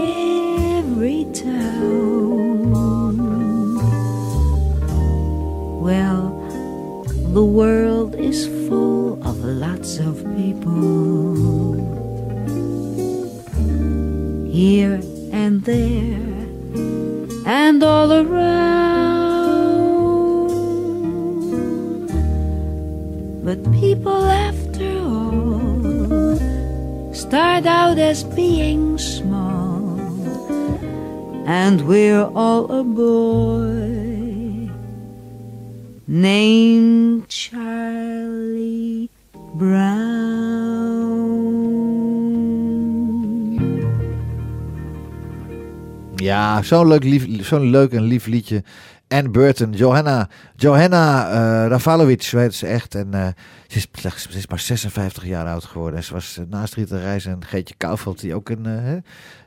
Ja, 46.59 46.65
zo'n 46.65 46.87
leuk, 46.87 47.03
lief, 47.03 47.47
zo'n 47.47 47.69
leuk 47.69 47.91
en 47.91 48.01
lief 48.01 48.25
liedje. 48.25 48.63
Anne 49.07 49.29
Burton, 49.29 49.71
Johanna, 49.71 50.29
Johanna 50.55 51.29
eh 51.29 51.69
Rafalovic, 51.69 52.21
zo 52.21 52.37
heet 52.37 52.55
ze 52.55 52.67
echt. 52.67 52.95
En 52.95 53.13
eh, 53.13 53.27
ze, 53.67 53.77
is, 53.77 53.87
slechts- 53.91 54.29
ze 54.29 54.37
is 54.37 54.47
maar 54.47 54.59
56 54.59 55.25
jaar 55.25 55.47
oud 55.47 55.63
geworden. 55.65 55.95
En 55.97 56.03
ze 56.03 56.13
was 56.13 56.37
eh, 56.37 56.45
naast 56.49 56.73
Rita 56.73 56.97
Reis 56.97 57.25
en 57.25 57.45
Geetje 57.45 57.73
Kouwveld, 57.77 58.19
die 58.19 58.35
ook 58.35 58.49
een, 58.49 58.65
eh, 58.65 58.71
hè, 58.83 58.97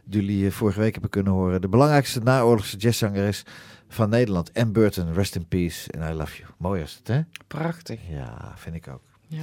jullie 0.04 0.46
eh, 0.46 0.52
vorige 0.52 0.80
week 0.80 0.92
hebben 0.92 1.10
kunnen 1.10 1.32
horen. 1.32 1.60
De 1.60 1.68
belangrijkste 1.68 2.20
naoorlogse 2.20 2.76
jazzzangeres 2.76 3.44
van 3.88 4.08
Nederland. 4.08 4.50
Anne 4.54 4.70
Burton, 4.72 5.12
rest 5.12 5.34
in 5.36 5.46
peace 5.46 5.90
and 5.98 6.10
I 6.10 6.12
love 6.16 6.36
you. 6.38 6.48
Mooi 6.58 6.82
is 6.82 6.94
het, 6.98 7.08
hè? 7.08 7.20
Prachtig. 7.46 8.00
Ja, 8.10 8.52
vind 8.56 8.74
ik 8.74 8.88
ook. 8.88 9.02
Ja. 9.26 9.42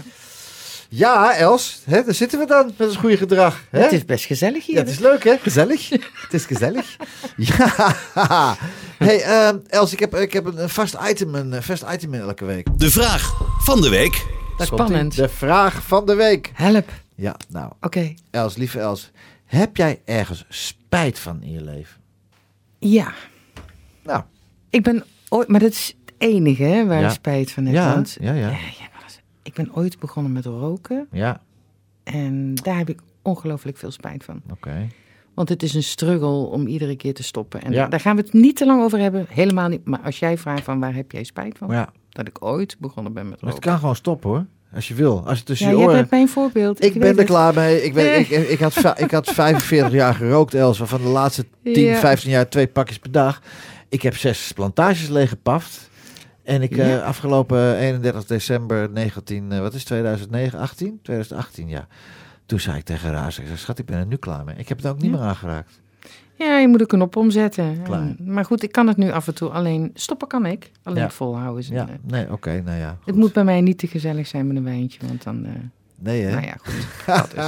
Ja, 0.91 1.35
Els, 1.35 1.81
hè, 1.85 2.03
daar 2.03 2.13
zitten 2.13 2.39
we 2.39 2.45
dan 2.45 2.73
met 2.77 2.87
ons 2.87 2.97
goede 2.97 3.17
gedrag. 3.17 3.63
Hè? 3.69 3.79
Het 3.81 3.91
is 3.91 4.05
best 4.05 4.25
gezellig 4.25 4.65
hier. 4.65 4.75
Ja, 4.75 4.81
het 4.81 4.89
is 4.91 4.99
leuk 4.99 5.23
hè? 5.23 5.37
Gezellig. 5.37 5.89
het 5.89 6.33
is 6.33 6.45
gezellig. 6.45 6.95
Ja. 7.35 8.57
Hey, 8.97 9.21
ehm, 9.21 9.57
Els, 9.67 9.91
ik 9.93 9.99
heb, 9.99 10.15
ik 10.15 10.33
heb 10.33 10.45
een, 10.45 10.69
vast 10.69 10.97
item, 11.09 11.35
een 11.35 11.53
eh, 11.53 11.61
vast 11.61 11.83
item 11.91 12.13
in 12.13 12.19
elke 12.21 12.45
week. 12.45 12.67
De 12.77 12.91
vraag 12.91 13.41
van 13.59 13.81
de 13.81 13.89
week. 13.89 14.25
Daar. 14.57 14.67
Spannend. 14.67 15.15
De 15.15 15.29
vraag 15.29 15.83
van 15.87 16.05
de 16.05 16.15
week. 16.15 16.51
Help. 16.53 16.89
Ja, 17.15 17.35
nou, 17.49 17.71
Oké. 17.81 18.13
Els, 18.31 18.55
lieve 18.55 18.79
Els. 18.79 19.11
Heb 19.45 19.77
jij 19.77 20.01
ergens 20.05 20.45
spijt 20.49 21.19
van 21.19 21.41
in 21.43 21.51
je 21.51 21.61
leven? 21.63 21.95
Ja. 22.79 23.13
Nou, 24.03 24.23
Ik 24.69 24.83
ben 24.83 25.03
ooit... 25.29 25.47
Maar 25.47 25.59
dat 25.59 25.71
is 25.71 25.87
het 26.05 26.13
enige 26.17 26.63
hè, 26.63 26.85
waar 26.85 26.99
Ja. 26.99 27.07
ik 27.07 27.13
spijt 27.13 27.51
van 27.51 27.65
heb. 27.65 27.73
Ja, 27.75 27.93
want- 27.93 28.17
ja, 28.21 28.33
ja. 28.33 28.49
Ik 29.49 29.55
ben 29.55 29.75
ooit 29.75 29.99
begonnen 29.99 30.31
met 30.31 30.45
roken. 30.45 31.07
ja, 31.11 31.41
En 32.03 32.55
daar 32.55 32.77
heb 32.77 32.89
ik 32.89 32.99
ongelooflijk 33.21 33.77
veel 33.77 33.91
spijt 33.91 34.23
van. 34.23 34.41
oké. 34.51 34.87
Want 35.33 35.49
het 35.49 35.63
is 35.63 35.73
een 35.73 35.83
struggle 35.83 36.27
om 36.27 36.67
iedere 36.67 36.95
keer 36.95 37.13
te 37.13 37.23
stoppen. 37.23 37.61
En 37.61 37.71
Ja. 37.71 37.87
daar 37.87 37.99
gaan 37.99 38.15
we 38.15 38.21
het 38.21 38.33
niet 38.33 38.55
te 38.55 38.65
lang 38.65 38.81
over 38.83 38.99
hebben. 38.99 39.25
Helemaal 39.29 39.67
niet. 39.67 39.85
Maar 39.85 39.99
als 39.99 40.19
jij 40.19 40.37
vraagt 40.37 40.63
van 40.63 40.79
waar 40.79 40.93
heb 40.95 41.11
jij 41.11 41.23
spijt 41.23 41.57
van? 41.57 41.67
Ja, 41.71 41.89
Dat 42.09 42.27
ik 42.27 42.43
ooit 42.45 42.75
begonnen 42.79 43.13
ben 43.13 43.29
met 43.29 43.41
maar 43.41 43.49
het 43.49 43.53
roken. 43.55 43.69
kan 43.69 43.79
gewoon 43.79 43.95
stoppen 43.95 44.29
hoor. 44.29 44.45
Als 44.73 44.87
je 44.87 44.93
wil. 44.93 45.27
Als 45.27 45.37
je 45.37 45.43
tussen 45.43 45.67
Ja, 45.67 45.73
je 45.73 45.79
oren... 45.79 45.95
bent 45.95 46.09
mijn 46.09 46.27
voorbeeld. 46.29 46.83
Ik 46.83 46.93
ben 46.93 47.01
weet 47.01 47.11
er 47.11 47.17
het. 47.17 47.27
klaar 47.27 47.53
mee. 47.53 47.83
Ik, 47.83 47.93
ben, 47.93 48.19
ik, 48.19 48.29
ik, 48.29 48.59
had, 48.59 48.99
ik 48.99 49.11
had 49.11 49.29
45 49.29 49.91
jaar 49.93 50.13
gerookt, 50.15 50.53
Els. 50.53 50.77
Waarvan 50.77 51.01
de 51.01 51.07
laatste 51.07 51.45
10, 51.63 51.73
Ja. 51.83 51.95
15 51.99 52.29
jaar 52.31 52.49
twee 52.49 52.67
pakjes 52.67 52.99
per 52.99 53.11
dag. 53.11 53.41
Ik 53.89 54.01
heb 54.01 54.15
zes 54.15 54.51
plantages 54.51 55.07
leeggepaft. 55.07 55.88
En 56.49 56.61
ik 56.61 56.75
Ja. 56.75 56.97
eh, 56.97 57.03
afgelopen 57.03 57.75
31 57.77 58.25
december 58.25 58.89
19, 58.91 59.51
eh, 59.51 59.59
wat 59.59 59.73
is 59.73 59.79
het, 59.79 59.87
2009, 59.87 60.59
18? 60.59 60.99
2018, 61.03 61.67
ja. 61.69 61.87
Toen 62.45 62.59
zei 62.59 62.77
ik 62.77 62.83
tegen 62.83 63.11
Raas, 63.11 63.39
ik 63.39 63.45
zei, 63.45 63.57
schat, 63.57 63.79
ik 63.79 63.85
ben 63.85 63.97
er 63.97 64.05
nu 64.05 64.15
klaar 64.15 64.43
mee. 64.43 64.55
Ik 64.55 64.67
heb 64.67 64.77
het 64.77 64.87
ook 64.87 65.01
niet 65.01 65.11
Ja. 65.11 65.17
meer 65.17 65.25
aangeraakt. 65.27 65.79
Ja, 66.35 66.57
je 66.57 66.67
moet 66.67 66.81
een 66.81 66.87
knop 66.87 67.15
omzetten. 67.15 67.81
En- 67.91 68.17
maar 68.25 68.45
goed, 68.45 68.63
ik 68.63 68.71
kan 68.71 68.87
het 68.87 68.97
nu 68.97 69.11
af 69.11 69.27
en 69.27 69.33
toe. 69.35 69.49
Alleen 69.49 69.91
stoppen 69.93 70.27
kan 70.27 70.45
ik. 70.45 70.71
Alleen 70.83 71.03
Ja. 71.03 71.09
volhouden 71.09 71.59
is 71.61 71.69
een, 71.69 71.75
Ja, 71.75 71.87
eh, 71.87 71.93
nee, 72.03 72.31
oké, 72.31 72.61
nou 72.65 72.77
ja. 72.77 72.97
Het 73.05 73.15
moet 73.15 73.33
bij 73.33 73.43
mij 73.43 73.61
niet 73.61 73.77
te 73.77 73.87
gezellig 73.87 74.27
zijn 74.27 74.47
met 74.47 74.55
een 74.55 74.63
wijntje. 74.63 74.99
Want 75.07 75.23
dan... 75.23 75.45
eh, 75.45 75.51
Nee, 76.01 76.21
hè? 76.21 76.31
nou 76.31 76.45
ja, 76.45 76.55
goed. 76.57 76.73
is- 77.33 77.43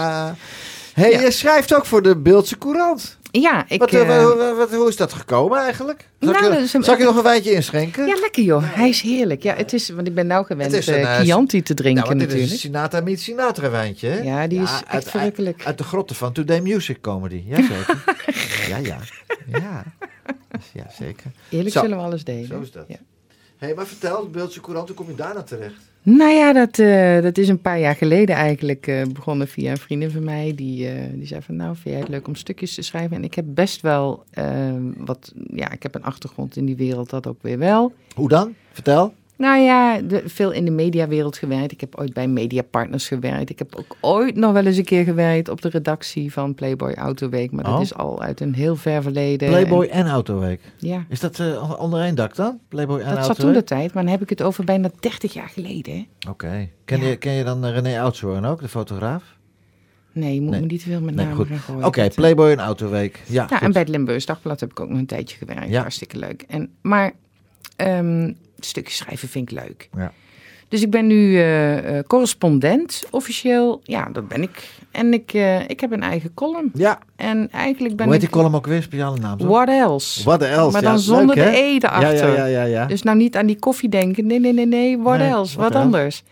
hey, 0.93 1.11
Ja. 1.11 1.19
je 1.21 1.31
schrijft 1.31 1.75
ook 1.75 1.85
voor 1.85 2.01
de 2.01 2.17
Beeldse 2.17 2.57
Courant. 2.57 3.17
Ja, 3.31 3.65
ik... 3.67 3.79
Wat, 3.79 3.91
eh, 3.93 4.01
eh, 4.17 4.23
wat- 4.23 4.57
wat- 4.57 4.73
hoe 4.73 4.87
is 4.87 4.95
dat 4.95 5.13
gekomen 5.13 5.59
eigenlijk? 5.59 6.07
Zal, 6.19 6.31
Nou, 6.31 6.45
ik, 6.45 6.53
je, 6.53 6.59
is 6.63 6.73
een- 6.73 6.83
zal 6.83 6.93
ik 6.93 6.99
je 6.99 7.05
nog 7.05 7.15
een 7.17 7.23
wijntje 7.23 7.51
inschenken? 7.51 8.07
Ja, 8.07 8.15
lekker 8.19 8.43
joh. 8.43 8.63
Hij 8.65 8.89
is 8.89 9.01
heerlijk. 9.01 9.43
Ja, 9.43 9.55
het 9.55 9.73
is, 9.73 9.89
want 9.89 10.07
ik 10.07 10.15
ben 10.15 10.27
nou 10.27 10.45
gewend 10.45 10.73
is 10.73 10.87
een, 10.87 10.93
eh, 10.93 11.15
eh, 11.17 11.21
Chianti 11.23 11.61
te 11.61 11.73
drinken 11.73 12.01
Ja, 12.03 12.07
want 12.07 12.19
dit 12.19 12.27
natuurlijk. 12.27 12.53
is 12.57 12.63
een 12.63 12.71
Sinatra 12.71 13.01
meets 13.01 13.23
Sinatra 13.23 13.69
wijntje. 13.69 14.07
hè? 14.07 14.19
Ja, 14.21 14.47
die 14.47 14.61
is 14.61 14.69
uit- 14.71 14.83
echt 14.87 15.09
verrukkelijk. 15.09 15.61
Uit, 15.65 15.77
de 15.77 15.83
grotten 15.83 16.15
van 16.15 16.33
Today 16.33 16.59
Music 16.59 16.97
komen 17.01 17.29
die. 17.29 17.43
Jazeker. 17.47 18.03
ja, 18.69 18.77
ja. 18.77 18.97
Ja. 19.47 19.83
Ja, 20.73 20.85
zeker. 20.99 21.31
Eerlijk 21.49 21.73
Zo. 21.75 21.81
zullen 21.81 21.97
we 21.97 22.03
alles 22.03 22.23
delen. 22.23 22.47
Zo 22.47 22.59
is 22.59 22.71
dat. 22.71 22.85
Ja. 22.87 22.95
Hé, 23.61 23.67
hey, 23.67 23.75
maar 23.75 23.87
vertel, 23.87 24.23
de 24.23 24.29
Beeldse 24.29 24.61
Courant, 24.61 24.87
hoe 24.87 24.97
kom 24.97 25.07
je 25.07 25.15
daar 25.15 25.33
nou 25.33 25.45
terecht? 25.45 25.81
Nou 26.01 26.31
ja, 26.31 26.53
dat, 26.53 26.79
eh, 26.79 27.21
dat 27.21 27.37
is 27.37 27.47
een 27.47 27.61
paar 27.61 27.79
jaar 27.79 27.95
geleden 27.95 28.35
eigenlijk 28.35 28.87
eh, 28.87 29.07
begonnen 29.13 29.47
via 29.47 29.71
een 29.71 29.77
vriendin 29.77 30.11
van 30.11 30.23
mij. 30.23 30.53
Die, 30.55 30.87
eh, 30.87 31.13
die 31.13 31.27
zei 31.27 31.41
van 31.41 31.55
nou, 31.55 31.75
vind 31.75 31.89
jij 31.89 31.99
het 31.99 32.07
leuk 32.07 32.27
om 32.27 32.35
stukjes 32.35 32.73
te 32.73 32.81
schrijven? 32.81 33.15
En 33.17 33.23
ik 33.23 33.33
heb 33.33 33.45
best 33.47 33.81
wel 33.81 34.23
wat, 34.97 35.33
ja, 35.53 35.71
ik 35.71 35.83
heb 35.83 35.95
een 35.95 36.03
achtergrond 36.03 36.55
in 36.55 36.65
die 36.65 36.75
wereld, 36.75 37.09
dat 37.09 37.27
ook 37.27 37.41
weer 37.41 37.57
wel. 37.57 37.93
Hoe 38.15 38.29
dan? 38.29 38.55
Vertel. 38.71 39.13
Nou 39.41 39.59
ja, 39.59 40.01
de- 40.01 40.21
veel 40.25 40.51
in 40.51 40.65
de 40.65 40.71
mediawereld 40.71 41.37
gewerkt. 41.37 41.71
Ik 41.71 41.81
heb 41.81 41.95
ooit 41.95 42.13
bij 42.13 42.27
Media 42.27 42.61
Partners 42.61 43.07
gewerkt. 43.07 43.49
Ik 43.49 43.59
heb 43.59 43.75
ook 43.75 43.95
ooit 44.01 44.35
nog 44.35 44.51
wel 44.53 44.65
eens 44.65 44.77
een 44.77 44.83
keer 44.83 45.03
gewerkt 45.03 45.49
op 45.49 45.61
de 45.61 45.69
redactie 45.69 46.31
van 46.33 46.53
Playboy 46.55 46.93
Autoweek. 46.93 47.51
Maar 47.51 47.63
dat 47.63 47.73
Oh. 47.75 47.81
is 47.81 47.93
al 47.95 48.21
uit 48.21 48.39
een 48.39 48.53
heel 48.53 48.75
ver 48.75 49.01
verleden. 49.01 49.47
Playboy 49.49 49.85
En- 49.85 50.05
en 50.05 50.11
Autoweek. 50.11 50.61
ja, 50.77 51.05
Is 51.09 51.19
dat 51.19 51.39
eh, 51.39 51.73
onder 51.79 52.01
één 52.01 52.15
dak 52.15 52.35
dan? 52.35 52.59
Playboy 52.67 52.99
en 52.99 53.05
dat 53.05 53.09
zat 53.17 53.17
Autoweek? 53.27 53.37
toen 53.45 53.53
de 53.53 53.63
tijd. 53.63 53.93
Maar 53.93 54.03
dan 54.03 54.11
heb 54.11 54.21
ik 54.21 54.29
het 54.29 54.41
over 54.41 54.63
bijna 54.63 54.89
30 54.99 55.33
jaar 55.33 55.49
geleden. 55.49 56.07
Oké. 56.29 56.69
Ken, 56.85 57.01
Ja. 57.01 57.07
je, 57.07 57.15
ken 57.15 57.33
je 57.33 57.43
dan 57.43 57.65
eh, 57.65 57.71
René 57.71 58.01
Oudshoorn 58.01 58.45
ook, 58.45 58.61
de 58.61 58.67
fotograaf? 58.67 59.23
Nee, 60.11 60.33
je 60.33 60.41
moet 60.41 60.49
Nee. 60.51 60.59
me 60.59 60.65
niet 60.65 60.83
te 60.83 60.89
veel 60.89 61.01
met 61.01 61.15
Nee, 61.15 61.25
namen 61.25 61.45
gaan 61.45 61.57
gooien. 61.57 61.85
Oké, 61.85 62.01
Dat, 62.01 62.15
Playboy 62.15 62.51
en 62.51 62.59
Autoweek. 62.59 63.19
Ja, 63.27 63.47
goed. 63.47 63.61
en 63.61 63.71
bij 63.71 63.81
het 63.81 63.89
Limburgs 63.89 64.25
Dagblad 64.25 64.59
heb 64.59 64.71
ik 64.71 64.79
ook 64.79 64.89
nog 64.89 64.97
een 64.97 65.05
tijdje 65.05 65.37
gewerkt. 65.37 65.69
Ja. 65.69 65.81
Hartstikke 65.81 66.17
leuk. 66.17 66.41
En, 66.47 66.69
maar 66.81 67.11
ehm 67.75 68.31
stukjes 68.65 68.97
schrijven 68.97 69.27
vind 69.27 69.51
ik 69.51 69.59
leuk. 69.59 69.89
Ja. 69.97 70.11
Dus 70.71 70.81
ik 70.81 70.89
ben 70.89 71.07
nu 71.07 71.37
eh, 71.37 71.97
eh, 71.97 72.05
correspondent, 72.07 73.03
officieel. 73.09 73.81
Ja, 73.83 74.09
dat 74.13 74.27
ben 74.27 74.41
ik. 74.41 74.69
En 74.91 75.13
ik, 75.13 75.33
eh, 75.33 75.69
ik 75.69 75.79
heb 75.79 75.91
een 75.91 76.03
eigen 76.03 76.33
column. 76.33 76.71
Ja, 76.73 76.99
En 77.15 77.49
eigenlijk 77.51 77.95
ben 77.95 78.05
hoe 78.05 78.13
heet 78.13 78.23
ik... 78.23 78.29
die 78.29 78.39
column 78.39 78.55
ook 78.55 78.67
weer? 78.67 78.81
Speciale 78.81 79.19
naam, 79.19 79.37
toch? 79.37 79.47
What 79.47 79.67
else? 79.67 80.23
What 80.23 80.41
else? 80.41 80.71
Maar 80.71 80.83
Ja, 80.83 80.89
dan 80.89 80.99
zonder 80.99 81.35
leuk, 81.35 81.45
de? 81.45 81.57
E 81.57 81.75
erachter. 81.75 82.27
Ja, 82.27 82.45
ja, 82.45 82.45
ja, 82.45 82.63
ja. 82.63 82.85
Dus 82.85 83.01
nou 83.01 83.17
niet 83.17 83.35
aan 83.35 83.45
die 83.45 83.59
koffie 83.59 83.89
denken. 83.89 84.25
Nee, 84.25 84.39
nee, 84.39 84.53
nee, 84.53 84.65
nee. 84.65 84.97
What 84.97 85.17
Nee, 85.17 85.27
else? 85.27 85.57
what 85.57 85.73
Wat 85.73 85.81
anders. 85.81 86.23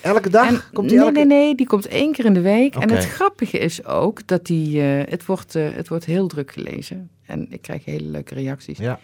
Elke 0.00 0.30
dag? 0.30 0.48
En, 0.48 0.60
Komt 0.72 0.88
die 0.88 0.98
nee, 0.98 1.06
elke... 1.06 1.24
nee, 1.24 1.38
nee. 1.38 1.54
Die 1.54 1.66
komt 1.66 1.86
één 1.86 2.12
keer 2.12 2.24
in 2.24 2.34
de 2.34 2.40
week. 2.40 2.74
En 2.74 2.90
het 2.90 3.06
grappige 3.06 3.58
is 3.58 3.84
ook 3.84 4.26
dat 4.26 4.46
die... 4.46 4.80
het, 4.80 5.26
wordt, 5.26 5.52
het 5.52 5.88
wordt 5.88 6.04
heel 6.04 6.26
druk 6.26 6.52
gelezen. 6.52 7.10
En 7.26 7.46
ik 7.50 7.62
krijg 7.62 7.84
hele 7.84 8.08
leuke 8.08 8.34
reacties. 8.34 8.78
Ja. 8.78 8.98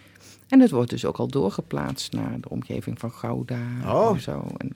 En 0.51 0.59
het 0.59 0.71
wordt 0.71 0.89
dus 0.89 1.05
ook 1.05 1.17
al 1.17 1.27
doorgeplaatst 1.27 2.13
naar 2.13 2.37
de 2.41 2.49
omgeving 2.49 2.99
van 2.99 3.11
Gouda 3.11 3.59
Oh. 3.85 4.09
en 4.15 4.21
zo. 4.21 4.45
En, 4.57 4.75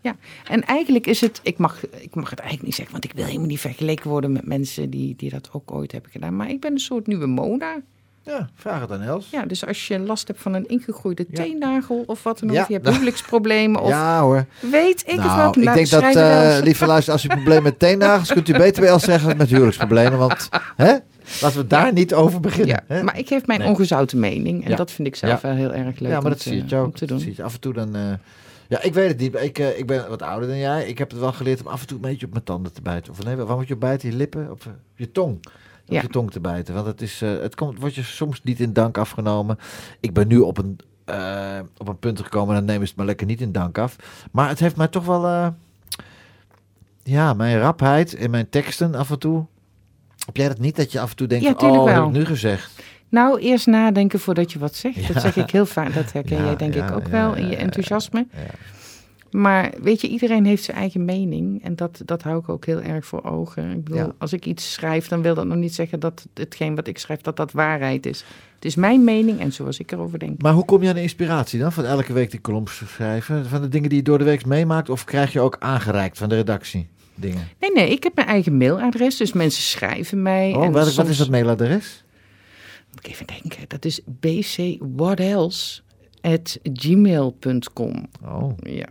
ja, 0.00 0.16
en 0.48 0.62
eigenlijk 0.64 1.06
is 1.06 1.20
het, 1.20 1.40
ik 1.42 1.58
mag, 1.58 1.86
ik 1.86 2.14
mag 2.14 2.30
het 2.30 2.38
eigenlijk 2.38 2.62
niet 2.68 2.74
zeggen, 2.74 2.92
want 2.92 3.04
ik 3.04 3.12
wil 3.12 3.24
helemaal 3.24 3.46
niet 3.46 3.60
vergeleken 3.60 4.10
worden 4.10 4.32
met 4.32 4.46
mensen 4.46 4.90
die, 4.90 5.14
die 5.16 5.30
dat 5.30 5.48
ook 5.52 5.72
ooit 5.72 5.92
hebben 5.92 6.10
gedaan. 6.10 6.36
Maar 6.36 6.48
ik 6.50 6.60
ben 6.60 6.72
een 6.72 6.78
soort 6.78 7.06
nieuwe 7.06 7.26
Mona. 7.26 7.80
Ja, 8.22 8.48
vraag 8.54 8.80
het 8.80 8.90
aan 8.90 9.02
Els. 9.02 9.30
Ja, 9.30 9.44
dus 9.44 9.66
als 9.66 9.86
je 9.88 9.98
last 9.98 10.28
hebt 10.28 10.40
van 10.40 10.54
een 10.54 10.66
ingegroeide 10.68 11.24
Ja. 11.30 11.42
teennagel 11.42 12.02
of 12.06 12.22
wat 12.22 12.38
dan 12.38 12.48
ook, 12.48 12.54
Ja. 12.54 12.64
je 12.68 12.74
hebt 12.74 12.88
huwelijksproblemen 12.88 13.80
of 13.80 13.88
Ja 13.98 14.20
hoor. 14.20 14.46
weet 14.60 15.00
ik 15.00 15.06
het 15.06 15.16
nou, 15.16 15.36
wel. 15.36 15.48
ik 15.48 15.56
Nou, 15.56 15.76
denk 15.76 15.88
dat, 15.90 16.02
eens. 16.02 16.60
lieve 16.64 16.86
luister, 16.86 17.12
als 17.12 17.24
u 17.24 17.28
een 17.28 17.34
probleem 17.36 17.62
met 17.62 17.78
teennagels, 17.78 18.32
kunt 18.32 18.48
u 18.48 18.52
beter 18.52 18.80
bij 18.82 18.90
Els 18.90 19.04
zeggen 19.04 19.36
met 19.36 19.48
huwelijksproblemen. 19.48 20.18
Want, 20.18 20.48
hè? 20.76 20.94
Laten 21.40 21.58
we 21.60 21.66
daar 21.66 21.92
niet 21.92 22.14
over 22.14 22.40
beginnen. 22.40 22.82
ja, 22.88 22.94
hè? 22.94 23.02
maar 23.02 23.18
ik 23.18 23.28
geef 23.28 23.46
mijn 23.46 23.60
Nee. 23.60 23.68
ongezouten 23.68 24.18
mening 24.20 24.64
en 24.64 24.70
Ja. 24.70 24.76
dat 24.76 24.90
vind 24.90 25.08
ik 25.08 25.16
zelf 25.16 25.40
wel 25.40 25.54
heel 25.54 25.72
erg 25.72 25.98
leuk 25.98 26.10
ja, 26.10 26.20
maar 26.20 26.30
dat 26.30 26.40
zie 26.40 26.64
je 26.66 26.76
ook. 26.76 26.96
te 26.96 27.06
doen. 27.06 27.18
zie 27.20 27.32
je. 27.36 27.42
Af 27.42 27.54
en 27.54 27.60
toe 27.60 27.72
dan 27.72 27.94
eh, 27.96 28.12
Ja, 28.68 28.82
ik 28.82 28.94
weet 28.94 29.08
het 29.08 29.18
niet. 29.18 29.34
Ik, 29.42 29.58
eh, 29.58 29.78
ik 29.78 29.86
ben 29.86 30.08
wat 30.08 30.22
ouder 30.22 30.48
dan 30.48 30.58
jij. 30.58 30.86
Ik 30.88 30.98
heb 30.98 31.10
het 31.10 31.20
wel 31.20 31.32
geleerd 31.32 31.60
om 31.60 31.66
af 31.66 31.80
en 31.80 31.86
toe 31.86 31.96
een 31.96 32.02
beetje 32.10 32.26
op 32.26 32.32
mijn 32.32 32.44
tanden 32.44 32.72
te 32.72 32.82
bijten. 32.82 33.12
Of 33.12 33.24
nee, 33.24 33.36
waar 33.36 33.56
moet 33.56 33.68
je 33.68 33.74
op 33.74 33.80
bijten? 33.80 34.10
Je 34.10 34.16
lippen? 34.16 34.50
Op 34.50 34.60
eh, 34.66 34.72
je 34.94 35.12
tong? 35.12 35.34
Op 35.86 35.92
Ja. 35.94 36.00
je 36.00 36.08
tong 36.08 36.30
te 36.30 36.40
bijten. 36.40 36.74
Want 36.74 36.86
het, 36.86 37.02
is, 37.02 37.20
het 37.20 37.54
komt, 37.54 37.78
wordt 37.80 37.94
je 37.94 38.02
soms 38.02 38.40
niet 38.42 38.60
in 38.60 38.72
dank 38.72 38.98
afgenomen. 38.98 39.58
Ik 40.00 40.12
ben 40.12 40.28
nu 40.28 40.38
op 40.38 40.58
een, 40.58 40.78
op 41.76 41.88
een 41.88 41.98
punt 41.98 42.20
gekomen, 42.20 42.54
dan 42.54 42.64
nemen 42.64 42.82
ze 42.82 42.88
het 42.88 42.96
maar 42.96 43.06
lekker 43.06 43.26
niet 43.26 43.40
in 43.40 43.52
dank 43.52 43.78
af. 43.78 43.96
Maar 44.32 44.48
het 44.48 44.58
heeft 44.58 44.76
mij 44.76 44.88
toch 44.88 45.04
wel... 45.04 45.52
ja, 47.02 47.32
mijn 47.34 47.58
rapheid 47.58 48.12
in 48.12 48.30
mijn 48.30 48.48
teksten 48.48 48.94
af 48.94 49.10
en 49.10 49.18
toe. 49.18 49.44
Heb 50.26 50.36
jij 50.36 50.48
dat 50.48 50.58
niet? 50.58 50.76
Dat 50.76 50.92
je 50.92 51.00
af 51.00 51.10
en 51.10 51.16
toe 51.16 51.26
denkt, 51.26 51.44
Ja, 51.44 51.68
oh, 51.68 51.86
heb 51.86 51.94
wel. 51.94 52.06
ik 52.06 52.12
nu 52.12 52.24
gezegd? 52.24 52.70
Nou, 53.08 53.40
eerst 53.40 53.66
nadenken 53.66 54.20
voordat 54.20 54.52
je 54.52 54.58
wat 54.58 54.74
zegt. 54.74 54.94
Ja. 55.06 55.12
Dat 55.12 55.22
zeg 55.22 55.36
ik 55.36 55.50
heel 55.50 55.66
vaak. 55.66 55.94
Dat 55.94 56.12
herken 56.12 56.36
Ja, 56.36 56.44
jij 56.44 56.56
denk 56.56 56.74
ik 56.74 56.90
ook 56.90 57.06
wel 57.08 57.34
in 57.34 57.48
je 57.48 57.56
enthousiasme. 57.56 58.26
ja. 58.32 58.40
Maar 59.30 59.72
weet 59.82 60.00
je, 60.00 60.08
iedereen 60.08 60.44
heeft 60.44 60.64
zijn 60.64 60.76
eigen 60.76 61.04
mening. 61.04 61.64
En 61.64 61.76
dat, 61.76 62.00
dat 62.04 62.22
hou 62.22 62.38
ik 62.38 62.48
ook 62.48 62.66
heel 62.66 62.80
erg 62.80 63.06
voor 63.06 63.24
ogen. 63.24 63.70
Ik 63.70 63.84
bedoel, 63.84 64.12
als 64.18 64.32
ik 64.32 64.46
iets 64.46 64.72
schrijf, 64.72 65.08
dan 65.08 65.22
wil 65.22 65.34
dat 65.34 65.46
nog 65.46 65.56
niet 65.56 65.74
zeggen 65.74 66.00
dat 66.00 66.26
hetgeen 66.34 66.74
wat 66.74 66.86
ik 66.86 66.98
schrijf, 66.98 67.20
dat 67.20 67.36
dat 67.36 67.52
waarheid 67.52 68.06
is. 68.06 68.24
Het 68.54 68.64
is 68.64 68.74
mijn 68.74 69.04
mening 69.04 69.40
en 69.40 69.52
zoals 69.52 69.78
ik 69.78 69.92
erover 69.92 70.18
denk. 70.18 70.42
Maar 70.42 70.52
hoe 70.52 70.64
kom 70.64 70.82
je 70.82 70.88
aan 70.88 70.94
de 70.94 71.02
inspiratie 71.02 71.58
dan? 71.60 71.72
Van 71.72 71.84
elke 71.84 72.12
week 72.12 72.30
die 72.30 72.40
columns 72.40 72.82
schrijven? 72.86 73.46
Van 73.46 73.60
de 73.62 73.68
dingen 73.68 73.88
die 73.88 73.98
je 73.98 74.04
door 74.04 74.18
de 74.18 74.24
week 74.24 74.46
meemaakt? 74.46 74.88
Of 74.90 75.04
krijg 75.04 75.32
je 75.32 75.40
ook 75.40 75.56
aangereikt 75.58 76.18
van 76.18 76.28
de 76.28 76.34
redactie 76.34 76.88
dingen? 77.16 77.48
Nee, 77.60 77.72
nee, 77.72 77.90
ik 77.90 78.02
heb 78.02 78.14
mijn 78.14 78.26
eigen 78.28 78.56
mailadres. 78.56 79.16
Dus 79.16 79.32
mensen 79.32 79.62
schrijven 79.62 80.22
mij. 80.22 80.54
Oh, 80.54 80.64
en 80.64 80.72
wat, 80.72 80.94
wat 80.94 81.08
is 81.08 81.16
dat 81.16 81.28
mailadres? 81.30 82.04
Moet 82.90 83.06
ik 83.06 83.12
even 83.12 83.26
denken. 83.26 83.64
Dat 83.68 83.84
is 83.84 84.00
bcwhatelse 84.20 85.80
at 86.20 86.58
gmail.com. 86.62 88.08
Oh, 88.24 88.50
Ja. 88.62 88.86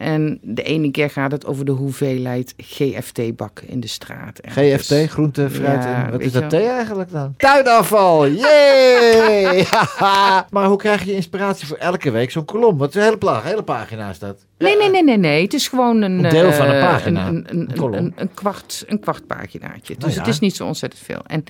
En 0.00 0.38
de 0.42 0.62
ene 0.62 0.90
keer 0.90 1.10
gaat 1.10 1.32
het 1.32 1.46
over 1.46 1.64
de 1.64 1.72
hoeveelheid 1.72 2.54
GFT-bakken 2.56 3.68
in 3.68 3.80
de 3.80 3.86
straat. 3.86 4.38
ergens. 4.38 4.86
GFT, 4.86 5.10
groente, 5.10 5.50
fruit. 5.50 5.82
Ja, 5.82 6.04
en, 6.04 6.10
wat 6.10 6.20
is 6.20 6.32
dat 6.32 6.50
thee 6.50 6.66
eigenlijk 6.66 7.10
dan? 7.10 7.34
Tuinafval, 7.36 8.28
yay! 8.28 9.66
maar 10.50 10.66
hoe 10.66 10.76
krijg 10.76 11.04
je 11.04 11.14
inspiratie 11.14 11.66
voor 11.66 11.76
elke 11.76 12.10
week 12.10 12.30
zo'n 12.30 12.44
kolom? 12.44 12.78
Wat 12.78 12.94
een 12.94 13.02
hele, 13.02 13.18
pla 13.18 13.42
hele 13.42 13.62
pagina 13.62 14.10
is 14.10 14.18
dat. 14.18 14.46
Nee, 14.58 14.76
nee, 14.76 14.90
nee, 14.90 15.04
nee, 15.04 15.18
nee. 15.18 15.42
Het 15.42 15.54
is 15.54 15.68
gewoon 15.68 16.02
een... 16.02 16.24
Een 16.24 16.30
deel 16.30 16.52
van 16.52 16.66
een 16.68 16.74
eh, 16.74 16.90
pagina. 16.90 17.26
Een, 17.28 17.46
een, 17.48 18.12
Een 18.16 18.34
kwart, 18.34 18.84
een 18.86 19.00
kwart 19.00 19.26
paginaatje. 19.26 19.94
Dus 19.94 20.02
Nou 20.02 20.12
ja. 20.12 20.18
het 20.18 20.28
is 20.28 20.38
niet 20.38 20.56
zo 20.56 20.66
ontzettend 20.66 21.02
veel. 21.02 21.20
En 21.26 21.44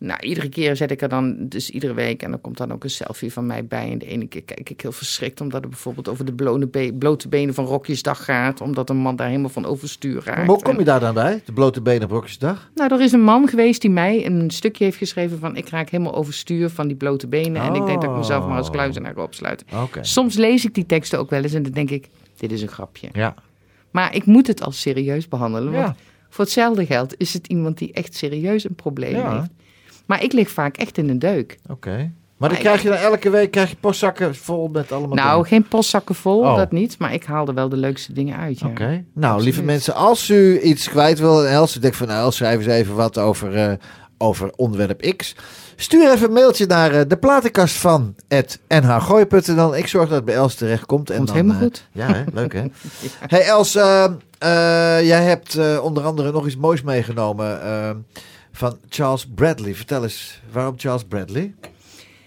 nou, 0.00 0.20
iedere 0.20 0.48
keer 0.48 0.76
zet 0.76 0.90
ik 0.90 1.02
er 1.02 1.08
dan, 1.08 1.36
dus 1.48 1.70
iedere 1.70 1.94
week, 1.94 2.22
en 2.22 2.30
dan 2.30 2.40
komt 2.40 2.56
dan 2.56 2.72
ook 2.72 2.84
een 2.84 2.90
selfie 2.90 3.32
van 3.32 3.46
mij 3.46 3.64
bij. 3.66 3.90
En 3.92 3.98
de 3.98 4.06
ene 4.06 4.26
keer 4.26 4.42
kijk 4.42 4.70
ik 4.70 4.80
heel 4.80 4.92
verschrikt, 4.92 5.40
omdat 5.40 5.60
het 5.60 5.70
bijvoorbeeld 5.70 6.08
over 6.08 6.24
de 6.24 6.32
be- 6.70 6.92
blote 6.98 7.28
benen 7.28 7.54
van 7.54 7.64
Rokjesdag 7.64 8.24
gaat. 8.24 8.60
Omdat 8.60 8.90
een 8.90 8.96
man 8.96 9.16
daar 9.16 9.28
helemaal 9.28 9.48
van 9.50 9.64
overstuur 9.66 10.22
raakt. 10.24 10.36
Maar 10.38 10.46
hoe 10.46 10.62
kom 10.62 10.78
je 10.78 10.84
daar 10.84 11.00
dan 11.00 11.14
bij? 11.14 11.42
De 11.44 11.52
blote 11.52 11.80
benen 11.82 12.02
op 12.04 12.10
Rokjesdag? 12.10 12.70
Nou, 12.74 12.94
er 12.94 13.00
is 13.00 13.12
een 13.12 13.22
man 13.22 13.48
geweest 13.48 13.80
die 13.80 13.90
mij 13.90 14.26
een 14.26 14.50
stukje 14.50 14.84
heeft 14.84 14.96
geschreven 14.96 15.38
van... 15.38 15.56
ik 15.56 15.68
raak 15.68 15.90
helemaal 15.90 16.14
overstuur 16.14 16.70
van 16.70 16.86
die 16.86 16.96
blote 16.96 17.26
benen. 17.26 17.62
En 17.62 17.74
ik 17.74 17.86
denk 17.86 18.00
dat 18.00 18.10
ik 18.10 18.16
mezelf 18.16 18.46
maar 18.46 18.56
als 18.56 18.70
kluizenaar. 18.70 19.14
Oké. 19.82 20.04
Soms 20.04 20.36
lees 20.36 20.64
ik 20.64 20.74
die 20.74 20.86
teksten 20.86 21.18
ook 21.18 21.30
wel 21.30 21.42
eens 21.42 21.54
en 21.54 21.62
dan 21.62 21.72
denk 21.72 21.90
ik, 21.90 22.08
dit 22.36 22.52
is 22.52 22.62
een 22.62 22.68
grapje. 22.68 23.08
Ja. 23.12 23.34
Maar 23.90 24.14
ik 24.14 24.24
moet 24.24 24.46
het 24.46 24.62
als 24.62 24.80
serieus 24.80 25.28
behandelen. 25.28 25.72
Want 25.72 25.86
Ja. 25.86 25.96
voor 26.28 26.44
hetzelfde 26.44 26.86
geld 26.86 27.14
is 27.16 27.32
het 27.32 27.46
iemand 27.46 27.78
die 27.78 27.92
echt 27.92 28.14
serieus 28.14 28.64
een 28.64 28.74
probleem 28.74 29.16
Ja. 29.16 29.36
heeft. 29.36 29.50
Maar 30.10 30.22
ik 30.22 30.32
lig 30.32 30.50
vaak 30.50 30.76
echt 30.76 30.98
in 30.98 31.08
een 31.08 31.18
deuk. 31.18 31.58
Oké. 31.68 32.12
Maar 32.36 32.48
dan 32.48 32.58
krijg 32.58 32.82
je 32.82 32.88
dan 32.88 32.98
elke 32.98 33.30
week 33.30 33.50
krijg 33.50 33.70
je 33.70 33.76
postzakken 33.80 34.34
vol 34.34 34.68
met 34.68 34.92
allemaal 34.92 35.16
nou, 35.16 35.32
dingen. 35.32 35.46
geen 35.46 35.68
postzakken 35.68 36.14
vol, 36.14 36.40
Oh. 36.40 36.56
dat 36.56 36.72
niet. 36.72 36.98
Maar 36.98 37.12
ik 37.14 37.24
haal 37.24 37.46
er 37.46 37.54
wel 37.54 37.68
de 37.68 37.76
leukste 37.76 38.12
dingen 38.12 38.36
uit. 38.38 38.58
Ja. 38.58 38.66
Oké. 38.66 39.04
Nou, 39.14 39.42
lieve 39.42 39.62
mensen, 39.62 39.94
als 39.94 40.28
u 40.28 40.60
iets 40.60 40.88
kwijt 40.88 41.18
wil 41.18 41.46
en 41.46 41.52
Els, 41.52 41.76
u 41.76 41.80
denkt 41.80 41.96
van 41.96 42.06
nou, 42.06 42.20
Els, 42.20 42.36
schrijf 42.36 42.56
eens 42.58 42.66
even 42.66 42.94
wat 42.94 43.18
over, 43.18 43.54
eh, 43.56 43.72
over 44.18 44.52
onderwerp 44.56 45.14
X. 45.16 45.36
Stuur 45.76 46.12
even 46.12 46.26
een 46.26 46.32
mailtje 46.32 46.66
naar 46.66 46.92
eh, 46.92 47.00
de 47.08 47.16
platenkast 47.16 47.76
van 47.76 48.14
nhgooi.nl. 48.68 49.76
Ik 49.76 49.86
zorg 49.86 50.08
dat 50.08 50.16
het 50.16 50.24
bij 50.24 50.34
Els 50.34 50.54
terechtkomt. 50.54 51.10
En 51.10 51.16
Komt 51.16 51.28
dan, 51.28 51.36
helemaal 51.36 51.56
eh, 51.56 51.62
goed. 51.62 51.88
Ja, 51.92 52.12
hè? 52.12 52.22
leuk 52.32 52.52
hè? 52.52 52.64
Hey 53.26 53.46
Els, 53.46 53.72
jij 55.06 55.22
hebt 55.22 55.78
onder 55.80 56.02
andere 56.04 56.32
nog 56.32 56.46
iets 56.46 56.56
moois 56.56 56.82
meegenomen 56.82 57.60
van 58.52 58.78
Charles 58.88 59.26
Bradley. 59.34 59.74
Vertel 59.74 60.02
eens, 60.02 60.40
waarom 60.52 60.74
Charles 60.78 61.04
Bradley? 61.08 61.54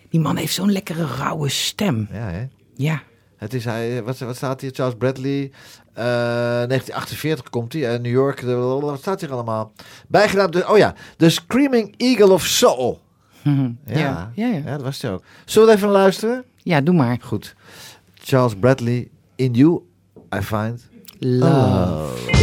Die 0.10 0.20
man 0.20 0.36
heeft 0.36 0.54
zo'n 0.54 0.72
lekkere 0.72 1.06
rauwe 1.06 1.50
stem. 1.50 2.08
Ja, 2.12 2.30
hè? 2.30 2.46
Ja. 2.76 3.02
Het 3.38 3.54
is 3.54 3.66
hij, 3.66 4.04
wat, 4.04 4.18
wat 4.18 4.36
staat 4.36 4.62
hier? 4.62 4.72
Charles 4.74 4.96
Bradley. 4.98 5.52
eh, 5.94 6.04
1948 6.04 7.50
komt 7.50 7.74
hij. 7.74 7.94
eh, 7.94 8.00
New 8.00 8.12
York. 8.12 8.42
de- 8.42 8.56
wat 8.56 9.00
staat 9.00 9.22
hier 9.22 9.32
allemaal? 9.32 9.72
Bijgedaan. 10.08 10.52
De, 10.52 10.70
oh 10.70 10.78
ja. 10.78 10.96
The 11.18 11.30
Screaming 11.30 11.94
Eagle 11.98 12.32
of 12.32 12.46
Soul. 12.46 13.02
Ja. 13.44 13.74
Ja. 13.86 14.32
Ja, 14.36 14.48
ja. 14.48 14.58
Ja, 14.58 14.72
dat 14.72 14.82
was 14.82 15.02
hij 15.02 15.12
ook. 15.12 15.24
Zullen 15.46 15.68
we 15.70 15.76
even 15.76 15.90
luisteren? 15.90 16.44
ja, 16.58 16.82
doe 16.82 16.96
maar. 16.96 17.18
Goed. 17.22 17.56
Charles 18.14 18.56
Bradley. 18.60 19.10
In 19.36 19.54
you 19.54 19.82
I 20.36 20.42
find 20.42 20.88
Love. 21.20 22.32
In 22.32 22.43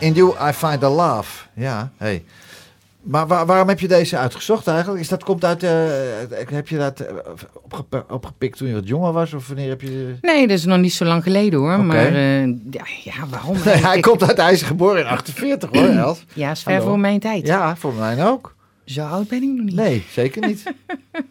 In 0.00 0.12
You 0.12 0.34
I 0.48 0.52
Find 0.52 0.80
the 0.80 0.88
Love. 0.88 1.46
Ja, 1.54 1.90
hey. 1.96 2.24
Maar 3.02 3.26
waar- 3.26 3.46
waarom 3.46 3.68
heb 3.68 3.80
je 3.80 3.88
deze 3.88 4.16
uitgezocht 4.16 4.66
eigenlijk? 4.66 5.00
Is 5.00 5.08
dat 5.08 5.24
komt 5.24 5.44
uit. 5.44 5.62
eh, 5.62 5.70
heb 6.50 6.68
je 6.68 6.76
dat 6.78 7.00
eh, 7.00 8.00
opgepikt 8.08 8.56
toen 8.58 8.68
je 8.68 8.74
wat 8.74 8.88
jonger 8.88 9.12
was? 9.12 9.32
Of 9.32 9.46
wanneer 9.46 9.68
heb 9.68 9.80
je. 9.80 10.14
Nee, 10.20 10.46
dat 10.46 10.58
is 10.58 10.64
nog 10.64 10.78
niet 10.78 10.92
zo 10.92 11.04
lang 11.04 11.22
geleden 11.22 11.58
hoor. 11.58 11.80
Maar 11.84 12.06
eh, 12.06 12.46
ja, 12.46 12.84
ja, 13.04 13.26
waarom? 13.30 13.54
Nee, 13.54 13.62
hij 13.62 13.72
eigenlijk? 13.72 14.02
komt 14.02 14.38
uit 14.38 14.52
is 14.52 14.62
geboren 14.62 15.00
in 15.00 15.06
48 15.06 15.70
hoor, 15.72 15.88
Els. 15.88 16.24
Ja, 16.34 16.50
is 16.50 16.62
ver 16.62 16.72
Hallo. 16.72 16.86
voor 16.86 16.98
mijn 16.98 17.20
tijd. 17.20 17.46
Ja, 17.46 17.76
voor 17.76 17.94
mij 17.94 18.26
ook. 18.26 18.54
Zo 18.84 19.00
oud 19.06 19.28
ben 19.28 19.42
ik 19.42 19.48
nog 19.48 19.64
niet. 19.64 19.74
Nee, 19.74 20.04
zeker 20.10 20.46
niet. 20.46 20.62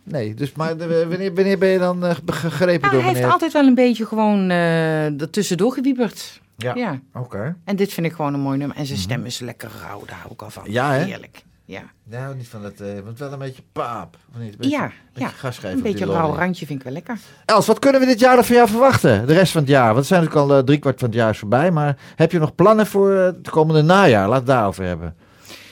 Nee, 0.03 0.34
dus 0.34 0.51
maar 0.53 0.78
wanneer, 0.78 1.34
wanneer 1.36 1.57
ben 1.57 1.70
je 1.70 1.80
dan 1.80 2.03
ge- 2.03 2.22
gegrepen 2.26 2.82
Nou, 2.82 2.82
door 2.82 2.89
hij 2.91 3.01
heeft 3.01 3.13
meneer? 3.13 3.32
altijd 3.32 3.53
wel 3.53 3.65
een 3.65 3.76
beetje 3.76 4.05
gewoon 4.05 4.49
er 4.49 5.30
tussendoor 5.30 5.72
gewieberd. 5.74 6.39
Ja. 6.64 6.76
ja. 6.76 6.99
Oké. 7.14 7.55
En 7.64 7.76
dit 7.76 7.93
vind 7.93 8.07
ik 8.07 8.14
gewoon 8.14 8.34
een 8.34 8.39
mooi 8.39 8.57
nummer. 8.57 8.78
En 8.78 8.86
zijn 8.86 8.99
stem 8.99 9.26
is 9.26 9.39
lekker 9.39 9.70
rauw, 9.82 10.05
daar 10.05 10.18
hou 10.18 10.34
ik 10.34 10.41
al 10.41 10.49
van. 10.49 10.64
Mhm. 10.64 10.72
Ja, 10.72 10.91
hè? 10.93 11.03
Heerlijk. 11.03 11.43
Ja, 11.66 11.82
Nou, 12.03 12.36
niet 12.36 12.47
van 12.47 12.64
het, 12.64 12.82
eh 12.82 12.88
want 13.03 13.20
wel 13.20 13.32
een 13.32 13.39
beetje 13.39 13.62
paap. 13.72 14.18
Of 14.34 14.39
niet? 14.41 14.51
Een 14.51 14.57
beetje, 14.57 14.78
ja, 14.78 14.84
een 14.84 14.91
beetje 15.14 15.30
ja. 15.30 15.36
gasgeven 15.36 15.78
een 15.78 15.84
beetje 15.84 16.05
rauw 16.05 16.34
randje 16.36 16.66
vind 16.66 16.80
ik 16.80 16.86
wel 16.86 16.93
lekker. 16.93 17.18
Els, 17.45 17.68
wat 17.68 17.80
kunnen 17.80 18.01
we 18.01 18.07
dit 18.07 18.20
jaar 18.20 18.36
nog 18.36 18.45
van 18.45 18.55
jou 18.55 18.68
verwachten? 18.70 19.28
De 19.28 19.34
rest 19.34 19.51
van 19.51 19.62
het 19.62 19.70
jaar. 19.70 19.86
Want 19.86 19.97
het 19.97 20.05
zijn 20.05 20.24
natuurlijk 20.24 20.49
al 20.51 20.57
eh, 20.57 20.64
driekwart 20.64 20.99
van 20.99 21.07
het 21.10 21.18
jaar 21.18 21.30
is 21.30 21.39
voorbij. 21.39 21.72
Maar 21.72 21.97
heb 22.16 22.32
je 22.32 22.39
nog 22.39 22.55
plannen 22.55 22.88
voor 22.88 23.12
eh, 23.16 23.26
het 23.26 23.49
komende 23.49 23.82
najaar? 23.82 24.28
Laat 24.28 24.38
het 24.38 24.47
daarover 24.47 24.84
hebben. 24.84 25.16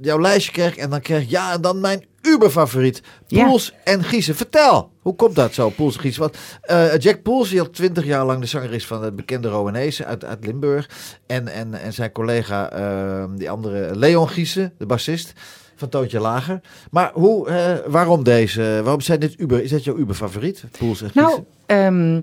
jouw 0.00 0.20
lijstje 0.20 0.52
krijg 0.52 0.76
en 0.76 0.90
dan 0.90 1.00
krijg 1.00 1.22
ik 1.22 1.30
ja 1.30 1.52
en 1.52 1.60
dan 1.60 1.80
mijn 1.80 2.04
uberfavoriet. 2.26 3.02
Ja. 3.26 3.44
Poels 3.44 3.74
en 3.84 4.04
Giezen. 4.04 4.34
Vertel, 4.34 4.90
hoe 5.00 5.14
komt 5.14 5.34
dat 5.34 5.54
zo, 5.54 5.70
Poels 5.70 5.94
en 5.94 6.00
Giezen? 6.00 6.20
Want 6.20 6.36
eh, 6.60 6.98
Jack 6.98 7.22
Poels, 7.22 7.48
die 7.48 7.60
al 7.60 7.70
twintig 7.70 8.04
jaar 8.04 8.24
lang 8.24 8.40
de 8.40 8.46
zanger 8.46 8.72
is 8.72 8.86
van 8.86 9.04
het 9.04 9.16
bekende 9.16 9.48
Rowanese 9.48 10.04
uit, 10.04 10.24
uit 10.24 10.46
Limburg. 10.46 10.90
En, 11.26 11.48
en, 11.48 11.74
en 11.74 11.92
zijn 11.92 12.12
collega, 12.12 12.70
eh, 12.70 13.24
die 13.36 13.50
andere, 13.50 13.96
Leon 13.96 14.28
Giezen, 14.28 14.72
de 14.78 14.86
bassist 14.86 15.32
van 15.76 15.88
Toontje 15.88 16.20
Lager. 16.20 16.60
Maar 16.90 17.10
hoe, 17.14 17.48
eh, 17.48 17.74
waarom 17.86 18.24
deze, 18.24 18.80
waarom 18.82 19.00
zijn 19.00 19.20
dit 19.20 19.34
Uber, 19.40 19.62
is 19.62 19.70
dat 19.70 19.84
jouw 19.84 19.96
Uber-favoriet, 19.96 20.64
Poels 20.78 21.02
en 21.02 21.10
Giezen? 21.10 21.30
Nou, 21.30 21.44
ehm 21.66 22.20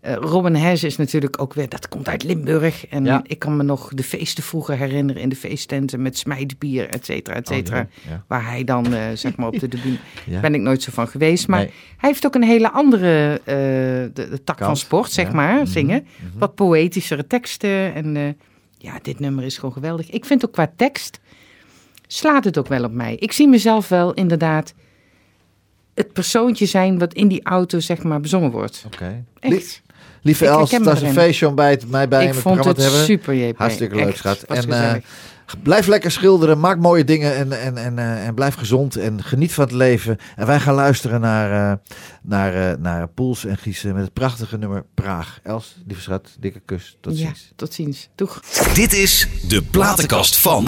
eh, 0.00 0.14
Robin 0.14 0.54
Hes 0.56 0.84
is 0.84 0.96
natuurlijk 0.96 1.40
ook 1.42 1.54
weer, 1.54 1.68
dat 1.68 1.88
komt 1.88 2.08
uit 2.08 2.22
Limburg. 2.22 2.86
En 2.86 3.04
Ja. 3.04 3.22
ik 3.26 3.38
kan 3.38 3.56
me 3.56 3.62
nog 3.62 3.88
de 3.94 4.02
feesten 4.02 4.42
vroeger 4.44 4.76
herinneren 4.76 5.22
in 5.22 5.28
de 5.28 5.36
feesttenten 5.36 6.02
met 6.02 6.18
smijtbier, 6.18 6.88
et 6.88 7.04
cetera, 7.04 7.36
et 7.36 7.50
Oh, 7.50 7.56
cetera. 7.56 7.76
ja, 7.76 7.86
ja. 8.08 8.24
Waar 8.28 8.46
hij 8.46 8.64
dan, 8.64 8.94
eh, 8.94 9.02
zeg 9.14 9.36
maar, 9.36 9.46
op 9.46 9.58
de 9.58 9.68
debuut, 9.68 9.98
Ja. 10.26 10.40
ben 10.40 10.54
ik 10.54 10.60
nooit 10.60 10.82
zo 10.82 10.90
van 10.92 11.08
geweest. 11.08 11.48
Maar 11.48 11.58
Nee. 11.60 11.70
hij 11.96 12.10
heeft 12.10 12.26
ook 12.26 12.34
een 12.34 12.42
hele 12.42 12.70
andere 12.70 13.40
de, 13.44 14.10
de 14.12 14.44
tak 14.44 14.56
Kant, 14.56 14.58
van 14.68 14.76
sport, 14.76 15.10
zeg 15.10 15.32
maar, 15.32 15.54
Mhm, 15.56 15.66
zingen. 15.66 16.06
Wat 16.38 16.54
poëtischere 16.54 17.26
teksten. 17.26 17.94
En 17.94 18.36
ja, 18.78 18.98
dit 19.02 19.20
nummer 19.20 19.44
is 19.44 19.56
gewoon 19.58 19.72
geweldig. 19.74 20.10
Ik 20.10 20.24
vind 20.24 20.44
ook 20.46 20.52
qua 20.52 20.72
tekst, 20.76 21.20
slaat 22.06 22.44
het 22.44 22.58
ook 22.58 22.68
wel 22.68 22.84
op 22.84 22.92
mij. 22.92 23.14
Ik 23.14 23.32
zie 23.32 23.48
mezelf 23.48 23.88
wel 23.88 24.12
inderdaad 24.12 24.74
het 25.94 26.12
persoontje 26.12 26.66
zijn 26.66 26.98
wat 26.98 27.14
in 27.14 27.28
die 27.28 27.44
auto, 27.44 27.80
zeg 27.80 28.02
maar, 28.02 28.20
bezongen 28.20 28.50
wordt. 28.50 28.84
Oké. 28.86 29.24
Echt. 29.40 29.82
Lieve 30.22 30.44
Ik 30.44 30.50
Els, 30.50 30.70
dat 30.70 30.96
is 30.96 31.02
een 31.02 31.12
feestje 31.12 31.48
om 31.48 31.54
bij 31.54 31.70
het, 31.70 31.88
mij 31.88 32.08
bij 32.08 32.22
ik 32.22 32.28
in 32.28 32.34
het 32.34 32.42
vond 32.42 32.54
programma 32.54 32.82
het 32.82 32.90
te 32.90 32.96
hebben. 32.96 33.18
super, 33.18 33.34
JP. 33.34 33.58
Hartstikke 33.58 33.94
leuk, 33.94 34.06
Echt, 34.06 34.16
schat. 34.16 34.42
En 34.42 34.70
eh, 34.70 34.94
blijf 35.62 35.86
lekker 35.86 36.10
schilderen, 36.10 36.60
maak 36.60 36.78
mooie 36.78 37.04
dingen 37.04 37.34
en, 37.36 37.60
en, 37.60 37.76
en, 37.76 37.98
eh, 37.98 38.26
en 38.26 38.34
blijf 38.34 38.54
gezond 38.54 38.96
en 38.96 39.22
geniet 39.22 39.52
van 39.52 39.64
het 39.64 39.72
leven. 39.72 40.18
En 40.36 40.46
wij 40.46 40.60
gaan 40.60 40.74
luisteren 40.74 41.20
naar, 41.20 41.70
eh, 41.70 41.78
naar, 42.22 42.70
eh, 42.70 42.78
naar 42.78 43.08
Poels 43.08 43.44
en 43.44 43.56
Giezen 43.56 43.94
met 43.94 44.04
het 44.04 44.12
prachtige 44.12 44.58
nummer 44.58 44.84
Praag. 44.94 45.40
Els, 45.42 45.76
lieve 45.86 46.02
schat, 46.02 46.36
dikke 46.40 46.60
kus. 46.64 46.96
Tot 47.00 47.18
ja, 47.18 47.24
ziens. 47.24 47.52
tot 47.56 47.74
ziens. 47.74 48.08
Doeg. 48.14 48.40
Dit 48.74 48.92
is 48.92 49.28
de 49.48 49.62
platenkast 49.62 50.36
van. 50.36 50.64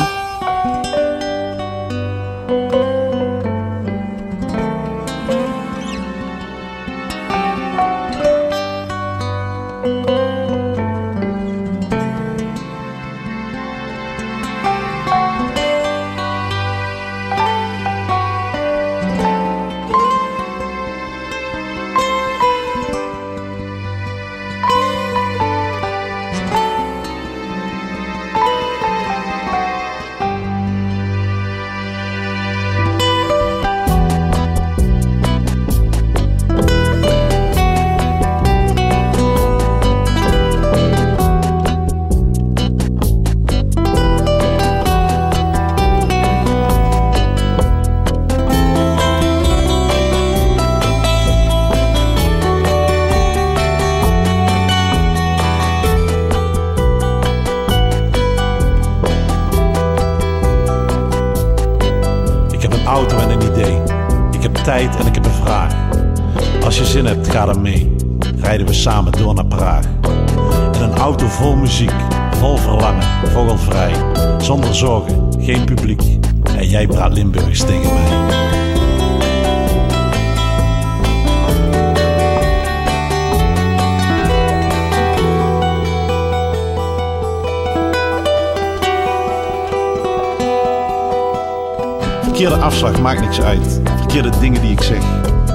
Verkeerde 92.46 92.70
afslag 92.70 93.00
maakt 93.00 93.20
niks 93.20 93.40
uit. 93.40 93.80
Verkeerde 93.96 94.30
dingen 94.40 94.60
die 94.60 94.70
ik 94.70 94.82
zeg. 94.82 95.02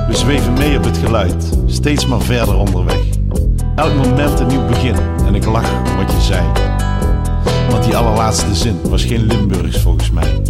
We 0.08 0.16
zweven 0.16 0.54
mee 0.54 0.78
op 0.78 0.84
het 0.84 0.98
geluid, 0.98 1.58
steeds 1.66 2.06
maar 2.06 2.22
verder 2.22 2.56
onderweg. 2.56 3.00
Elk 3.76 3.96
moment 3.96 4.40
een 4.40 4.48
nieuw 4.48 4.66
begin 4.66 4.96
en 5.26 5.36
ik 5.36 5.46
lach 5.46 5.72
om 5.72 5.96
wat 5.98 6.12
je 6.12 6.22
zei. 6.22 6.42
Want 7.70 7.84
die 7.84 7.98
allerlaatste 7.98 8.56
zin 8.56 8.80
was 8.90 9.04
geen 9.04 9.26
Limburgs 9.26 9.82
volgens 9.82 10.12
mij. 10.12 10.41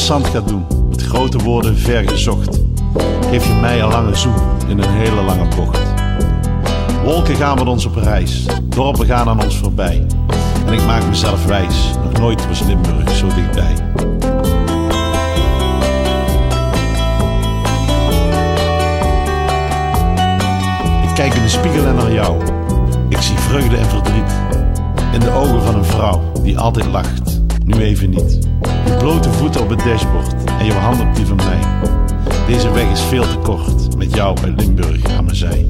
interessant 0.00 0.34
gaat 0.34 0.48
doen. 0.48 0.88
Met 0.88 1.02
grote 1.02 1.38
woorden 1.38 1.78
vergezocht. 1.78 2.60
Geef 3.30 3.46
je 3.46 3.52
mij 3.52 3.80
een 3.80 3.88
lange 3.88 4.14
zoen 4.14 4.34
in 4.68 4.78
een 4.78 4.90
hele 4.90 5.22
lange 5.22 5.48
bocht. 5.56 5.80
Wolken 7.04 7.36
gaan 7.36 7.58
met 7.58 7.68
ons 7.68 7.84
op 7.84 7.96
reis. 7.96 8.44
Dorpen 8.62 9.06
gaan 9.06 9.28
aan 9.28 9.42
ons 9.42 9.56
voorbij. 9.56 10.06
En 10.66 10.72
ik 10.72 10.84
maak 10.86 11.06
mezelf 11.06 11.44
wijs. 11.44 11.90
Nog 12.04 12.18
nooit 12.18 12.48
was 12.48 12.60
Limburg 12.60 13.10
zo 13.10 13.26
dichtbij. 13.26 13.72
Ik 21.02 21.14
kijk 21.14 21.34
in 21.34 21.42
de 21.42 21.48
spiegel 21.48 21.86
en 21.86 21.94
naar 21.94 22.12
jou. 22.12 22.42
Ik 23.08 23.20
zie 23.20 23.36
vreugde 23.36 23.76
en 23.76 23.86
verdriet. 23.86 24.32
In 25.12 25.20
de 25.20 25.30
ogen 25.30 25.62
van 25.62 25.74
een 25.74 25.84
vrouw 25.84 26.32
die 26.42 26.58
altijd 26.58 26.86
lacht. 26.86 27.40
Nu 27.64 27.80
even 27.82 28.10
niet. 28.10 28.39
Je 28.84 28.96
blote 28.98 29.30
voeten 29.30 29.60
op 29.60 29.68
het 29.68 29.78
dashboard 29.78 30.44
en 30.58 30.64
je 30.64 30.72
hand 30.72 31.00
op 31.00 31.14
die 31.14 31.26
van 31.26 31.36
mij. 31.36 31.58
Deze 32.46 32.72
weg 32.72 32.90
is 32.90 33.00
veel 33.00 33.22
te 33.22 33.38
kort 33.38 33.96
met 33.96 34.14
jou 34.14 34.36
uit 34.44 34.60
Limburg 34.60 35.04
aan 35.16 35.24
mijn 35.24 35.36
zij. 35.36 35.66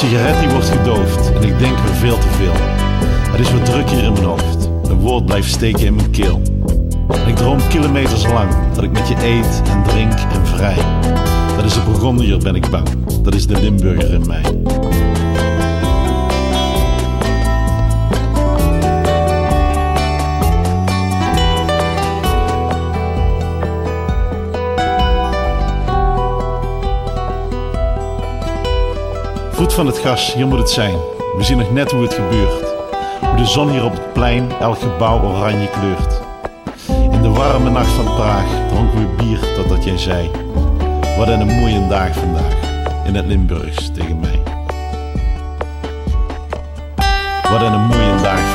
Sigaret 0.00 0.38
die 0.40 0.48
wordt 0.48 0.68
gedoofd 0.68 1.32
en 1.32 1.42
ik 1.42 1.58
denk 1.58 1.78
weer 1.78 1.94
veel 1.94 2.18
te 2.18 2.28
veel. 2.28 2.52
Het 3.30 3.40
is 3.40 3.52
wat 3.52 3.64
druk 3.64 3.90
hier 3.90 4.02
in 4.02 4.12
mijn 4.12 4.24
hoofd. 4.24 4.68
Een 4.88 4.98
woord 4.98 5.26
blijft 5.26 5.50
steken 5.50 5.86
in 5.86 5.94
mijn 5.94 6.10
keel. 6.10 6.40
Ik 7.26 7.36
droom 7.36 7.58
kilometers 7.68 8.26
lang 8.26 8.50
dat 8.74 8.84
ik 8.84 8.90
met 8.90 9.08
je 9.08 9.14
eet 9.22 9.62
en 9.70 9.82
drink 9.82 10.12
en 10.12 10.46
vrij. 10.46 10.76
Dat 11.56 11.64
is 11.64 11.74
de 11.74 11.80
Burgondier 11.80 12.38
ben 12.38 12.54
ik 12.54 12.70
bang. 12.70 12.88
Dat 13.22 13.34
is 13.34 13.46
de 13.46 13.60
Limburger 13.60 14.12
in 14.12 14.26
mij. 14.26 14.42
Voet 29.60 29.74
van 29.74 29.86
het 29.86 29.98
gas, 29.98 30.34
hier 30.34 30.46
moet 30.46 30.58
het 30.58 30.70
zijn. 30.70 30.94
We 31.36 31.42
zien 31.42 31.58
nog 31.58 31.72
net 31.72 31.90
hoe 31.90 32.02
het 32.02 32.14
gebeurt. 32.14 32.74
Hoe 33.20 33.36
de 33.36 33.44
zon 33.44 33.70
hier 33.70 33.84
op 33.84 33.92
het 33.92 34.12
plein 34.12 34.50
elk 34.60 34.78
gebouw 34.78 35.22
oranje 35.22 35.68
kleurt. 35.68 36.20
In 37.12 37.22
de 37.22 37.28
warme 37.28 37.70
nacht 37.70 37.90
van 37.90 38.04
Praag 38.04 38.68
dronken 38.68 38.98
we 38.98 39.14
bier 39.16 39.38
totdat 39.54 39.84
jij 39.84 39.98
zei. 39.98 40.30
Wat 41.18 41.28
een 41.28 41.46
mooie 41.46 41.86
dag 41.88 42.14
vandaag. 42.14 42.56
In 43.04 43.14
het 43.14 43.26
Limburgs 43.26 43.90
tegen 43.94 44.20
mij. 44.20 44.42
Wat 47.50 47.60
een 47.60 47.86
mooie 47.86 48.20
dag. 48.22 48.49